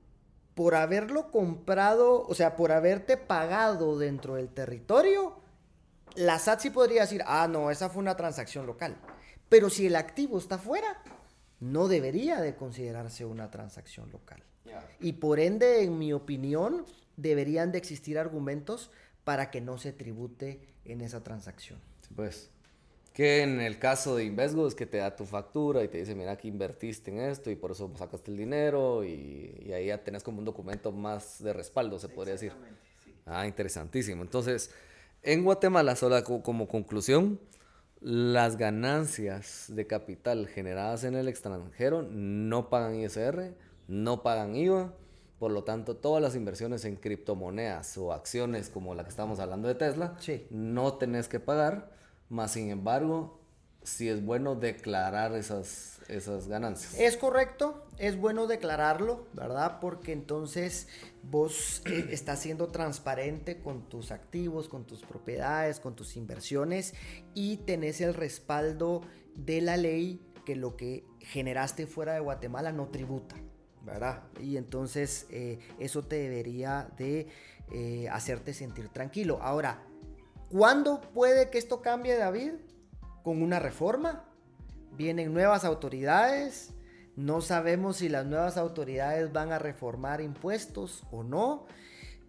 por 0.54 0.74
haberlo 0.74 1.30
comprado, 1.30 2.22
o 2.26 2.34
sea, 2.34 2.56
por 2.56 2.72
haberte 2.72 3.16
pagado 3.16 3.98
dentro 3.98 4.34
del 4.34 4.48
territorio, 4.48 5.40
la 6.16 6.38
SAT 6.38 6.60
sí 6.60 6.70
podría 6.70 7.02
decir, 7.02 7.22
ah, 7.26 7.48
no, 7.48 7.70
esa 7.70 7.88
fue 7.88 8.02
una 8.02 8.16
transacción 8.16 8.66
local. 8.66 8.96
Pero 9.48 9.70
si 9.70 9.86
el 9.86 9.96
activo 9.96 10.38
está 10.38 10.58
fuera, 10.58 11.02
no 11.60 11.88
debería 11.88 12.40
de 12.40 12.56
considerarse 12.56 13.24
una 13.24 13.50
transacción 13.50 14.10
local. 14.10 14.42
Y 15.00 15.14
por 15.14 15.40
ende, 15.40 15.82
en 15.82 15.98
mi 15.98 16.12
opinión, 16.12 16.84
deberían 17.20 17.72
de 17.72 17.78
existir 17.78 18.18
argumentos 18.18 18.90
para 19.24 19.50
que 19.50 19.60
no 19.60 19.78
se 19.78 19.92
tribute 19.92 20.60
en 20.84 21.00
esa 21.00 21.22
transacción. 21.22 21.78
pues. 22.14 22.50
Que 23.12 23.42
en 23.42 23.60
el 23.60 23.78
caso 23.80 24.14
de 24.14 24.24
Invesgo 24.24 24.68
es 24.68 24.76
que 24.76 24.86
te 24.86 24.98
da 24.98 25.16
tu 25.16 25.26
factura 25.26 25.82
y 25.82 25.88
te 25.88 25.98
dice, 25.98 26.14
mira, 26.14 26.38
que 26.38 26.46
invertiste 26.46 27.10
en 27.10 27.18
esto 27.18 27.50
y 27.50 27.56
por 27.56 27.72
eso 27.72 27.90
sacaste 27.98 28.30
el 28.30 28.36
dinero 28.36 29.04
y, 29.04 29.72
ahí 29.74 29.86
ya 29.86 29.98
tenés 29.98 30.22
como 30.22 30.38
un 30.38 30.44
documento 30.44 30.92
más 30.92 31.42
de 31.42 31.52
respaldo, 31.52 31.98
se 31.98 32.08
podría 32.08 32.34
decir. 32.34 32.52
Ah, 33.26 33.46
interesantísimo. 33.48 34.22
Entonces, 34.22 34.70
en 35.22 35.42
Guatemala, 35.42 35.96
solo 35.96 36.22
como 36.24 36.68
conclusión, 36.68 37.40
las 38.00 38.56
ganancias 38.56 39.66
de 39.68 39.86
capital 39.86 40.46
generadas 40.46 41.02
en 41.02 41.16
el 41.16 41.28
extranjero 41.28 42.02
no 42.02 42.70
pagan 42.70 42.94
ISR, 42.94 43.54
no 43.88 44.22
pagan 44.22 44.54
IVA 44.54 44.94
por 45.40 45.52
lo 45.52 45.64
tanto, 45.64 45.96
todas 45.96 46.22
las 46.22 46.36
inversiones 46.36 46.84
en 46.84 46.96
criptomonedas 46.96 47.96
o 47.96 48.12
acciones 48.12 48.68
como 48.68 48.94
la 48.94 49.04
que 49.04 49.08
estamos 49.08 49.40
hablando 49.40 49.68
de 49.68 49.74
Tesla, 49.74 50.14
no 50.50 50.98
tenés 50.98 51.28
que 51.28 51.40
pagar, 51.40 51.96
más 52.28 52.52
sin 52.52 52.68
embargo, 52.68 53.40
sí 53.82 54.10
es 54.10 54.22
bueno 54.22 54.54
declarar 54.54 55.34
esas, 55.34 56.02
esas 56.08 56.46
ganancias. 56.46 56.94
Es 57.00 57.16
correcto, 57.16 57.86
es 57.96 58.20
bueno 58.20 58.46
declararlo, 58.46 59.28
¿verdad? 59.32 59.78
Porque 59.80 60.12
entonces 60.12 60.88
vos 61.22 61.80
eh, 61.86 62.08
estás 62.10 62.40
siendo 62.40 62.66
transparente 62.68 63.62
con 63.62 63.88
tus 63.88 64.10
activos, 64.10 64.68
con 64.68 64.84
tus 64.84 65.00
propiedades, 65.00 65.80
con 65.80 65.96
tus 65.96 66.18
inversiones 66.18 66.92
y 67.32 67.56
tenés 67.56 68.02
el 68.02 68.12
respaldo 68.12 69.00
de 69.36 69.62
la 69.62 69.78
ley 69.78 70.20
que 70.44 70.54
lo 70.54 70.76
que 70.76 71.06
generaste 71.20 71.86
fuera 71.86 72.12
de 72.12 72.20
Guatemala 72.20 72.72
no 72.72 72.88
tributa. 72.88 73.36
Y 74.40 74.56
entonces 74.56 75.26
eh, 75.30 75.58
eso 75.78 76.02
te 76.02 76.16
debería 76.16 76.88
de 76.96 77.28
eh, 77.72 78.08
hacerte 78.10 78.54
sentir 78.54 78.88
tranquilo. 78.88 79.38
Ahora, 79.42 79.82
¿cuándo 80.48 81.00
puede 81.00 81.50
que 81.50 81.58
esto 81.58 81.82
cambie, 81.82 82.16
David? 82.16 82.52
Con 83.22 83.42
una 83.42 83.58
reforma. 83.58 84.24
Vienen 84.96 85.32
nuevas 85.32 85.64
autoridades. 85.64 86.72
No 87.16 87.40
sabemos 87.40 87.98
si 87.98 88.08
las 88.08 88.26
nuevas 88.26 88.56
autoridades 88.56 89.32
van 89.32 89.52
a 89.52 89.58
reformar 89.58 90.20
impuestos 90.20 91.04
o 91.10 91.22
no. 91.22 91.66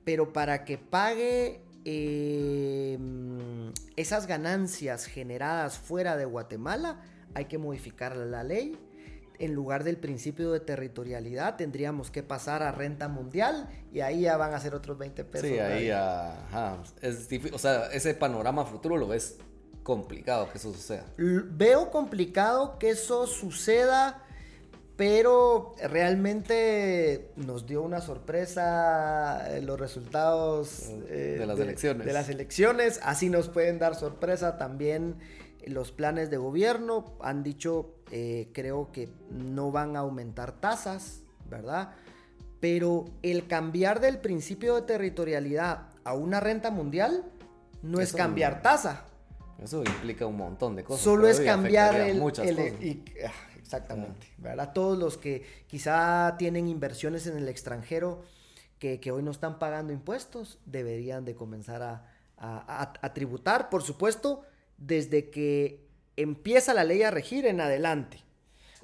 Pero 0.04 0.34
para 0.34 0.66
que 0.66 0.78
pague 0.78 1.62
em, 1.86 3.72
esas 3.95 4.26
ganancias 4.26 5.06
generadas 5.06 5.78
fuera 5.78 6.18
de 6.18 6.26
Guatemala, 6.26 7.02
hay 7.34 7.45
que 7.45 7.58
modificar 7.58 8.16
la 8.18 8.43
ley 8.43 8.78
en 9.42 9.56
lugar 9.56 9.84
del 9.84 9.98
principio 9.98 10.52
de 10.52 10.60
territorialidad, 10.60 11.56
tendríamos 11.56 12.12
que 12.12 12.22
pasar 12.22 12.62
a 12.62 12.72
renta 12.72 13.08
mundial 13.08 13.68
y 13.92 14.02
ahí 14.02 14.22
ya 14.22 14.38
van 14.38 14.54
a 14.54 14.60
ser 14.60 14.76
otros 14.76 15.00
20 15.00 15.24
pesos. 15.26 15.50
Sí, 15.50 15.58
ahí 15.58 15.88
ya, 15.88 16.78
es 17.02 17.28
difícil, 17.28 17.56
o 17.56 17.58
sea, 17.58 17.88
ese 17.88 18.14
panorama 18.14 18.66
futuro 18.66 18.98
lo 18.98 19.08
ves 19.08 19.38
complicado 19.82 20.48
que 20.52 20.60
eso 20.60 20.72
suceda. 20.72 21.06
Veo 21.18 21.89
complicado 21.89 22.78
que 22.78 22.92
eso 22.92 23.26
suceda, 23.26 24.24
pero 24.96 25.74
realmente 25.82 27.32
nos 27.36 27.66
dio 27.66 27.82
una 27.82 28.00
sorpresa 28.00 29.58
eh, 29.58 29.62
los 29.64 29.80
resultados 29.80 30.88
de 31.10 31.42
eh, 31.42 31.46
las 31.48 31.58
elecciones. 31.58 32.06
De 32.06 32.14
las 32.14 32.30
elecciones, 32.30 33.00
así 33.02 33.30
nos 33.30 33.50
pueden 33.50 33.80
dar 33.80 33.96
sorpresa 33.96 34.60
también 34.60 35.16
los 35.66 35.92
planes 35.92 36.30
de 36.30 36.38
gobierno 36.38 37.14
han 37.22 37.44
dicho, 37.44 37.96
eh, 38.12 38.49
creo 38.53 38.91
que 38.91 39.09
no 39.30 39.72
van 39.72 39.95
a 39.95 39.99
aumentar 39.99 40.59
tasas, 40.59 41.22
¿verdad? 41.49 41.93
Pero 42.59 43.05
el 43.22 43.47
cambiar 43.47 44.01
del 44.01 44.20
principio 44.20 44.76
de 44.76 44.82
territorialidad 44.82 45.88
a 46.03 46.14
una 46.14 46.41
renta 46.41 46.72
mundial 46.72 47.24
no 47.82 48.01
es 48.01 48.12
cambiar 48.14 48.62
tasa. 48.62 49.05
Eso 49.64 49.82
implica 49.84 50.26
un 50.26 50.36
montón 50.36 50.76
de 50.76 50.84
cosas. 50.84 51.03
Solo 51.03 51.28
es 51.28 51.39
cambiar 51.39 51.95
el, 51.95 52.22
ah, 52.22 53.32
exactamente, 53.57 54.28
¿verdad? 54.38 54.74
Todos 54.74 54.97
los 54.99 55.18
que 55.18 55.45
quizá 55.68 56.36
tienen 56.38 56.68
inversiones 56.68 57.28
en 57.28 57.38
el 57.38 57.47
extranjero 57.47 58.24
que, 58.78 58.99
hoy 59.12 59.24
no 59.24 59.32
están 59.32 59.57
pagando 59.57 59.93
impuestos 59.93 60.59
deberían 60.66 61.24
de 61.24 61.36
comenzar 61.36 61.82
a, 61.84 62.03
a 62.38 63.14
tributar, 63.14 63.70
por 63.70 63.84
supuesto, 63.84 64.41
desde 64.78 65.30
que 65.30 65.91
empieza 66.18 66.74
la 66.74 66.84
ley 66.84 67.03
a 67.03 67.12
regir 67.12 67.45
en 67.45 67.62
adelante. 67.62 68.20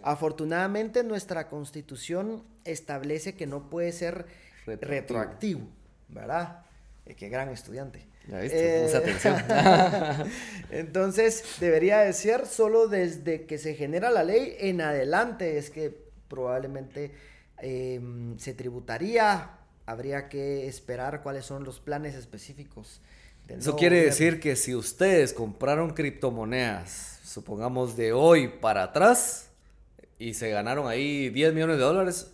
Afortunadamente 0.03 1.03
nuestra 1.03 1.47
constitución 1.47 2.43
establece 2.65 3.36
que 3.36 3.47
no 3.47 3.69
puede 3.69 3.91
ser 3.91 4.25
retroactivo, 4.65 5.67
¿verdad? 6.09 6.65
Eh, 7.05 7.15
qué 7.15 7.30
gran 7.30 7.49
estudiante. 7.49 8.05
Ya 8.28 8.39
viste, 8.39 8.86
eh, 8.86 8.95
atención. 8.95 9.36
Entonces, 10.71 11.43
debería 11.59 11.99
decir 11.99 12.45
solo 12.45 12.88
desde 12.88 13.45
que 13.45 13.57
se 13.57 13.73
genera 13.75 14.11
la 14.11 14.23
ley 14.23 14.55
en 14.59 14.82
adelante 14.82 15.57
es 15.57 15.69
que 15.69 15.95
probablemente 16.28 17.13
em, 17.59 18.38
se 18.38 18.53
tributaría. 18.53 19.51
Habría 19.86 20.28
que 20.28 20.67
esperar 20.67 21.23
cuáles 21.23 21.45
son 21.45 21.63
los 21.63 21.80
planes 21.80 22.15
específicos. 22.15 23.01
Eso 23.47 23.78
quiere 23.78 24.03
decir 24.03 24.41
que 24.41 24.57
si 24.57 24.75
ustedes 24.75 25.32
compraron 25.32 25.91
criptomonedas, 25.93 27.16
supongamos 27.28 27.97
de 27.97 28.13
hoy 28.13 28.47
para 28.47 28.84
atrás, 28.84 29.49
y 30.17 30.34
se 30.34 30.49
ganaron 30.49 30.88
ahí 30.88 31.30
10 31.30 31.53
millones 31.53 31.78
de 31.78 31.84
dólares, 31.84 32.32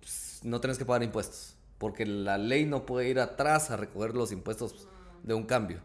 pues, 0.00 0.40
no 0.44 0.60
tenés 0.60 0.78
que 0.78 0.84
pagar 0.84 1.02
impuestos. 1.02 1.56
Porque 1.76 2.06
la 2.06 2.38
ley 2.38 2.64
no 2.64 2.86
puede 2.86 3.08
ir 3.08 3.20
atrás 3.20 3.70
a 3.70 3.76
recoger 3.76 4.14
los 4.14 4.32
impuestos 4.32 4.88
de 5.22 5.34
un 5.34 5.44
cambio. 5.44 5.80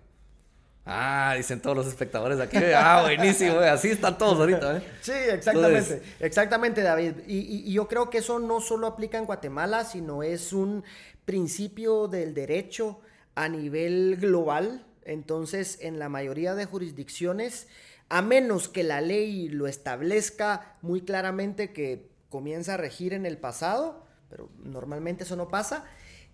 Ah, 0.85 1.33
dicen 1.37 1.61
todos 1.61 1.77
los 1.77 1.87
espectadores 1.87 2.39
aquí. 2.39 2.57
Ah, 2.75 3.01
buenísimo, 3.03 3.57
así 3.59 3.89
están 3.89 4.17
todos 4.17 4.39
ahorita. 4.39 4.77
¿eh? 4.77 4.83
Sí, 5.01 5.13
exactamente. 5.13 6.01
exactamente, 6.19 6.81
David. 6.81 7.13
Y, 7.27 7.69
y, 7.69 7.73
yo 7.73 7.87
creo 7.87 8.09
que 8.09 8.19
eso 8.19 8.39
no 8.39 8.59
solo 8.59 8.87
aplica 8.87 9.17
en 9.17 9.25
Guatemala, 9.25 9.85
sino 9.85 10.23
es 10.23 10.51
un 10.51 10.83
principio 11.25 12.07
del 12.07 12.33
derecho 12.33 12.99
a 13.35 13.47
nivel 13.47 14.17
global. 14.19 14.85
Entonces, 15.05 15.77
en 15.81 15.99
la 15.99 16.09
mayoría 16.09 16.53
de 16.55 16.65
jurisdicciones, 16.65 17.67
a 18.13 18.21
menos 18.21 18.69
que 18.69 18.83
la 18.83 19.01
ley 19.01 19.49
lo 19.49 19.65
establezca 19.65 20.77
muy 20.83 21.01
claramente 21.01 21.73
que 21.73 22.11
comienza 22.29 22.75
a 22.75 22.77
regir 22.77 23.11
en 23.11 23.25
el 23.25 23.39
pasado, 23.39 24.05
pero 24.29 24.51
normalmente 24.63 25.23
eso 25.23 25.35
no 25.35 25.47
pasa, 25.47 25.83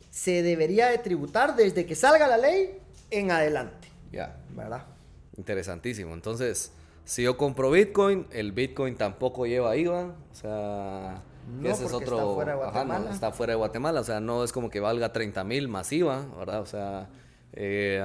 se 0.09 0.43
debería 0.43 0.87
de 0.87 0.97
tributar 0.97 1.55
desde 1.55 1.85
que 1.85 1.95
salga 1.95 2.27
la 2.27 2.35
ley 2.35 2.79
en 3.11 3.31
adelante. 3.31 3.87
Ya. 4.11 4.35
¿Verdad? 4.53 4.87
Interesantísimo. 5.37 6.13
Entonces, 6.13 6.73
si 7.05 7.23
yo 7.23 7.37
compro 7.37 7.71
Bitcoin, 7.71 8.27
el 8.31 8.51
Bitcoin 8.51 8.97
tampoco 8.97 9.45
lleva 9.45 9.77
IVA, 9.77 10.15
o 10.31 10.35
sea... 10.35 11.23
No, 11.47 11.69
ese 11.69 11.85
es 11.85 11.93
otro, 11.93 12.17
está 12.17 12.33
fuera 12.33 12.51
de 12.51 12.57
Guatemala. 12.57 13.11
está 13.11 13.31
fuera 13.31 13.53
de 13.53 13.57
Guatemala, 13.57 14.01
o 14.01 14.03
sea, 14.03 14.19
no 14.19 14.43
es 14.43 14.51
como 14.51 14.69
que 14.69 14.81
valga 14.81 15.13
30 15.13 15.45
mil 15.45 15.69
masiva, 15.69 16.25
¿verdad? 16.37 16.59
O 16.59 16.65
sea, 16.65 17.09
eh, 17.53 18.03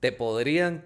te 0.00 0.12
podrían 0.12 0.82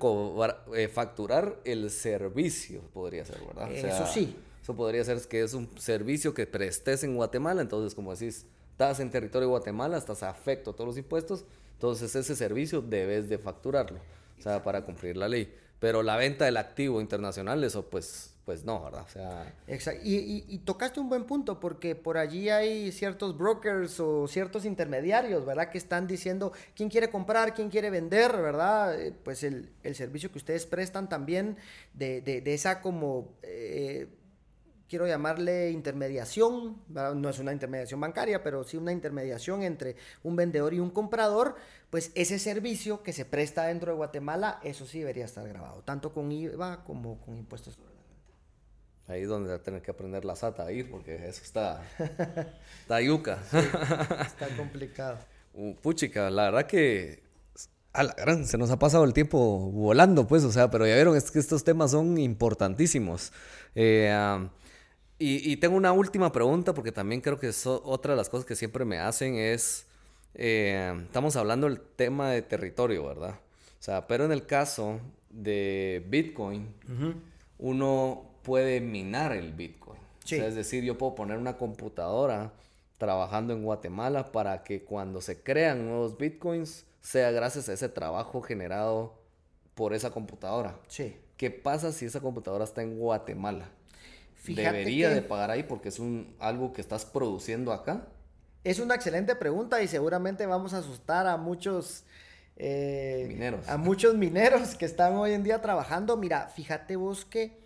eh, 0.74 0.88
facturar 0.88 1.60
el 1.64 1.88
servicio, 1.90 2.80
podría 2.92 3.24
ser, 3.24 3.38
¿verdad? 3.46 3.72
eso 3.72 4.06
sí. 4.06 4.36
Eso 4.60 4.74
podría 4.74 5.04
ser 5.04 5.20
que 5.28 5.42
es 5.42 5.54
un 5.54 5.68
servicio 5.78 6.32
que 6.32 6.46
prestes 6.46 7.04
en 7.04 7.14
Guatemala, 7.14 7.62
entonces 7.62 7.94
como 7.94 8.12
decís, 8.12 8.46
estás 8.72 8.98
en 8.98 9.10
territorio 9.10 9.46
de 9.46 9.50
Guatemala, 9.50 9.98
estás 9.98 10.22
afecto 10.22 10.70
a 10.70 10.74
todos 10.74 10.88
los 10.88 10.96
impuestos, 10.96 11.44
entonces 11.74 12.16
ese 12.16 12.34
servicio 12.34 12.80
debes 12.80 13.28
de 13.28 13.38
facturarlo, 13.38 13.98
o 14.38 14.42
sea, 14.42 14.64
para 14.64 14.84
cumplir 14.84 15.16
la 15.16 15.28
ley. 15.28 15.54
Pero 15.80 16.02
la 16.02 16.16
venta 16.16 16.44
del 16.44 16.56
activo 16.56 17.00
internacional, 17.00 17.62
eso 17.64 17.88
pues 17.90 18.34
pues 18.44 18.64
no, 18.64 18.82
¿verdad? 18.84 19.04
O 19.06 19.08
sea... 19.08 19.54
Exacto. 19.66 20.02
Y, 20.04 20.58
tocaste 20.64 21.00
un 21.00 21.08
buen 21.08 21.24
punto 21.24 21.60
porque 21.60 21.94
por 21.94 22.18
allí 22.18 22.50
hay 22.50 22.92
ciertos 22.92 23.36
brokers 23.36 23.98
o 24.00 24.28
ciertos 24.28 24.64
intermediarios, 24.64 25.46
¿verdad? 25.46 25.70
Que 25.70 25.78
están 25.78 26.06
diciendo 26.06 26.52
quién 26.74 26.90
quiere 26.90 27.10
comprar, 27.10 27.54
quién 27.54 27.70
quiere 27.70 27.90
vender, 27.90 28.32
¿verdad? 28.32 29.00
Eh, 29.00 29.12
pues 29.24 29.42
el, 29.44 29.72
servicio 29.94 30.30
que 30.30 30.38
ustedes 30.38 30.66
prestan 30.66 31.08
también 31.08 31.56
de, 31.94 32.20
de, 32.20 32.54
esa 32.54 32.80
como... 32.80 33.34
Eh, 33.42 34.08
quiero 34.88 35.06
llamarle 35.06 35.70
intermediación, 35.70 36.82
no 36.88 37.28
es 37.28 37.38
una 37.38 37.52
intermediación 37.52 38.00
bancaria, 38.00 38.42
pero 38.42 38.64
sí 38.64 38.76
una 38.76 38.92
intermediación 38.92 39.62
entre 39.62 39.96
un 40.22 40.36
vendedor 40.36 40.74
y 40.74 40.80
un 40.80 40.90
comprador, 40.90 41.56
pues 41.90 42.12
ese 42.14 42.38
servicio 42.38 43.02
que 43.02 43.12
se 43.12 43.24
presta 43.24 43.64
dentro 43.64 43.92
de 43.92 43.96
Guatemala, 43.96 44.60
eso 44.62 44.86
sí 44.86 45.00
debería 45.00 45.24
estar 45.24 45.46
grabado, 45.48 45.82
tanto 45.82 46.12
con 46.12 46.30
IVA 46.30 46.84
como 46.84 47.20
con 47.20 47.36
impuestos 47.36 47.78
Ahí 49.06 49.22
es 49.22 49.28
donde 49.28 49.50
va 49.50 49.56
a 49.56 49.62
tener 49.62 49.82
que 49.82 49.90
aprender 49.90 50.24
la 50.24 50.34
SATA 50.34 50.64
a 50.64 50.72
ir, 50.72 50.90
porque 50.90 51.28
eso 51.28 51.42
está, 51.42 51.82
está 52.80 53.00
yuca. 53.02 53.38
está 54.26 54.48
complicado. 54.56 55.18
Uh, 55.56 55.72
puchica, 55.76 56.30
la 56.30 56.46
verdad 56.46 56.66
que 56.66 57.22
a 57.92 58.02
la 58.02 58.12
gran, 58.14 58.44
se 58.44 58.58
nos 58.58 58.72
ha 58.72 58.78
pasado 58.80 59.04
el 59.04 59.12
tiempo 59.12 59.38
volando, 59.70 60.26
pues, 60.26 60.42
o 60.42 60.50
sea, 60.50 60.68
pero 60.68 60.84
ya 60.84 60.96
vieron, 60.96 61.16
es 61.16 61.30
que 61.30 61.38
estos 61.38 61.62
temas 61.62 61.92
son 61.92 62.18
importantísimos. 62.18 63.32
Eh, 63.76 64.12
y, 65.26 65.56
tengo 65.56 65.76
una 65.76 65.92
última 65.92 66.32
pregunta, 66.32 66.74
porque 66.74 66.92
también 66.92 67.20
creo 67.20 67.38
que 67.38 67.50
otra 67.64 68.12
de 68.12 68.16
las 68.16 68.28
cosas 68.28 68.44
que 68.44 68.54
siempre 68.56 68.84
me 68.84 68.98
hacen 68.98 69.36
es, 69.36 69.86
eh, 70.34 70.92
estamos 71.04 71.36
hablando 71.36 71.68
del 71.68 71.80
tema 71.80 72.30
de 72.30 72.42
territorio, 72.42 73.06
¿verdad? 73.06 73.38
O 73.78 73.82
sea, 73.82 74.06
pero 74.06 74.24
en 74.24 74.32
el 74.32 74.46
caso 74.46 75.00
de 75.30 76.04
Bitcoin, 76.08 76.68
uno 77.58 78.24
puede 78.42 78.80
minar 78.80 79.32
el 79.32 79.52
Bitcoin. 79.52 80.00
es 80.28 80.54
decir, 80.54 80.84
yo 80.84 80.98
puedo 80.98 81.14
poner 81.14 81.38
una 81.38 81.56
computadora 81.56 82.52
trabajando 82.98 83.52
en 83.52 83.62
Guatemala 83.62 84.32
para 84.32 84.62
que 84.62 84.82
cuando 84.82 85.20
se 85.20 85.42
crean 85.42 85.86
nuevos 85.86 86.16
Bitcoins 86.16 86.86
sea 87.00 87.30
gracias 87.30 87.68
a 87.68 87.72
ese 87.74 87.88
trabajo 87.88 88.40
generado 88.40 89.14
por 89.74 89.92
esa 89.92 90.10
computadora. 90.10 90.78
Sí. 90.88 91.16
¿Qué 91.36 91.50
pasa 91.50 91.92
si 91.92 92.06
esa 92.06 92.20
computadora 92.20 92.64
está 92.64 92.82
en 92.82 92.98
Guatemala? 92.98 93.68
¿Debería 94.46 95.10
de 95.10 95.22
pagar 95.22 95.50
ahí 95.50 95.62
porque 95.62 95.88
es 95.88 95.98
un, 95.98 96.34
algo 96.38 96.72
que 96.72 96.80
estás 96.80 97.04
produciendo 97.04 97.72
acá? 97.72 98.08
Es 98.62 98.78
una 98.78 98.94
excelente 98.94 99.34
pregunta 99.34 99.82
y 99.82 99.88
seguramente 99.88 100.46
vamos 100.46 100.74
a 100.74 100.78
asustar 100.78 101.26
a 101.26 101.36
muchos... 101.36 102.04
Eh, 102.56 103.26
mineros. 103.28 103.68
A 103.68 103.76
muchos 103.76 104.14
mineros 104.16 104.74
que 104.74 104.84
están 104.84 105.14
hoy 105.14 105.32
en 105.32 105.42
día 105.42 105.60
trabajando. 105.60 106.16
Mira, 106.16 106.48
fíjate 106.48 106.96
vos 106.96 107.24
que 107.24 107.58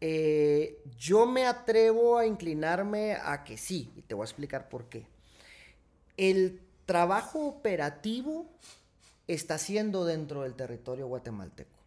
eh, 0.00 0.82
yo 0.98 1.26
me 1.26 1.46
atrevo 1.46 2.18
a 2.18 2.26
inclinarme 2.26 3.14
a 3.14 3.44
que 3.44 3.56
sí, 3.56 3.92
y 3.94 4.02
te 4.02 4.14
voy 4.14 4.24
a 4.24 4.26
explicar 4.26 4.68
por 4.68 4.88
qué. 4.88 5.06
El 6.16 6.60
trabajo 6.86 7.46
operativo 7.46 8.46
está 9.28 9.58
siendo 9.58 10.04
dentro 10.04 10.42
del 10.42 10.54
territorio 10.54 11.06
guatemalteco. 11.06 11.78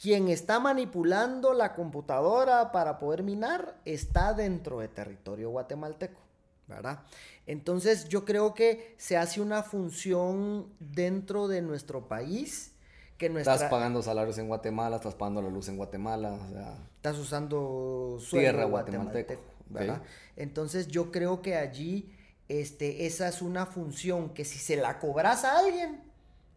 Quien 0.00 0.28
está 0.28 0.60
manipulando 0.60 1.52
la 1.52 1.74
computadora 1.74 2.72
para 2.72 2.98
poder 2.98 3.22
minar 3.22 3.76
está 3.84 4.32
dentro 4.32 4.80
del 4.80 4.88
territorio 4.88 5.50
guatemalteco, 5.50 6.20
¿verdad? 6.66 7.00
Entonces 7.46 8.08
yo 8.08 8.24
creo 8.24 8.54
que 8.54 8.94
se 8.96 9.16
hace 9.16 9.40
una 9.40 9.62
función 9.62 10.68
dentro 10.78 11.48
de 11.48 11.60
nuestro 11.60 12.08
país 12.08 12.72
Estás 13.20 13.64
pagando 13.64 14.02
salarios 14.02 14.38
en 14.38 14.48
Guatemala, 14.48 14.96
estás 14.96 15.14
pagando 15.14 15.42
la 15.42 15.50
luz 15.50 15.68
en 15.68 15.76
Guatemala, 15.76 16.32
o 16.32 16.52
sea... 16.52 16.78
Estás 16.96 17.18
usando 17.18 18.18
tierra 18.30 18.64
guatemalteco, 18.64 19.42
¿verdad? 19.68 20.02
Entonces 20.36 20.88
yo 20.88 21.12
creo 21.12 21.42
que 21.42 21.56
allí 21.56 22.14
este, 22.48 23.04
esa 23.04 23.28
es 23.28 23.42
una 23.42 23.66
función 23.66 24.30
que 24.30 24.46
si 24.46 24.58
se 24.58 24.76
la 24.76 24.98
cobras 24.98 25.44
a 25.44 25.58
alguien, 25.58 26.02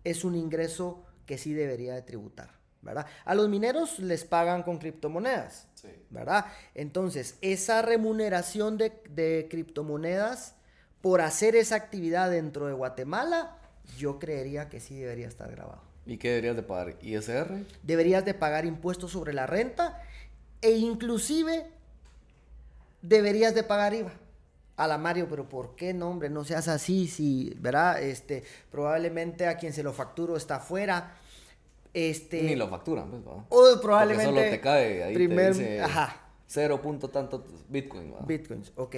es 0.06 0.24
un 0.24 0.36
ingreso 0.36 1.04
que 1.26 1.38
sí 1.38 1.54
debería 1.54 1.96
de 1.96 2.02
tributar, 2.02 2.50
¿verdad? 2.84 3.06
A 3.26 3.34
los 3.34 3.50
mineros 3.50 4.00
les 4.00 4.26
pagan 4.26 4.64
con 4.64 4.78
criptomonedas, 4.78 5.68
¿verdad? 6.10 6.46
Entonces, 6.76 7.38
esa 7.42 7.82
remuneración 7.82 8.78
de, 8.78 8.92
de 9.10 9.48
criptomonedas 9.50 10.56
por 11.02 11.22
hacer 11.22 11.56
esa 11.56 11.76
actividad 11.76 12.30
dentro 12.30 12.68
de 12.68 12.74
Guatemala, 12.74 13.58
yo 13.98 14.20
creería 14.20 14.70
que 14.70 14.80
sí 14.80 15.00
debería 15.00 15.28
estar 15.28 15.52
grabado. 15.52 15.82
¿Y 16.06 16.18
qué 16.18 16.30
deberías 16.30 16.56
de 16.56 16.64
pagar? 16.64 16.96
¿ISR? 17.02 17.66
Deberías 17.82 18.26
de 18.26 18.34
pagar 18.34 18.66
impuestos 18.66 19.12
sobre 19.12 19.34
la 19.34 19.48
renta 19.48 20.02
e 20.62 20.72
inclusive 20.72 21.66
deberías 23.02 23.54
de 23.54 23.64
pagar 23.64 23.94
IVA. 23.94 24.14
A 24.76 24.88
la 24.88 24.98
Mario, 24.98 25.28
pero 25.30 25.48
¿por 25.48 25.76
qué 25.76 25.94
no, 25.94 26.10
hombre? 26.10 26.30
No 26.30 26.44
seas 26.44 26.68
así, 26.68 27.08
si, 27.08 27.54
¿verdad? 27.60 28.02
Este, 28.02 28.44
probablemente 28.72 29.48
a 29.48 29.58
quien 29.58 29.72
se 29.72 29.84
lo 29.84 29.94
facturo 29.94 30.36
está 30.36 30.56
afuera. 30.56 31.16
Este, 31.94 32.42
Ni 32.42 32.56
lo 32.56 32.68
facturan, 32.70 33.10
pues, 33.10 33.22
O 33.50 33.82
probablemente. 33.82 34.32
Porque 34.32 34.42
solo 34.42 34.52
te 34.56 34.62
cae 34.62 35.04
ahí 35.04 35.14
primer, 35.14 35.54
te 35.54 35.60
dice 35.60 35.82
ajá. 35.82 36.20
Cero 36.48 36.82
punto 36.82 37.10
tanto 37.10 37.46
Bitcoin, 37.70 38.14
Bitcoins, 38.26 38.72
ok. 38.76 38.96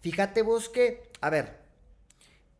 Fíjate 0.00 0.42
vos 0.42 0.68
que, 0.68 1.10
a 1.20 1.30
ver, 1.30 1.64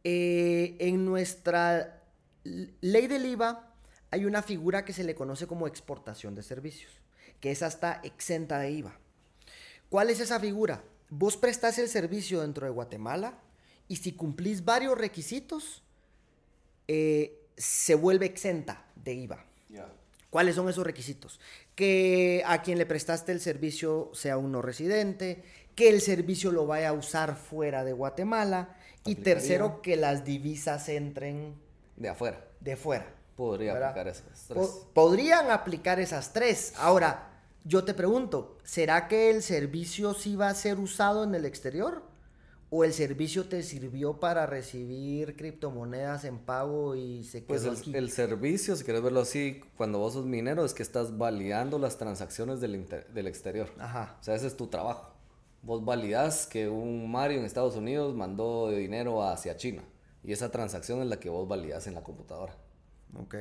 Eh, 0.06 0.76
en 0.80 1.06
nuestra 1.06 2.02
ley 2.44 3.06
del 3.06 3.24
IVA 3.24 3.72
hay 4.10 4.26
una 4.26 4.42
figura 4.42 4.84
que 4.84 4.92
se 4.92 5.02
le 5.02 5.14
conoce 5.14 5.46
como 5.46 5.66
exportación 5.66 6.34
de 6.34 6.42
servicios, 6.42 6.92
que 7.40 7.50
esa 7.50 7.66
está 7.68 8.00
exenta 8.04 8.58
de 8.58 8.70
IVA. 8.70 8.98
¿Cuál 9.88 10.10
es 10.10 10.20
esa 10.20 10.38
figura? 10.38 10.84
Vos 11.08 11.38
prestás 11.38 11.78
el 11.78 11.88
servicio 11.88 12.42
dentro 12.42 12.66
de 12.66 12.72
Guatemala 12.72 13.38
y 13.88 13.96
si 13.96 14.12
cumplís 14.12 14.62
varios 14.66 14.98
requisitos, 14.98 15.82
eh, 16.86 17.48
se 17.56 17.94
vuelve 17.94 18.26
exenta 18.26 18.84
de 18.96 19.14
IVA. 19.14 19.46
¿Cuáles 20.30 20.56
son 20.56 20.68
esos 20.68 20.84
requisitos? 20.84 21.38
Que 21.76 22.42
a 22.46 22.62
quien 22.62 22.78
le 22.78 22.86
prestaste 22.86 23.30
el 23.30 23.40
servicio 23.40 24.10
sea 24.14 24.36
un 24.36 24.50
no 24.50 24.62
residente, 24.62 25.44
que 25.76 25.88
el 25.88 26.00
servicio 26.00 26.50
lo 26.50 26.66
vaya 26.66 26.88
a 26.88 26.92
usar 26.92 27.36
fuera 27.36 27.84
de 27.84 27.92
Guatemala 27.92 28.76
y 29.04 29.16
tercero, 29.16 29.80
que 29.82 29.96
las 29.96 30.24
divisas 30.24 30.88
entren 30.88 31.54
de 31.96 32.08
afuera. 32.08 32.44
De 32.60 32.76
fuera. 32.76 33.06
Podría 33.36 33.72
aplicar 33.72 34.08
esas 34.08 34.44
tres. 34.48 34.68
podrían 34.92 35.50
aplicar 35.50 36.00
esas 36.00 36.32
tres. 36.32 36.72
Ahora, 36.76 37.30
yo 37.64 37.84
te 37.84 37.94
pregunto, 37.94 38.58
¿será 38.62 39.08
que 39.08 39.30
el 39.30 39.42
servicio 39.42 40.14
sí 40.14 40.36
va 40.36 40.48
a 40.48 40.54
ser 40.54 40.78
usado 40.78 41.24
en 41.24 41.34
el 41.34 41.44
exterior? 41.44 42.02
O 42.76 42.82
el 42.82 42.92
servicio 42.92 43.44
te 43.44 43.62
sirvió 43.62 44.18
para 44.18 44.46
recibir 44.46 45.36
criptomonedas 45.36 46.24
en 46.24 46.40
pago 46.40 46.96
y 46.96 47.22
se 47.22 47.44
quedó 47.44 47.46
pues 47.46 47.86
el, 47.86 47.94
el, 47.94 48.10
servicio, 48.10 48.74
si 48.74 48.82
quieres 48.82 49.00
verlo 49.00 49.20
así, 49.20 49.60
cuando 49.76 50.00
vos 50.00 50.14
sos 50.14 50.26
minero 50.26 50.64
es 50.64 50.74
que 50.74 50.82
estás 50.82 51.16
validando 51.16 51.78
las 51.78 51.98
transacciones 51.98 52.60
del, 52.60 52.84
del 53.14 53.26
exterior. 53.28 53.70
Ajá. 53.78 54.16
O 54.20 54.24
sea, 54.24 54.34
ese 54.34 54.48
es 54.48 54.56
tu 54.56 54.66
trabajo. 54.66 55.14
Vos 55.62 55.84
validas 55.84 56.48
que 56.48 56.68
un 56.68 57.08
Mario 57.08 57.38
en 57.38 57.44
Estados 57.44 57.76
Unidos 57.76 58.16
mandó 58.16 58.68
dinero 58.70 59.22
hacia 59.22 59.56
China 59.56 59.84
y 60.24 60.32
esa 60.32 60.50
transacción 60.50 61.00
es 61.00 61.06
la 61.06 61.20
que 61.20 61.30
vos 61.30 61.46
validas 61.46 61.86
en 61.86 61.94
la 61.94 62.02
computadora. 62.02 62.56
Ok. 63.16 63.36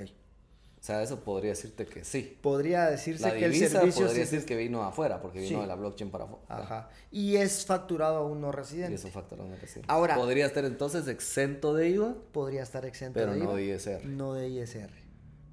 O 0.84 0.86
sea, 0.86 1.02
eso 1.02 1.22
podría 1.22 1.52
decirte 1.52 1.86
que 1.86 2.04
sí. 2.04 2.38
Podría 2.42 2.90
decirse 2.90 3.32
que 3.32 3.46
el 3.46 3.56
servicio 3.56 4.06
podría 4.06 4.26
decir 4.26 4.44
que 4.44 4.58
vino 4.58 4.84
afuera, 4.84 5.22
porque 5.22 5.40
vino 5.40 5.62
de 5.62 5.68
la 5.68 5.76
blockchain 5.76 6.12
para 6.12 6.26
afuera. 6.26 6.44
Ajá. 6.50 6.90
Y 7.10 7.38
es 7.38 7.66
facturado 7.66 8.18
a 8.18 8.26
un 8.26 8.42
no 8.42 8.52
residente. 8.52 8.92
Y 8.92 8.96
eso 8.96 9.08
facturado 9.08 9.44
a 9.44 9.46
un 9.46 9.54
no 9.54 9.62
residente. 9.62 9.88
Ahora. 9.90 10.16
¿Podría 10.16 10.46
estar 10.46 10.66
entonces 10.66 11.08
exento 11.08 11.74
de 11.74 11.88
IVA? 11.88 12.16
Podría 12.34 12.64
estar 12.64 12.84
exento 12.86 13.18
de 13.18 13.26
IVA. 13.28 13.34
Pero 13.34 13.46
no 13.46 13.56
de 13.56 13.64
ISR. 13.64 14.06
No 14.08 14.34
de 14.34 14.50
ISR. 14.50 14.90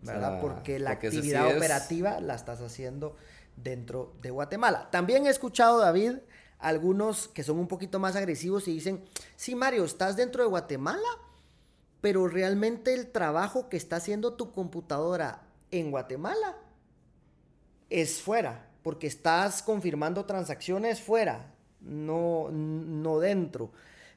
¿Verdad? 0.02 0.40
porque 0.40 0.80
la 0.80 0.92
actividad 0.92 1.56
operativa 1.56 2.18
la 2.18 2.34
estás 2.34 2.60
haciendo 2.60 3.14
dentro 3.54 4.14
de 4.22 4.30
Guatemala. 4.30 4.88
También 4.90 5.26
he 5.26 5.30
escuchado, 5.30 5.78
David, 5.78 6.14
algunos 6.58 7.28
que 7.28 7.44
son 7.44 7.60
un 7.60 7.68
poquito 7.68 8.00
más 8.00 8.16
agresivos 8.16 8.66
y 8.66 8.72
dicen, 8.72 9.04
sí, 9.36 9.54
Mario, 9.54 9.84
estás 9.84 10.16
dentro 10.16 10.42
de 10.42 10.48
Guatemala, 10.48 11.08
pero 12.00 12.28
realmente 12.28 12.94
el 12.94 13.10
trabajo 13.10 13.68
que 13.68 13.76
está 13.76 13.96
haciendo 13.96 14.34
tu 14.34 14.52
computadora 14.52 15.42
en 15.70 15.90
Guatemala 15.90 16.56
es 17.90 18.22
fuera, 18.22 18.68
porque 18.82 19.06
estás 19.06 19.62
confirmando 19.62 20.24
transacciones 20.24 21.00
fuera, 21.00 21.52
no, 21.80 22.48
no 22.50 23.18
dentro. 23.18 23.70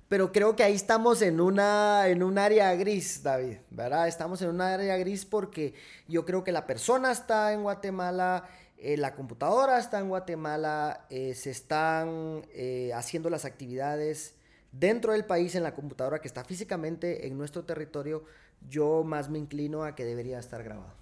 Pero 0.07 0.31
creo 0.31 0.55
que 0.55 0.63
ahí 0.63 0.75
estamos 0.75 1.21
en 1.21 1.41
una 1.41 2.07
en 2.07 2.21
un 2.21 2.37
área 2.37 2.73
gris, 2.75 3.23
David, 3.23 3.57
¿verdad? 3.71 4.07
Estamos 4.07 4.41
en 4.41 4.49
un 4.49 4.61
área 4.61 4.95
gris 4.97 5.25
porque 5.25 5.73
yo 6.07 6.23
creo 6.25 6.43
que 6.43 6.51
la 6.51 6.67
persona 6.67 7.11
está 7.11 7.51
en 7.51 7.63
Guatemala, 7.63 8.47
eh, 8.77 8.97
la 8.97 9.15
computadora 9.15 9.79
está 9.79 9.99
en 9.99 10.09
Guatemala, 10.09 11.05
eh, 11.09 11.33
se 11.33 11.49
están 11.49 12.45
eh, 12.53 12.91
haciendo 12.93 13.29
las 13.29 13.45
actividades 13.45 14.35
dentro 14.73 15.13
del 15.13 15.23
país 15.23 15.55
en 15.55 15.63
la 15.63 15.73
computadora 15.73 16.19
que 16.19 16.27
está 16.27 16.43
físicamente 16.43 17.27
en 17.27 17.37
nuestro 17.37 17.63
territorio, 17.63 18.25
yo 18.67 19.03
más 19.05 19.29
me 19.29 19.39
inclino 19.39 19.83
a 19.85 19.95
que 19.95 20.03
debería 20.03 20.39
estar 20.39 20.63
grabado. 20.63 20.93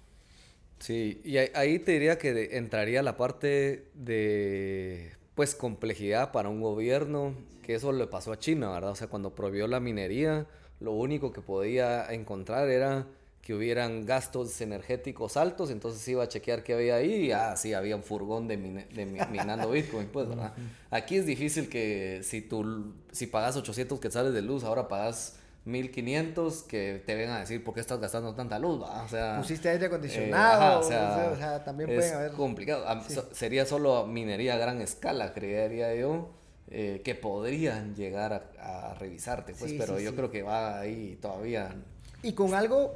Sí, 0.78 1.20
y 1.24 1.36
ahí 1.38 1.78
te 1.78 1.92
diría 1.92 2.18
que 2.18 2.56
entraría 2.56 3.02
la 3.02 3.16
parte 3.16 3.86
de 3.94 5.12
pues 5.34 5.54
complejidad 5.54 6.32
para 6.32 6.48
un 6.48 6.60
gobierno, 6.60 7.34
que 7.62 7.74
eso 7.74 7.92
le 7.92 8.06
pasó 8.06 8.32
a 8.32 8.38
China, 8.38 8.70
¿verdad? 8.70 8.90
O 8.90 8.96
sea, 8.96 9.06
cuando 9.06 9.34
prohibió 9.34 9.66
la 9.66 9.80
minería, 9.80 10.46
lo 10.80 10.92
único 10.92 11.32
que 11.32 11.40
podía 11.40 12.04
encontrar 12.12 12.68
era 12.68 13.06
que 13.42 13.54
hubieran 13.54 14.06
gastos 14.06 14.60
energéticos 14.60 15.36
altos, 15.36 15.70
entonces 15.70 16.06
iba 16.06 16.22
a 16.22 16.28
chequear 16.28 16.62
qué 16.62 16.74
había 16.74 16.94
ahí 16.94 17.26
y 17.26 17.32
ah, 17.32 17.56
sí, 17.56 17.74
había 17.74 17.96
un 17.96 18.04
furgón 18.04 18.46
de, 18.46 18.56
de 18.56 19.04
minando 19.04 19.68
Bitcoin, 19.70 20.06
pues, 20.06 20.28
¿verdad? 20.28 20.52
Aquí 20.90 21.16
es 21.16 21.26
difícil 21.26 21.68
que 21.68 22.20
si 22.22 22.40
tú, 22.40 22.94
si 23.10 23.26
pagas 23.26 23.56
800 23.56 23.98
quetzales 23.98 24.32
de 24.32 24.42
luz, 24.42 24.62
ahora 24.62 24.86
pagas 24.86 25.34
1500 25.64 26.62
que 26.62 27.02
te 27.04 27.16
vengan 27.16 27.36
a 27.36 27.40
decir 27.40 27.64
por 27.64 27.74
qué 27.74 27.80
estás 27.80 27.98
gastando 27.98 28.32
tanta 28.32 28.60
luz, 28.60 28.80
¿va? 28.80 29.02
O 29.02 29.08
sea... 29.08 29.38
Pusiste 29.38 29.68
aire 29.68 29.86
acondicionado, 29.86 30.78
o, 30.78 30.82
sea, 30.84 31.64
también 31.64 31.92
pueden 31.92 32.14
haber... 32.14 32.32
complicado, 32.32 32.86
sería 33.32 33.66
solo 33.66 34.06
minería 34.06 34.54
a 34.54 34.58
gran 34.58 34.80
escala, 34.80 35.34
creería 35.34 35.94
yo. 35.96 36.30
Eh, 36.74 37.02
que 37.04 37.14
podrían 37.14 37.94
llegar 37.94 38.50
a, 38.58 38.94
revisarte, 38.94 39.52
pues, 39.52 39.74
pero 39.74 40.00
yo 40.00 40.14
creo 40.16 40.30
que 40.30 40.42
va 40.42 40.80
ahí 40.80 41.18
todavía. 41.20 41.74
Y 42.22 42.32
con 42.32 42.54
algo 42.54 42.94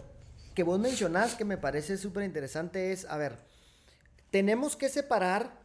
que 0.57 0.63
vos 0.63 0.81
mencionás 0.81 1.35
que 1.35 1.45
me 1.45 1.59
parece 1.59 1.99
súper 1.99 2.25
interesante 2.25 2.91
es, 2.91 3.05
a 3.05 3.19
ver, 3.19 3.37
tenemos 4.31 4.75
que 4.75 4.89
separar 4.89 5.61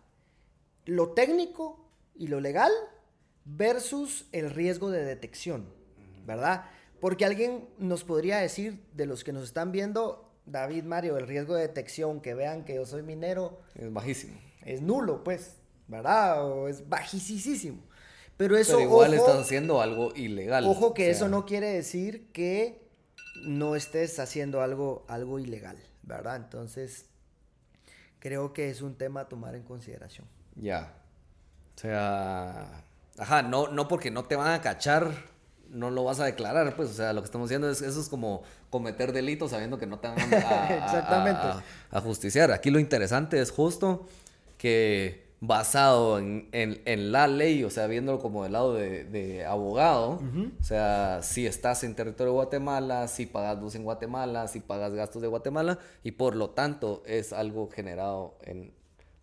lo 0.86 1.14
técnico 1.14 1.90
y 2.14 2.28
lo 2.28 2.42
legal 2.42 2.72
versus 3.46 4.26
el 4.34 4.50
riesgo 4.50 4.92
de 4.92 5.06
detección, 5.06 5.74
¿verdad? 6.26 6.66
Porque 7.00 7.24
alguien 7.24 7.70
nos 7.78 8.04
podría 8.04 8.40
decir, 8.40 8.84
de 8.94 9.06
los 9.06 9.24
que 9.24 9.32
nos 9.32 9.46
están 9.46 9.72
viendo, 9.72 10.30
David, 10.46 10.84
Mario, 10.84 11.18
el 11.18 11.26
riesgo 11.26 11.56
de 11.56 11.62
detección, 11.62 12.20
que 12.20 12.34
vean 12.34 12.66
que 12.66 12.76
yo 12.76 12.86
soy 12.86 13.02
minero. 13.02 13.62
Es 13.76 13.94
bajísimo. 13.94 14.38
Es 14.66 14.82
nulo, 14.82 15.24
pues, 15.24 15.56
¿verdad? 15.88 16.46
O 16.46 16.68
es 16.68 16.90
bajísimo. 16.90 17.82
Pero 18.36 18.58
eso. 18.58 18.74
Pero 18.74 18.90
igual 18.90 19.14
estás 19.14 19.38
haciendo 19.38 19.80
algo 19.80 20.14
ilegal. 20.16 20.66
Ojo 20.68 20.94
que 20.94 21.10
eso 21.10 21.30
no 21.30 21.46
quiere 21.46 21.68
decir 21.68 22.28
que 22.34 22.91
no 23.42 23.76
estés 23.76 24.20
haciendo 24.20 24.62
algo, 24.62 25.06
algo 25.08 25.40
ilegal, 25.40 25.78
¿verdad? 26.04 26.36
Entonces, 26.38 27.06
creo 28.20 28.54
que 28.54 28.70
es 28.70 28.82
un 28.82 28.96
tema 28.96 29.22
a 29.22 29.30
tomar 29.30 29.56
en 29.56 29.64
consideración. 29.64 30.28
Ya. 30.56 30.94
O 31.76 31.80
sea, 31.80 32.84
ajá, 33.18 33.42
no, 33.42 33.68
no 33.68 33.88
porque 33.88 34.12
no 34.12 34.26
te 34.26 34.36
van 34.36 34.54
a 34.54 34.62
cachar, 34.62 35.12
no 35.70 35.90
lo 35.90 36.04
vas 36.04 36.20
a 36.20 36.26
declarar, 36.26 36.76
pues, 36.76 36.90
o 36.90 36.94
sea, 36.94 37.14
lo 37.14 37.22
que 37.22 37.26
estamos 37.26 37.48
haciendo 37.48 37.70
es, 37.70 37.82
eso 37.82 38.00
es 38.00 38.10
como 38.10 38.44
cometer 38.70 39.14
delitos 39.14 39.52
sabiendo 39.52 39.80
que 39.80 39.88
no 39.88 40.00
te 40.00 40.10
van 40.10 40.20
a, 40.34 41.64
a 41.90 42.02
justiciar. 42.02 42.52
Aquí 42.52 42.70
lo 42.70 42.80
interesante 42.80 43.40
es 43.40 43.52
justo 43.52 44.08
que 44.58 45.31
basado 45.44 46.20
en, 46.20 46.50
en, 46.52 47.12
la 47.12 47.28
ley, 47.28 47.64
o 47.64 47.72
sea, 47.72 47.88
viéndolo 47.88 48.20
como 48.20 48.44
del 48.44 48.54
lado 48.54 48.76
de, 48.76 49.44
abogado, 49.44 50.22
o 50.60 50.64
sea, 50.64 51.22
si 51.24 51.48
estás 51.48 51.84
en 51.84 51.96
territorio 51.96 52.32
de 52.32 52.36
Guatemala, 52.36 53.08
si 53.08 53.26
pagas 53.26 53.60
luz 53.60 53.74
en 53.74 53.84
Guatemala, 53.84 54.48
si 54.48 54.60
pagas 54.60 54.94
gastos 54.94 55.20
de 55.24 55.28
Guatemala, 55.28 55.80
y 56.04 56.12
por 56.12 56.36
lo 56.36 56.52
tanto 56.52 57.02
es 57.08 57.34
algo 57.34 57.70
generado 57.72 58.36
en... 58.44 58.72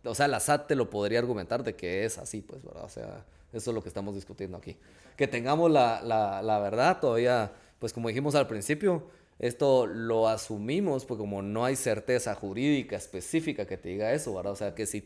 O 0.04 0.14
sea, 0.14 0.26
la 0.26 0.40
SAT 0.40 0.66
te 0.66 0.74
lo 0.74 0.90
podría 0.90 1.20
argumentar 1.20 1.62
de 1.62 1.76
que 1.76 2.04
es 2.04 2.18
así, 2.18 2.40
pues, 2.40 2.64
¿verdad? 2.64 2.84
O 2.84 2.88
sea, 2.88 3.24
eso 3.52 3.70
es 3.70 3.74
lo 3.74 3.82
que 3.82 3.88
estamos 3.88 4.16
discutiendo 4.16 4.56
aquí. 4.56 4.76
Que 5.16 5.28
tengamos 5.28 5.70
la, 5.70 6.02
la, 6.02 6.42
la 6.42 6.58
verdad 6.58 6.98
todavía, 7.00 7.52
pues 7.78 7.92
como 7.92 8.08
dijimos 8.08 8.34
al 8.34 8.48
principio, 8.48 9.04
esto 9.38 9.86
lo 9.86 10.28
asumimos, 10.28 11.04
pues 11.04 11.18
como 11.18 11.42
no 11.42 11.64
hay 11.64 11.76
certeza 11.76 12.34
jurídica 12.34 12.96
específica 12.96 13.66
que 13.66 13.76
te 13.76 13.90
diga 13.90 14.12
eso, 14.12 14.34
¿verdad? 14.34 14.52
O 14.52 14.56
sea, 14.56 14.74
que 14.74 14.84
si 14.86 15.00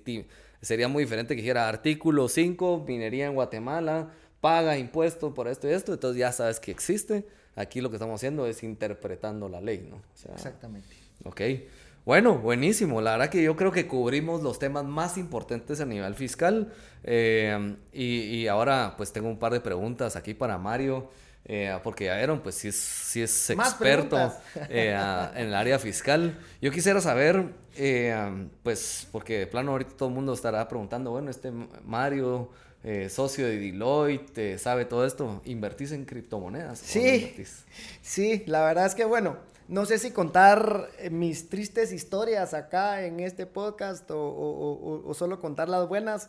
sería 0.62 0.88
muy 0.88 1.04
diferente 1.04 1.34
que 1.34 1.42
dijera 1.42 1.68
artículo 1.68 2.28
5, 2.28 2.84
minería 2.86 3.26
en 3.26 3.34
Guatemala, 3.34 4.10
paga 4.40 4.78
impuestos 4.78 5.32
por 5.34 5.48
esto 5.48 5.68
y 5.68 5.72
esto, 5.72 5.92
entonces 5.92 6.18
ya 6.18 6.32
sabes 6.32 6.60
que 6.60 6.70
existe. 6.70 7.26
Aquí 7.54 7.80
lo 7.80 7.90
que 7.90 7.96
estamos 7.96 8.14
haciendo 8.14 8.46
es 8.46 8.62
interpretando 8.62 9.48
la 9.48 9.60
ley, 9.60 9.86
¿no? 9.90 10.00
Exactamente. 10.32 10.88
Ok. 11.24 11.40
Bueno, 12.04 12.38
buenísimo. 12.38 13.00
La 13.00 13.12
verdad 13.12 13.28
que 13.28 13.42
yo 13.42 13.54
creo 13.56 13.70
que 13.70 13.86
cubrimos 13.86 14.42
los 14.42 14.58
temas 14.58 14.84
más 14.84 15.18
importantes 15.18 15.80
a 15.80 15.84
nivel 15.84 16.14
fiscal. 16.14 16.72
Eh, 17.04 17.76
y, 17.92 18.04
y, 18.04 18.48
ahora 18.48 18.94
pues 18.96 19.12
tengo 19.12 19.28
un 19.28 19.38
par 19.38 19.52
de 19.52 19.60
preguntas 19.60 20.16
aquí 20.16 20.34
para 20.34 20.58
Mario. 20.58 21.10
Eh, 21.44 21.76
porque 21.82 22.04
ya 22.04 22.16
vieron, 22.16 22.40
pues 22.40 22.54
sí 22.54 22.68
es, 22.68 22.76
sí 22.76 23.20
es 23.20 23.50
experto 23.50 24.32
eh, 24.68 24.96
en 25.34 25.46
el 25.46 25.54
área 25.54 25.78
fiscal. 25.78 26.38
Yo 26.60 26.70
quisiera 26.70 27.00
saber, 27.00 27.46
eh, 27.76 28.48
pues, 28.62 29.08
porque 29.10 29.40
de 29.40 29.46
plano 29.48 29.72
ahorita 29.72 29.96
todo 29.96 30.08
el 30.08 30.14
mundo 30.14 30.34
estará 30.34 30.68
preguntando, 30.68 31.10
bueno, 31.10 31.30
este 31.30 31.50
Mario, 31.84 32.50
socio 33.08 33.46
de 33.46 33.58
Deloitte, 33.58 34.58
sabe 34.58 34.84
todo 34.84 35.04
esto, 35.04 35.40
¿invertís 35.44 35.92
en 35.92 36.04
criptomonedas? 36.04 36.78
Sí, 36.78 37.34
sí, 38.02 38.44
la 38.46 38.64
verdad 38.64 38.86
es 38.86 38.94
que 38.94 39.04
bueno, 39.04 39.36
no 39.68 39.84
sé 39.86 39.98
si 39.98 40.10
contar 40.10 40.88
mis 41.10 41.48
tristes 41.48 41.92
historias 41.92 42.54
acá 42.54 43.04
en 43.04 43.20
este 43.20 43.46
podcast 43.46 44.10
o, 44.10 45.02
o 45.06 45.14
solo 45.14 45.40
contar 45.40 45.68
las 45.68 45.88
buenas. 45.88 46.28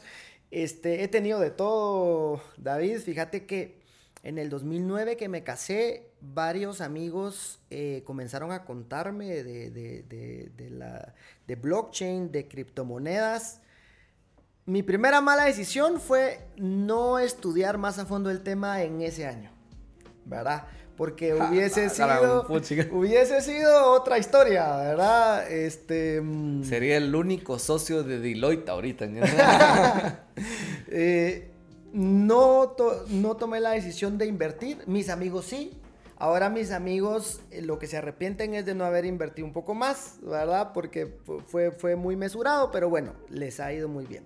Este, 0.51 1.03
he 1.03 1.07
tenido 1.07 1.39
de 1.39 1.49
todo, 1.49 2.39
David, 2.57 2.99
fíjate 2.99 3.47
que 3.47 3.82
En 4.23 4.37
el 4.37 4.49
2009 4.49 5.17
que 5.17 5.27
me 5.27 5.43
casé, 5.43 6.07
varios 6.21 6.79
amigos 6.79 7.59
eh, 7.69 8.03
comenzaron 8.05 8.53
a 8.53 8.63
contarme 8.63 9.43
de, 9.43 9.69
de, 9.69 10.69
la, 10.69 11.13
de 11.45 11.55
blockchain, 11.57 12.31
de 12.31 12.47
criptomonedas. 12.47 13.59
Mi 14.65 14.81
primera 14.81 15.19
mala 15.19 15.43
decisión 15.43 15.99
fue 15.99 16.47
no 16.55 17.19
estudiar 17.19 17.77
más 17.77 17.99
a 17.99 18.05
fondo 18.05 18.29
el 18.31 18.43
tema 18.43 18.81
en 18.81 19.01
ese 19.01 19.27
año, 19.27 19.51
¿verdad? 20.23 20.67
Porque 20.95 21.33
hubiese 21.49 21.89
sido 21.89 22.47
hubiese 22.93 23.41
sido 23.41 23.91
otra 23.91 24.19
historia, 24.19 24.73
¿verdad? 24.77 25.51
Este 25.51 26.21
mm, 26.21 26.63
sería 26.63 26.95
el 26.95 27.13
único 27.13 27.59
socio 27.59 28.03
de 28.03 28.19
Deloitte 28.19 28.69
ahorita. 28.69 29.05
eh, 30.87 31.52
no, 31.93 32.75
no 33.09 33.37
tomé 33.37 33.59
la 33.59 33.71
decisión 33.71 34.17
de 34.17 34.25
invertir, 34.25 34.83
mis 34.87 35.09
amigos 35.09 35.45
sí. 35.45 35.79
Ahora 36.17 36.49
mis 36.49 36.71
amigos 36.71 37.41
eh, 37.51 37.61
lo 37.61 37.79
que 37.79 37.87
se 37.87 37.97
arrepienten 37.97 38.53
es 38.53 38.65
de 38.65 38.75
no 38.75 38.85
haber 38.85 39.05
invertido 39.05 39.45
un 39.45 39.53
poco 39.53 39.73
más, 39.73 40.17
¿verdad? 40.21 40.71
Porque 40.73 41.17
fue, 41.47 41.71
fue 41.71 41.95
muy 41.95 42.15
mesurado, 42.15 42.71
pero 42.71 42.89
bueno, 42.89 43.13
les 43.29 43.59
ha 43.59 43.73
ido 43.73 43.87
muy 43.87 44.05
bien. 44.05 44.25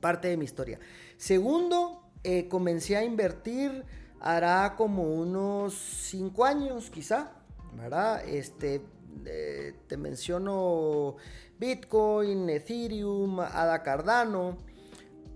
Parte 0.00 0.28
de 0.28 0.36
mi 0.36 0.44
historia. 0.44 0.78
Segundo, 1.16 2.02
eh, 2.22 2.48
comencé 2.48 2.96
a 2.96 3.04
invertir 3.04 3.84
hará 4.20 4.74
como 4.76 5.02
unos 5.02 5.74
5 5.74 6.44
años 6.44 6.90
quizá, 6.90 7.32
¿verdad? 7.74 8.22
Este, 8.28 8.82
eh, 9.24 9.74
te 9.86 9.96
menciono 9.96 11.16
Bitcoin, 11.58 12.48
Ethereum, 12.50 13.40
Ada 13.40 13.82
Cardano. 13.82 14.58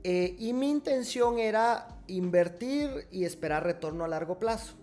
Eh, 0.07 0.37
y 0.39 0.53
mi 0.53 0.71
intención 0.71 1.39
era 1.39 1.89
invertir 2.09 3.07
y 3.11 3.25
esperar 3.25 3.65
retorno 3.65 4.05
a 4.05 4.09
largo 4.09 4.39
plazo. 4.39 4.75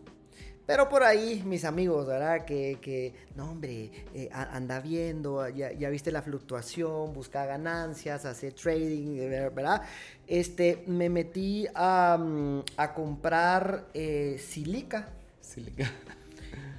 Pero 0.65 0.89
por 0.89 1.03
ahí, 1.03 1.43
mis 1.45 1.63
amigos, 1.63 2.07
¿verdad? 2.07 2.43
Que, 2.43 3.13
no, 3.36 3.51
hombre, 3.51 3.91
eh, 4.15 4.30
anda 4.32 4.80
viendo, 4.80 5.47
ya, 5.49 5.89
viste 5.91 6.11
la 6.11 6.24
fluctuación, 6.24 7.13
busca 7.13 7.45
ganancias, 7.45 8.26
hace 8.26 8.51
trading, 8.51 9.17
eh, 9.17 9.49
¿verdad? 9.53 9.84
Este, 10.26 10.84
me 10.88 11.09
metí 11.09 11.67
a, 11.76 12.17
mm, 12.17 12.63
comprar 12.95 13.86
silica. 14.39 15.07
Silica. 15.39 15.91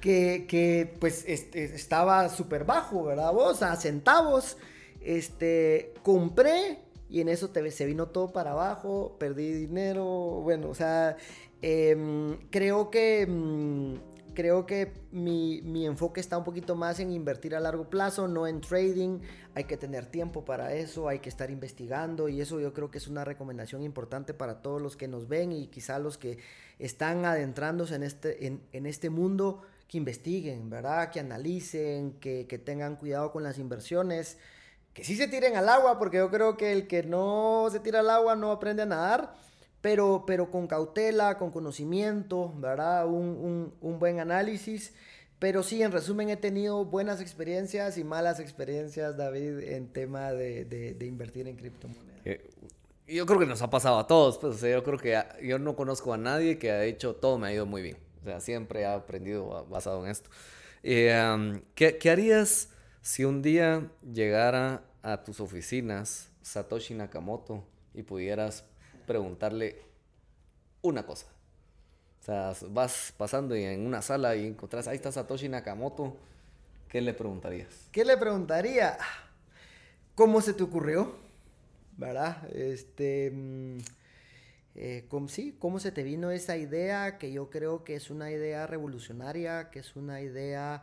Que, 0.01 0.97
pues 0.99 1.23
este, 1.25 1.63
estaba 1.63 2.27
súper 2.27 2.65
bajo, 2.65 3.05
¿verdad? 3.05 3.31
Vos, 3.31 3.63
a 3.63 3.73
centavos. 3.77 4.57
Este, 4.99 5.93
compré 6.03 6.82
y 7.13 7.21
en 7.21 7.29
eso 7.29 7.51
se 7.69 7.85
vino 7.85 8.07
todo 8.07 8.33
para 8.33 8.53
abajo, 8.53 9.17
perdí 9.19 9.53
dinero, 9.53 10.03
bueno, 10.41 10.69
o 10.69 10.73
sea, 10.73 11.15
em, 11.61 12.39
creo 12.49 12.89
que... 12.89 13.27
Mm, 13.27 14.13
creo 14.33 14.65
que 14.65 14.91
mi, 15.11 15.61
mi, 15.61 15.85
enfoque 15.85 16.19
está 16.19 16.39
un 16.39 16.43
poquito 16.43 16.75
más 16.75 16.99
en 16.99 17.11
invertir 17.11 17.55
a 17.55 17.59
largo 17.59 17.87
plazo, 17.87 18.27
no 18.27 18.47
en 18.47 18.61
trading. 18.61 19.19
Hay 19.53 19.65
que 19.65 19.77
tener 19.77 20.07
tiempo 20.07 20.43
para 20.43 20.73
eso, 20.73 21.07
hay 21.07 21.19
que 21.19 21.29
estar 21.29 21.51
investigando 21.51 22.29
y 22.29 22.41
eso 22.41 22.59
yo 22.59 22.73
creo 22.73 22.89
que 22.89 22.97
es 22.97 23.07
una 23.07 23.23
recomendación 23.23 23.83
importante 23.83 24.33
para 24.33 24.63
todos 24.63 24.81
los 24.81 24.97
que 24.97 25.07
nos 25.07 25.27
ven 25.27 25.51
y 25.51 25.67
quizá 25.67 25.99
los 25.99 26.17
que 26.17 26.39
están 26.79 27.25
adentrándose 27.25 27.93
en 27.93 28.01
este, 28.01 28.47
en, 28.47 28.63
en 28.71 28.87
este 28.87 29.11
mundo, 29.11 29.61
que 29.87 29.99
investiguen, 29.99 30.67
¿verdad? 30.71 31.11
Que 31.11 31.19
analicen, 31.19 32.13
que, 32.13 32.47
que 32.47 32.57
tengan 32.57 32.95
cuidado 32.95 33.31
con 33.31 33.43
las 33.43 33.59
inversiones 33.59 34.39
que 34.93 35.03
sí 35.03 35.15
se 35.15 35.27
tiren 35.27 35.55
al 35.55 35.69
agua, 35.69 35.97
porque 35.97 36.17
yo 36.17 36.29
creo 36.29 36.55
que 36.55 36.71
el 36.71 36.87
que 36.87 37.03
no 37.03 37.67
se 37.71 37.79
tira 37.79 38.01
al 38.01 38.09
agua 38.09 38.35
no 38.35 38.51
aprende 38.51 38.83
a 38.83 38.85
nadar, 38.85 39.33
pero, 39.81 40.23
pero 40.25 40.51
con 40.51 40.67
cautela, 40.67 41.37
con 41.37 41.51
conocimiento, 41.51 42.53
¿verdad? 42.57 43.07
Un, 43.07 43.73
buen 43.81 44.19
análisis. 44.19 44.93
Pero 45.39 45.61
sí, 45.61 45.81
en 45.83 45.91
resumen, 45.91 46.29
he 46.29 46.37
tenido 46.37 46.85
buenas 46.85 47.19
experiencias 47.19 47.97
y 47.97 48.03
malas 48.03 48.39
experiencias, 48.39 49.17
David, 49.17 49.59
en 49.59 49.91
tema 49.91 50.31
de, 50.31 50.95
invertir 51.01 51.47
en 51.47 51.57
criptomonedas. 51.57 52.21
Eh, 52.23 52.49
yo 53.07 53.25
creo 53.25 53.39
que 53.39 53.45
nos 53.45 53.61
ha 53.61 53.69
pasado 53.69 53.99
a 53.99 54.07
todos, 54.07 54.37
pues, 54.37 54.61
yo 54.61 54.83
creo 54.83 54.97
que 54.97 55.21
yo 55.41 55.59
no 55.59 55.75
conozco 55.75 56.13
a 56.13 56.17
nadie 56.17 56.57
que 56.57 56.71
ha 56.71 56.85
hecho 56.85 57.15
todo 57.15 57.37
me 57.37 57.47
ha 57.47 57.53
ido 57.53 57.65
muy 57.65 57.81
bien. 57.81 57.97
O 58.21 58.25
sea, 58.25 58.39
siempre 58.39 58.81
he 58.81 58.85
aprendido 58.85 59.65
basado 59.69 60.05
en 60.05 60.11
esto. 60.11 60.29
Eh, 60.81 61.61
¿qué, 61.75 61.97
¿Qué 61.97 62.09
harías 62.09 62.69
si 63.03 63.25
un 63.25 63.41
día 63.41 63.91
llegara 64.01 64.81
a 65.01 65.23
tus 65.23 65.41
oficinas 65.41 66.29
Satoshi 66.41 66.93
Nakamoto 66.93 67.65
y 67.93 68.01
pudieras 68.01 68.63
preguntarle 69.05 69.81
una 70.81 71.05
cosa. 71.05 71.27
O 72.21 72.25
sea, 72.25 72.53
vas 72.69 73.13
pasando 73.17 73.55
en 73.55 73.85
una 73.85 74.01
sala 74.01 74.37
y 74.37 74.47
encontrás, 74.47 74.87
ahí 74.87 74.95
está 74.95 75.11
Satoshi 75.11 75.49
Nakamoto, 75.49 76.15
¿qué 76.87 77.01
le 77.01 77.13
preguntarías? 77.13 77.89
¿Qué 77.91 78.05
le 78.05 78.15
preguntaría? 78.15 78.97
¿Cómo 80.15 80.39
se 80.39 80.53
te 80.53 80.63
ocurrió? 80.63 81.15
¿Verdad? 81.97 82.49
Este... 82.55 83.31
Mm, 83.31 83.79
eh, 84.75 85.05
¿cómo, 85.09 85.27
sí, 85.27 85.55
¿Cómo 85.59 85.79
se 85.79 85.91
te 85.91 86.03
vino 86.03 86.31
esa 86.31 86.57
idea? 86.57 87.17
Que 87.17 87.31
yo 87.31 87.49
creo 87.49 87.83
que 87.83 87.95
es 87.95 88.09
una 88.09 88.31
idea 88.31 88.65
revolucionaria, 88.65 89.69
que 89.69 89.79
es 89.79 89.95
una 89.95 90.21
idea 90.21 90.81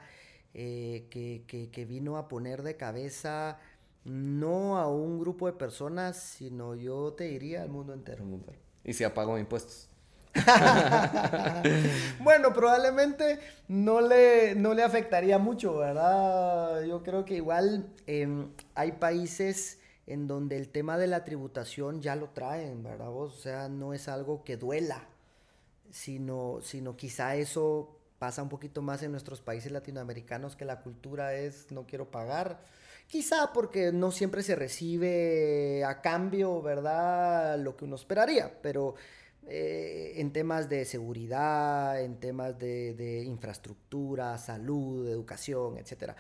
eh, 0.53 1.07
que, 1.11 1.85
vino 1.85 2.17
a 2.17 2.29
poner 2.29 2.63
de 2.63 2.77
cabeza 2.77 3.59
no 4.05 4.79
a 4.79 4.89
un 4.89 5.21
grupo 5.21 5.47
de 5.47 5.53
personas, 5.53 6.17
sino 6.17 6.75
yo 6.75 7.13
te 7.13 7.25
diría 7.25 7.63
al 7.63 7.69
mundo 7.69 7.93
entero. 7.93 8.25
¿Y 8.83 8.93
si 8.93 9.05
apago 9.05 9.39
impuestos? 9.39 9.89
bueno, 12.21 12.53
probablemente 12.53 13.41
no 13.69 14.01
le, 14.01 14.55
no 14.55 14.75
le 14.75 14.83
afectaría 14.83 15.39
mucho, 15.39 15.77
¿verdad? 15.77 16.83
Yo 16.85 17.03
creo 17.03 17.25
que 17.25 17.35
igual 17.37 17.93
em, 18.07 18.51
hay 18.75 18.93
países 18.93 19.79
en 20.07 20.27
donde 20.27 20.57
el 20.57 20.69
tema 20.69 20.99
de 20.99 21.07
la 21.07 21.25
tributación 21.25 22.01
ya 22.01 22.17
lo 22.17 22.31
traen, 22.31 22.83
¿verdad? 22.83 23.11
O 23.11 23.31
sea, 23.31 23.69
no 23.69 23.93
es 23.93 24.09
algo 24.09 24.43
que 24.45 24.57
duela, 24.57 25.05
sino, 25.91 26.59
sino 26.63 26.97
quizá 26.97 27.37
eso 27.37 28.00
pasa 28.21 28.43
un 28.43 28.51
poquito 28.51 28.83
más 28.83 29.03
en 29.03 29.13
nuestros 29.13 29.41
países 29.41 29.73
latinoamericanos 29.73 30.55
que 30.55 30.67
la 30.67 30.83
cultura 30.83 31.35
es 31.35 31.73
no 31.73 31.87
quiero 31.87 32.11
pagar. 32.11 32.61
Quizá 33.07 33.51
porque 33.55 33.93
no 33.93 34.11
siempre 34.11 34.43
se 34.43 34.55
recibe 34.55 35.83
a 35.87 36.03
cambio, 36.03 36.61
¿verdad? 36.61 37.59
Lo 37.59 37.79
que 37.79 37.87
uno 37.87 37.97
esperaría, 37.97 38.61
pero 38.61 38.95
eh, 39.49 40.13
en 40.17 40.35
temas 40.35 40.69
de 40.69 40.85
seguridad, 40.85 41.99
en 42.03 42.21
temas 42.21 42.59
de, 42.59 42.93
de 42.93 43.25
infraestructura, 43.25 44.37
salud, 44.37 45.09
educación, 45.09 45.79
etc. 45.79 46.13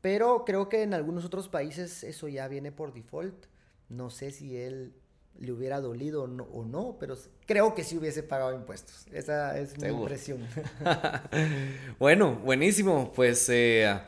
Pero 0.00 0.44
creo 0.44 0.68
que 0.68 0.82
en 0.82 0.94
algunos 0.94 1.24
otros 1.24 1.48
países 1.48 2.02
eso 2.02 2.26
ya 2.26 2.48
viene 2.48 2.72
por 2.72 2.92
default. 2.92 3.46
No 3.88 4.10
sé 4.10 4.32
si 4.32 4.56
él 4.56 4.94
le 5.40 5.52
hubiera 5.52 5.80
dolido 5.80 6.24
o 6.24 6.64
no, 6.64 6.96
pero 6.98 7.16
creo 7.46 7.74
que 7.74 7.84
sí 7.84 7.96
hubiese 7.96 8.22
pagado 8.22 8.54
impuestos. 8.54 9.06
Esa 9.12 9.58
es 9.58 9.78
mi 9.78 9.88
impresión. 9.88 10.46
bueno, 11.98 12.36
buenísimo. 12.36 13.12
Pues 13.14 13.48
eh, 13.48 13.98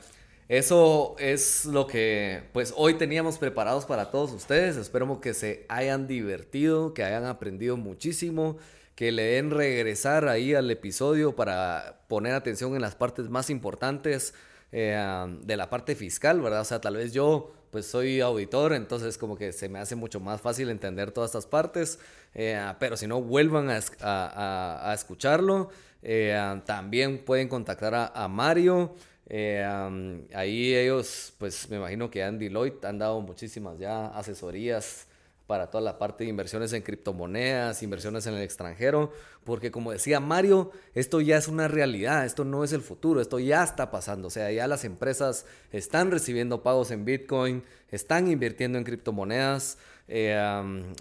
eso 0.49 1.17
es 1.19 1.67
lo 1.67 1.87
que 1.87 2.43
pues 2.53 2.73
hoy 2.77 2.95
teníamos 2.95 3.39
preparados 3.39 3.85
para 3.85 4.11
todos 4.11 4.33
ustedes. 4.33 4.77
Espero 4.77 5.21
que 5.21 5.35
se 5.35 5.67
hayan 5.69 6.07
divertido, 6.07 6.95
que 6.95 7.05
hayan 7.05 7.27
aprendido 7.27 7.77
muchísimo, 7.77 8.57
que 8.95 9.13
le 9.13 9.25
den 9.25 9.51
regresar 9.51 10.29
ahí 10.29 10.55
al 10.55 10.71
episodio 10.71 11.37
para 11.37 12.01
poner 12.09 12.35
atención 12.35 12.75
en 12.75 12.81
las 12.81 12.95
partes 12.95 13.29
más 13.29 13.51
importantes 13.51 14.35
eh, 14.73 15.39
de 15.43 15.57
la 15.57 15.71
parte 15.71 15.95
fiscal, 15.95 16.41
¿verdad? 16.41 16.61
O 16.61 16.65
sea, 16.65 16.81
tal 16.81 16.97
vez 16.97 17.13
yo 17.13 17.53
pues 17.71 17.87
soy 17.87 18.21
auditor, 18.21 18.73
entonces 18.73 19.19
como 19.19 19.37
que 19.37 19.53
se 19.53 19.69
me 19.69 19.79
hace 19.79 19.95
mucho 19.95 20.21
más 20.21 20.41
fácil 20.41 20.71
entender 20.71 21.11
todas 21.11 21.31
estas 21.31 21.47
partes, 21.47 21.99
eh, 22.35 22.61
pero 22.79 22.97
si 22.97 23.07
no, 23.07 23.21
vuelvan 23.21 23.69
a, 23.71 24.93
escucharlo. 24.95 25.71
Eh, 26.03 26.61
también 26.65 27.25
pueden 27.25 27.49
contactar 27.49 28.13
a, 28.15 28.29
Mario. 28.29 28.95
Eh, 29.27 30.27
ahí 30.33 30.75
ellos, 30.75 31.35
pues 31.39 31.69
me 31.69 31.77
imagino 31.77 32.11
que 32.11 32.23
han 32.23 32.39
Deloitte 32.39 32.85
han 32.87 32.99
dado 32.99 33.21
muchísimas 33.21 33.79
ya 33.79 34.07
asesorías 34.09 35.08
para 35.49 35.71
toda 35.71 35.83
la 35.83 35.99
parte 35.99 36.25
de 36.25 36.31
inversiones 36.31 36.75
en 36.75 36.83
criptomonedas, 36.83 37.83
inversiones 37.83 38.27
en 38.27 38.35
el 38.35 38.43
extranjero, 38.43 39.13
porque 39.45 39.71
como 39.71 39.91
decía 39.91 40.21
Mario, 40.21 40.73
esto 40.95 41.23
ya 41.23 41.39
es 41.39 41.49
una 41.49 41.69
realidad, 41.69 42.27
esto 42.27 42.45
no 42.45 42.65
es 42.65 42.75
el 42.75 42.83
futuro, 42.83 43.23
esto 43.23 43.39
ya 43.39 43.65
está 43.65 43.91
pasando, 43.91 44.29
o 44.29 44.31
sea, 44.31 44.53
ya 44.53 44.69
las 44.69 44.85
empresas 44.85 45.47
están 45.73 46.11
recibiendo 46.11 46.63
pagos 46.63 46.91
en 46.91 47.07
Bitcoin, 47.07 47.65
están 47.91 48.31
invirtiendo 48.31 48.77
en 48.77 48.85
criptomonedas. 48.85 49.79
Eh, 50.11 50.35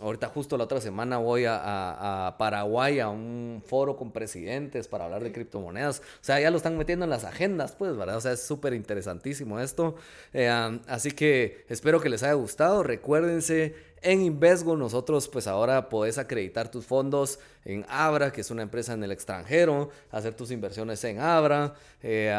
ahorita 0.02 0.28
justo 0.28 0.58
la 0.58 0.66
otra 0.66 0.82
semana 0.82 1.18
voy 1.18 1.46
a, 1.48 2.36
Paraguay 2.38 3.00
a 3.00 3.08
un 3.08 3.64
foro 3.66 3.96
con 3.96 4.12
presidentes 4.12 4.90
para 4.90 5.06
hablar 5.06 5.24
de 5.24 5.32
criptomonedas. 5.32 6.00
O 6.00 6.24
sea, 6.24 6.42
ya 6.42 6.52
lo 6.52 6.58
están 6.58 6.78
metiendo 6.78 7.06
en 7.06 7.10
las 7.10 7.24
agendas, 7.24 7.72
pues, 7.72 7.96
¿verdad? 7.96 8.18
O 8.18 8.22
sea, 8.22 8.34
es 8.34 8.42
súper 8.42 8.74
interesantísimo 8.74 9.62
esto. 9.62 9.96
Eh, 10.34 10.50
así 10.88 11.12
que 11.12 11.66
espero 11.70 12.02
que 12.02 12.10
les 12.10 12.22
haya 12.24 12.34
gustado. 12.34 12.84
Recuérdense 12.84 13.76
En 14.02 14.22
Invesgo 14.22 14.76
nosotros 14.76 15.28
pues 15.28 15.48
ahora 15.48 15.90
podés 15.90 16.18
acreditar 16.18 16.70
tus 16.70 16.86
fondos 16.86 17.40
en 17.66 17.86
Abra, 17.90 18.32
que 18.32 18.42
es 18.42 18.52
una 18.52 18.62
empresa 18.62 18.94
en 18.94 19.04
el 19.04 19.12
extranjero, 19.12 19.90
hacer 20.12 20.34
tus 20.36 20.52
inversiones 20.52 21.04
en 21.04 21.20
Abra. 21.20 21.74
Eh, 22.02 22.34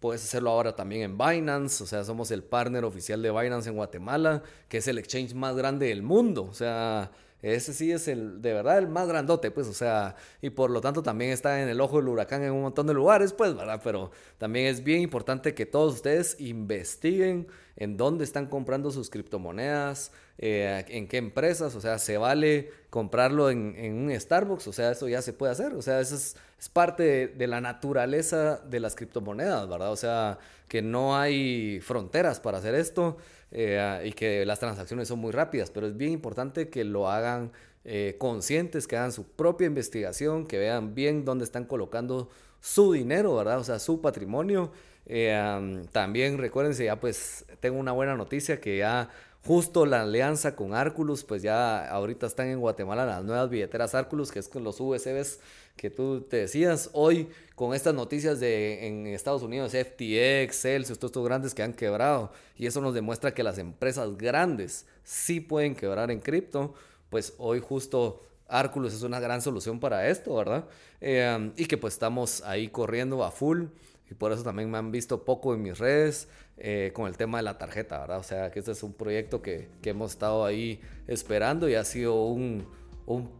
puedes 0.00 0.24
hacerlo 0.24 0.50
ahora 0.50 0.74
también 0.74 1.02
en 1.02 1.18
Binance, 1.18 1.84
o 1.84 1.86
sea, 1.86 2.04
somos 2.04 2.30
el 2.30 2.42
partner 2.42 2.84
oficial 2.84 3.22
de 3.22 3.30
Binance 3.30 3.68
en 3.68 3.76
Guatemala, 3.76 4.42
que 4.68 4.78
es 4.78 4.88
el 4.88 4.98
exchange 4.98 5.34
más 5.34 5.54
grande 5.56 5.88
del 5.88 6.02
mundo. 6.02 6.44
O 6.44 6.54
sea, 6.54 7.10
ese 7.42 7.72
sí 7.72 7.90
es 7.90 8.08
el, 8.08 8.42
de 8.42 8.52
verdad, 8.52 8.78
el 8.78 8.88
más 8.88 9.08
grandote, 9.08 9.50
pues, 9.50 9.66
o 9.66 9.72
sea, 9.72 10.16
y 10.42 10.50
por 10.50 10.70
lo 10.70 10.80
tanto 10.80 11.02
también 11.02 11.30
está 11.30 11.62
en 11.62 11.68
el 11.68 11.80
ojo 11.80 11.96
del 11.96 12.08
huracán 12.08 12.42
en 12.42 12.52
un 12.52 12.62
montón 12.62 12.86
de 12.86 12.94
lugares, 12.94 13.32
pues, 13.32 13.56
¿verdad? 13.56 13.80
Pero 13.82 14.10
también 14.38 14.66
es 14.66 14.84
bien 14.84 15.00
importante 15.00 15.54
que 15.54 15.66
todos 15.66 15.94
ustedes 15.94 16.36
investiguen 16.38 17.46
en 17.76 17.96
dónde 17.96 18.24
están 18.24 18.46
comprando 18.46 18.90
sus 18.90 19.08
criptomonedas, 19.08 20.12
eh, 20.38 20.84
en 20.88 21.08
qué 21.08 21.16
empresas, 21.16 21.74
o 21.74 21.80
sea, 21.80 21.98
se 21.98 22.18
vale 22.18 22.70
comprarlo 22.90 23.50
en, 23.50 23.74
un 23.94 24.20
Starbucks, 24.20 24.66
o 24.68 24.72
sea, 24.72 24.90
eso 24.90 25.08
ya 25.08 25.22
se 25.22 25.32
puede 25.32 25.52
hacer, 25.52 25.74
o 25.74 25.82
sea, 25.82 26.00
eso 26.00 26.14
es, 26.14 26.36
parte 26.68 27.28
de, 27.28 27.46
la 27.46 27.60
naturaleza 27.60 28.58
de 28.58 28.80
las 28.80 28.94
criptomonedas, 28.94 29.68
¿verdad? 29.68 29.92
O 29.92 29.96
sea, 29.96 30.38
que 30.68 30.82
no 30.82 31.16
hay 31.16 31.80
fronteras 31.80 32.40
para 32.40 32.58
hacer 32.58 32.74
esto. 32.74 33.16
Eh, 33.52 34.02
y 34.04 34.12
que 34.12 34.46
las 34.46 34.60
transacciones 34.60 35.08
son 35.08 35.18
muy 35.18 35.32
rápidas, 35.32 35.72
pero 35.72 35.88
es 35.88 35.96
bien 35.96 36.12
importante 36.12 36.68
que 36.68 36.84
lo 36.84 37.10
hagan 37.10 37.50
eh, 37.84 38.14
conscientes, 38.18 38.86
que 38.86 38.96
hagan 38.96 39.10
su 39.10 39.24
propia 39.24 39.66
investigación, 39.66 40.46
que 40.46 40.58
vean 40.58 40.94
bien 40.94 41.24
dónde 41.24 41.44
están 41.44 41.64
colocando 41.64 42.30
su 42.60 42.92
dinero, 42.92 43.34
¿verdad? 43.34 43.58
O 43.58 43.64
sea, 43.64 43.78
su 43.78 44.00
patrimonio. 44.00 44.70
Eh, 45.06 45.82
también 45.90 46.38
recuérdense, 46.38 46.84
ya 46.84 47.00
pues 47.00 47.44
tengo 47.58 47.80
una 47.80 47.92
buena 47.92 48.14
noticia 48.14 48.60
que 48.60 48.78
ya 48.78 49.08
justo 49.44 49.86
la 49.86 50.02
alianza 50.02 50.54
con 50.54 50.74
Arculus, 50.74 51.24
pues 51.24 51.42
ya 51.42 51.88
ahorita 51.88 52.26
están 52.26 52.48
en 52.48 52.60
Guatemala 52.60 53.06
las 53.06 53.24
nuevas 53.24 53.48
billeteras 53.50 53.94
Arculus, 53.94 54.30
que 54.30 54.38
es 54.38 54.48
con 54.48 54.64
los 54.64 54.80
USBs 54.80 55.40
que 55.80 55.88
tú 55.88 56.20
te 56.20 56.36
decías 56.36 56.90
hoy 56.92 57.28
con 57.54 57.74
estas 57.74 57.94
noticias 57.94 58.38
de 58.38 58.86
en 58.86 59.06
Estados 59.06 59.42
Unidos, 59.42 59.72
FTX, 59.72 60.60
Celsius, 60.60 60.98
todos 60.98 61.10
estos 61.10 61.24
grandes 61.24 61.54
que 61.54 61.62
han 61.62 61.72
quebrado. 61.72 62.32
Y 62.58 62.66
eso 62.66 62.82
nos 62.82 62.92
demuestra 62.92 63.32
que 63.32 63.42
las 63.42 63.56
empresas 63.56 64.16
grandes 64.18 64.84
sí 65.04 65.40
pueden 65.40 65.74
quebrar 65.74 66.10
en 66.10 66.20
cripto. 66.20 66.74
Pues 67.08 67.32
hoy 67.38 67.60
justo 67.60 68.22
Arculus 68.46 68.92
es 68.92 69.02
una 69.02 69.20
gran 69.20 69.40
solución 69.40 69.80
para 69.80 70.08
esto, 70.08 70.34
¿verdad? 70.34 70.66
Eh, 71.00 71.50
y 71.56 71.64
que 71.64 71.78
pues 71.78 71.94
estamos 71.94 72.42
ahí 72.42 72.68
corriendo 72.68 73.24
a 73.24 73.30
full. 73.30 73.64
Y 74.10 74.14
por 74.14 74.32
eso 74.32 74.42
también 74.42 74.70
me 74.70 74.76
han 74.76 74.90
visto 74.90 75.24
poco 75.24 75.54
en 75.54 75.62
mis 75.62 75.78
redes 75.78 76.28
eh, 76.60 76.92
con 76.92 77.06
el 77.06 77.16
tema 77.16 77.38
de 77.38 77.44
la 77.44 77.58
tarjeta, 77.58 77.98
¿verdad? 78.00 78.18
O 78.18 78.22
sea, 78.22 78.50
que 78.50 78.58
este 78.58 78.72
es 78.72 78.82
un 78.82 78.92
proyecto 78.92 79.40
que, 79.40 79.68
que 79.80 79.90
hemos 79.90 80.12
estado 80.12 80.44
ahí 80.44 80.80
esperando 81.06 81.68
y 81.68 81.74
ha 81.74 81.84
sido 81.84 82.24
un, 82.24 82.66
un 83.06 83.30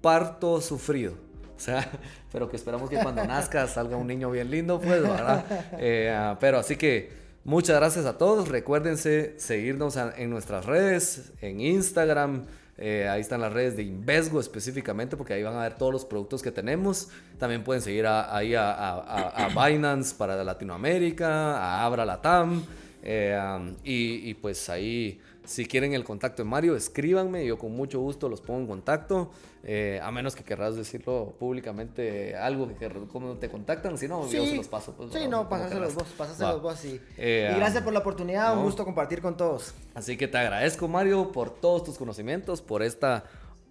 parto 0.00 0.60
sufrido. 0.60 1.14
O 1.56 1.60
sea, 1.60 1.90
pero 2.32 2.48
que 2.48 2.56
esperamos 2.56 2.88
que 2.88 2.98
cuando 2.98 3.24
nazca 3.24 3.66
salga 3.66 3.96
un 3.96 4.06
niño 4.06 4.30
bien 4.30 4.50
lindo, 4.50 4.80
pues, 4.80 5.02
¿verdad? 5.02 5.44
Eh, 5.78 6.14
ah, 6.16 6.36
pero 6.40 6.58
así 6.58 6.76
que 6.76 7.10
muchas 7.44 7.76
gracias 7.76 8.06
a 8.06 8.16
todos. 8.16 8.48
Recuérdense 8.48 9.34
seguirnos 9.38 9.96
en 9.96 10.30
nuestras 10.30 10.64
redes, 10.64 11.32
en 11.40 11.60
Instagram. 11.60 12.46
Eh, 12.78 13.08
ahí 13.08 13.20
están 13.20 13.40
las 13.40 13.52
redes 13.52 13.76
de 13.76 13.82
Invesgo 13.82 14.38
específicamente, 14.38 15.16
porque 15.16 15.34
ahí 15.34 15.42
van 15.42 15.56
a 15.56 15.62
ver 15.62 15.74
todos 15.74 15.92
los 15.92 16.04
productos 16.04 16.42
que 16.42 16.52
tenemos. 16.52 17.08
También 17.38 17.64
pueden 17.64 17.82
seguir 17.82 18.06
ahí 18.06 18.54
a, 18.54 18.70
a, 18.72 19.48
Binance 19.68 20.14
para 20.14 20.42
Latinoamérica, 20.44 21.58
a 21.58 21.84
Abra 21.84 22.06
Latam. 22.06 22.62
Eh, 23.02 23.74
y, 23.84 24.30
y 24.30 24.34
pues 24.34 24.68
ahí 24.68 25.20
si 25.48 25.64
quieren 25.64 25.94
el 25.94 26.04
contacto 26.04 26.42
de 26.42 26.48
Mario, 26.48 26.76
escríbanme, 26.76 27.46
yo 27.46 27.56
con 27.56 27.72
mucho 27.72 28.00
gusto 28.00 28.28
los 28.28 28.42
pongo 28.42 28.60
en 28.60 28.66
contacto, 28.66 29.30
eh, 29.64 29.98
a 30.02 30.10
menos 30.10 30.36
que 30.36 30.44
querrás 30.44 30.76
decirlo 30.76 31.34
públicamente 31.38 32.36
algo 32.36 32.68
que 32.68 32.90
cómo 33.10 33.32
te 33.38 33.48
contactan, 33.48 33.96
si 33.96 34.08
no, 34.08 34.28
yo 34.28 34.44
se 34.44 34.56
los 34.56 34.68
paso. 34.68 34.92
Pues, 34.92 35.10
sí, 35.10 35.26
no, 35.26 35.48
pásaselos 35.48 35.94
vos, 35.94 36.08
pásaselos 36.18 36.60
vos 36.60 36.84
y, 36.84 37.00
eh, 37.16 37.50
y 37.50 37.56
gracias 37.56 37.82
por 37.82 37.94
la 37.94 38.00
oportunidad, 38.00 38.58
un 38.58 38.64
gusto 38.64 38.84
compartir 38.84 39.22
con 39.22 39.38
todos. 39.38 39.72
Así 39.94 40.18
que 40.18 40.28
te 40.28 40.36
agradezco 40.36 40.86
Mario 40.86 41.32
por 41.32 41.48
todos 41.48 41.82
tus 41.82 41.96
conocimientos, 41.96 42.60
por 42.60 42.82
esta 42.82 43.24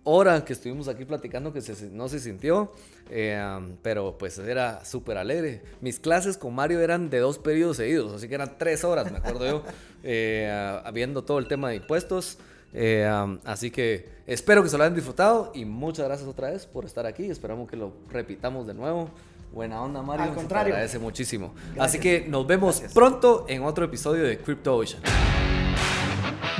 hora 0.10 0.46
que 0.46 0.54
estuvimos 0.54 0.88
aquí 0.88 1.04
platicando 1.04 1.52
que 1.52 1.62
no 1.92 2.08
se 2.08 2.20
sintió, 2.22 2.72
eh, 3.10 3.60
pero 3.82 4.18
pues 4.18 4.40
era 4.40 4.86
súper 4.86 5.18
alegre. 5.18 5.62
Mis 5.82 6.00
clases 6.00 6.38
con 6.38 6.56
Mario 6.56 6.80
eran 6.80 7.10
de 7.10 7.20
dos 7.20 7.38
periodos 7.38 7.76
seguidos, 7.76 8.14
así 8.14 8.30
que 8.30 8.36
eran 8.36 8.58
tres 8.58 8.86
horas, 8.86 9.12
me 9.12 9.18
acuerdo 9.18 9.46
yo, 9.46 9.64
eh, 10.04 10.80
viendo 10.94 11.26
todo 11.26 11.40
el 11.40 11.48
tema 11.48 11.70
de 11.70 11.76
impuestos. 11.76 12.38
Eh, 12.74 13.10
así 13.44 13.70
que 13.70 14.08
espero 14.26 14.64
que 14.64 14.70
se 14.70 14.78
lo 14.78 14.84
hayan 14.84 14.96
disfrutado 14.96 15.52
y 15.54 15.66
muchas 15.66 16.06
gracias 16.06 16.30
otra 16.30 16.52
vez 16.52 16.66
por 16.66 16.86
estar 16.86 17.06
aquí. 17.06 17.26
Esperamos 17.26 17.70
que 17.70 17.76
lo 17.76 17.92
repitamos 18.10 18.66
de 18.66 18.74
nuevo. 18.74 19.10
Buena 19.54 19.82
onda, 19.82 20.02
Mario. 20.02 20.24
Al 20.24 20.34
contrario. 20.34 20.72
Te 20.72 20.76
agradece 20.76 21.00
muchísimo. 21.00 21.54
Así 21.78 22.00
que 22.00 22.26
nos 22.28 22.48
vemos 22.48 22.82
pronto 22.94 23.46
en 23.50 23.64
otro 23.64 23.84
episodio 23.84 24.24
de 24.24 24.38
Crypto 24.38 24.76
Ocean. 24.78 25.02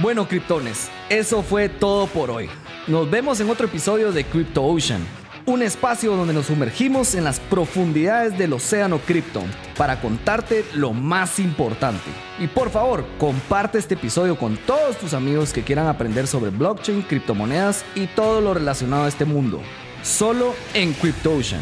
Bueno, 0.02 0.28
criptones, 0.28 0.90
eso 1.10 1.42
fue 1.42 1.70
todo 1.70 2.08
por 2.08 2.30
hoy. 2.30 2.50
Nos 2.88 3.12
vemos 3.12 3.42
en 3.42 3.50
otro 3.50 3.66
episodio 3.66 4.14
de 4.14 4.24
Crypto 4.24 4.64
Ocean, 4.64 5.06
un 5.46 5.62
espacio 5.62 6.16
donde 6.16 6.34
nos 6.34 6.46
sumergimos 6.46 7.16
en 7.16 7.26
las 7.26 7.42
profundidades 7.42 8.38
del 8.38 8.54
océano 8.54 9.00
cripto 9.00 9.44
para 9.76 10.00
contarte 10.00 10.64
lo 10.74 10.94
más 10.94 11.38
importante. 11.40 12.10
Y 12.40 12.48
por 12.48 12.70
favor, 12.70 13.06
comparte 13.18 13.78
este 13.78 13.96
episodio 13.96 14.38
con 14.38 14.56
todos 14.56 14.98
tus 14.98 15.14
amigos 15.14 15.52
que 15.52 15.64
quieran 15.64 15.88
aprender 15.88 16.28
sobre 16.28 16.50
blockchain, 16.50 17.02
criptomonedas 17.02 17.84
y 17.94 18.08
todo 18.08 18.40
lo 18.40 18.54
relacionado 18.54 19.04
a 19.04 19.10
este 19.10 19.26
mundo. 19.26 19.60
Solo 20.02 20.54
en 20.74 20.94
Crypto 20.94 21.34
Ocean. 21.36 21.62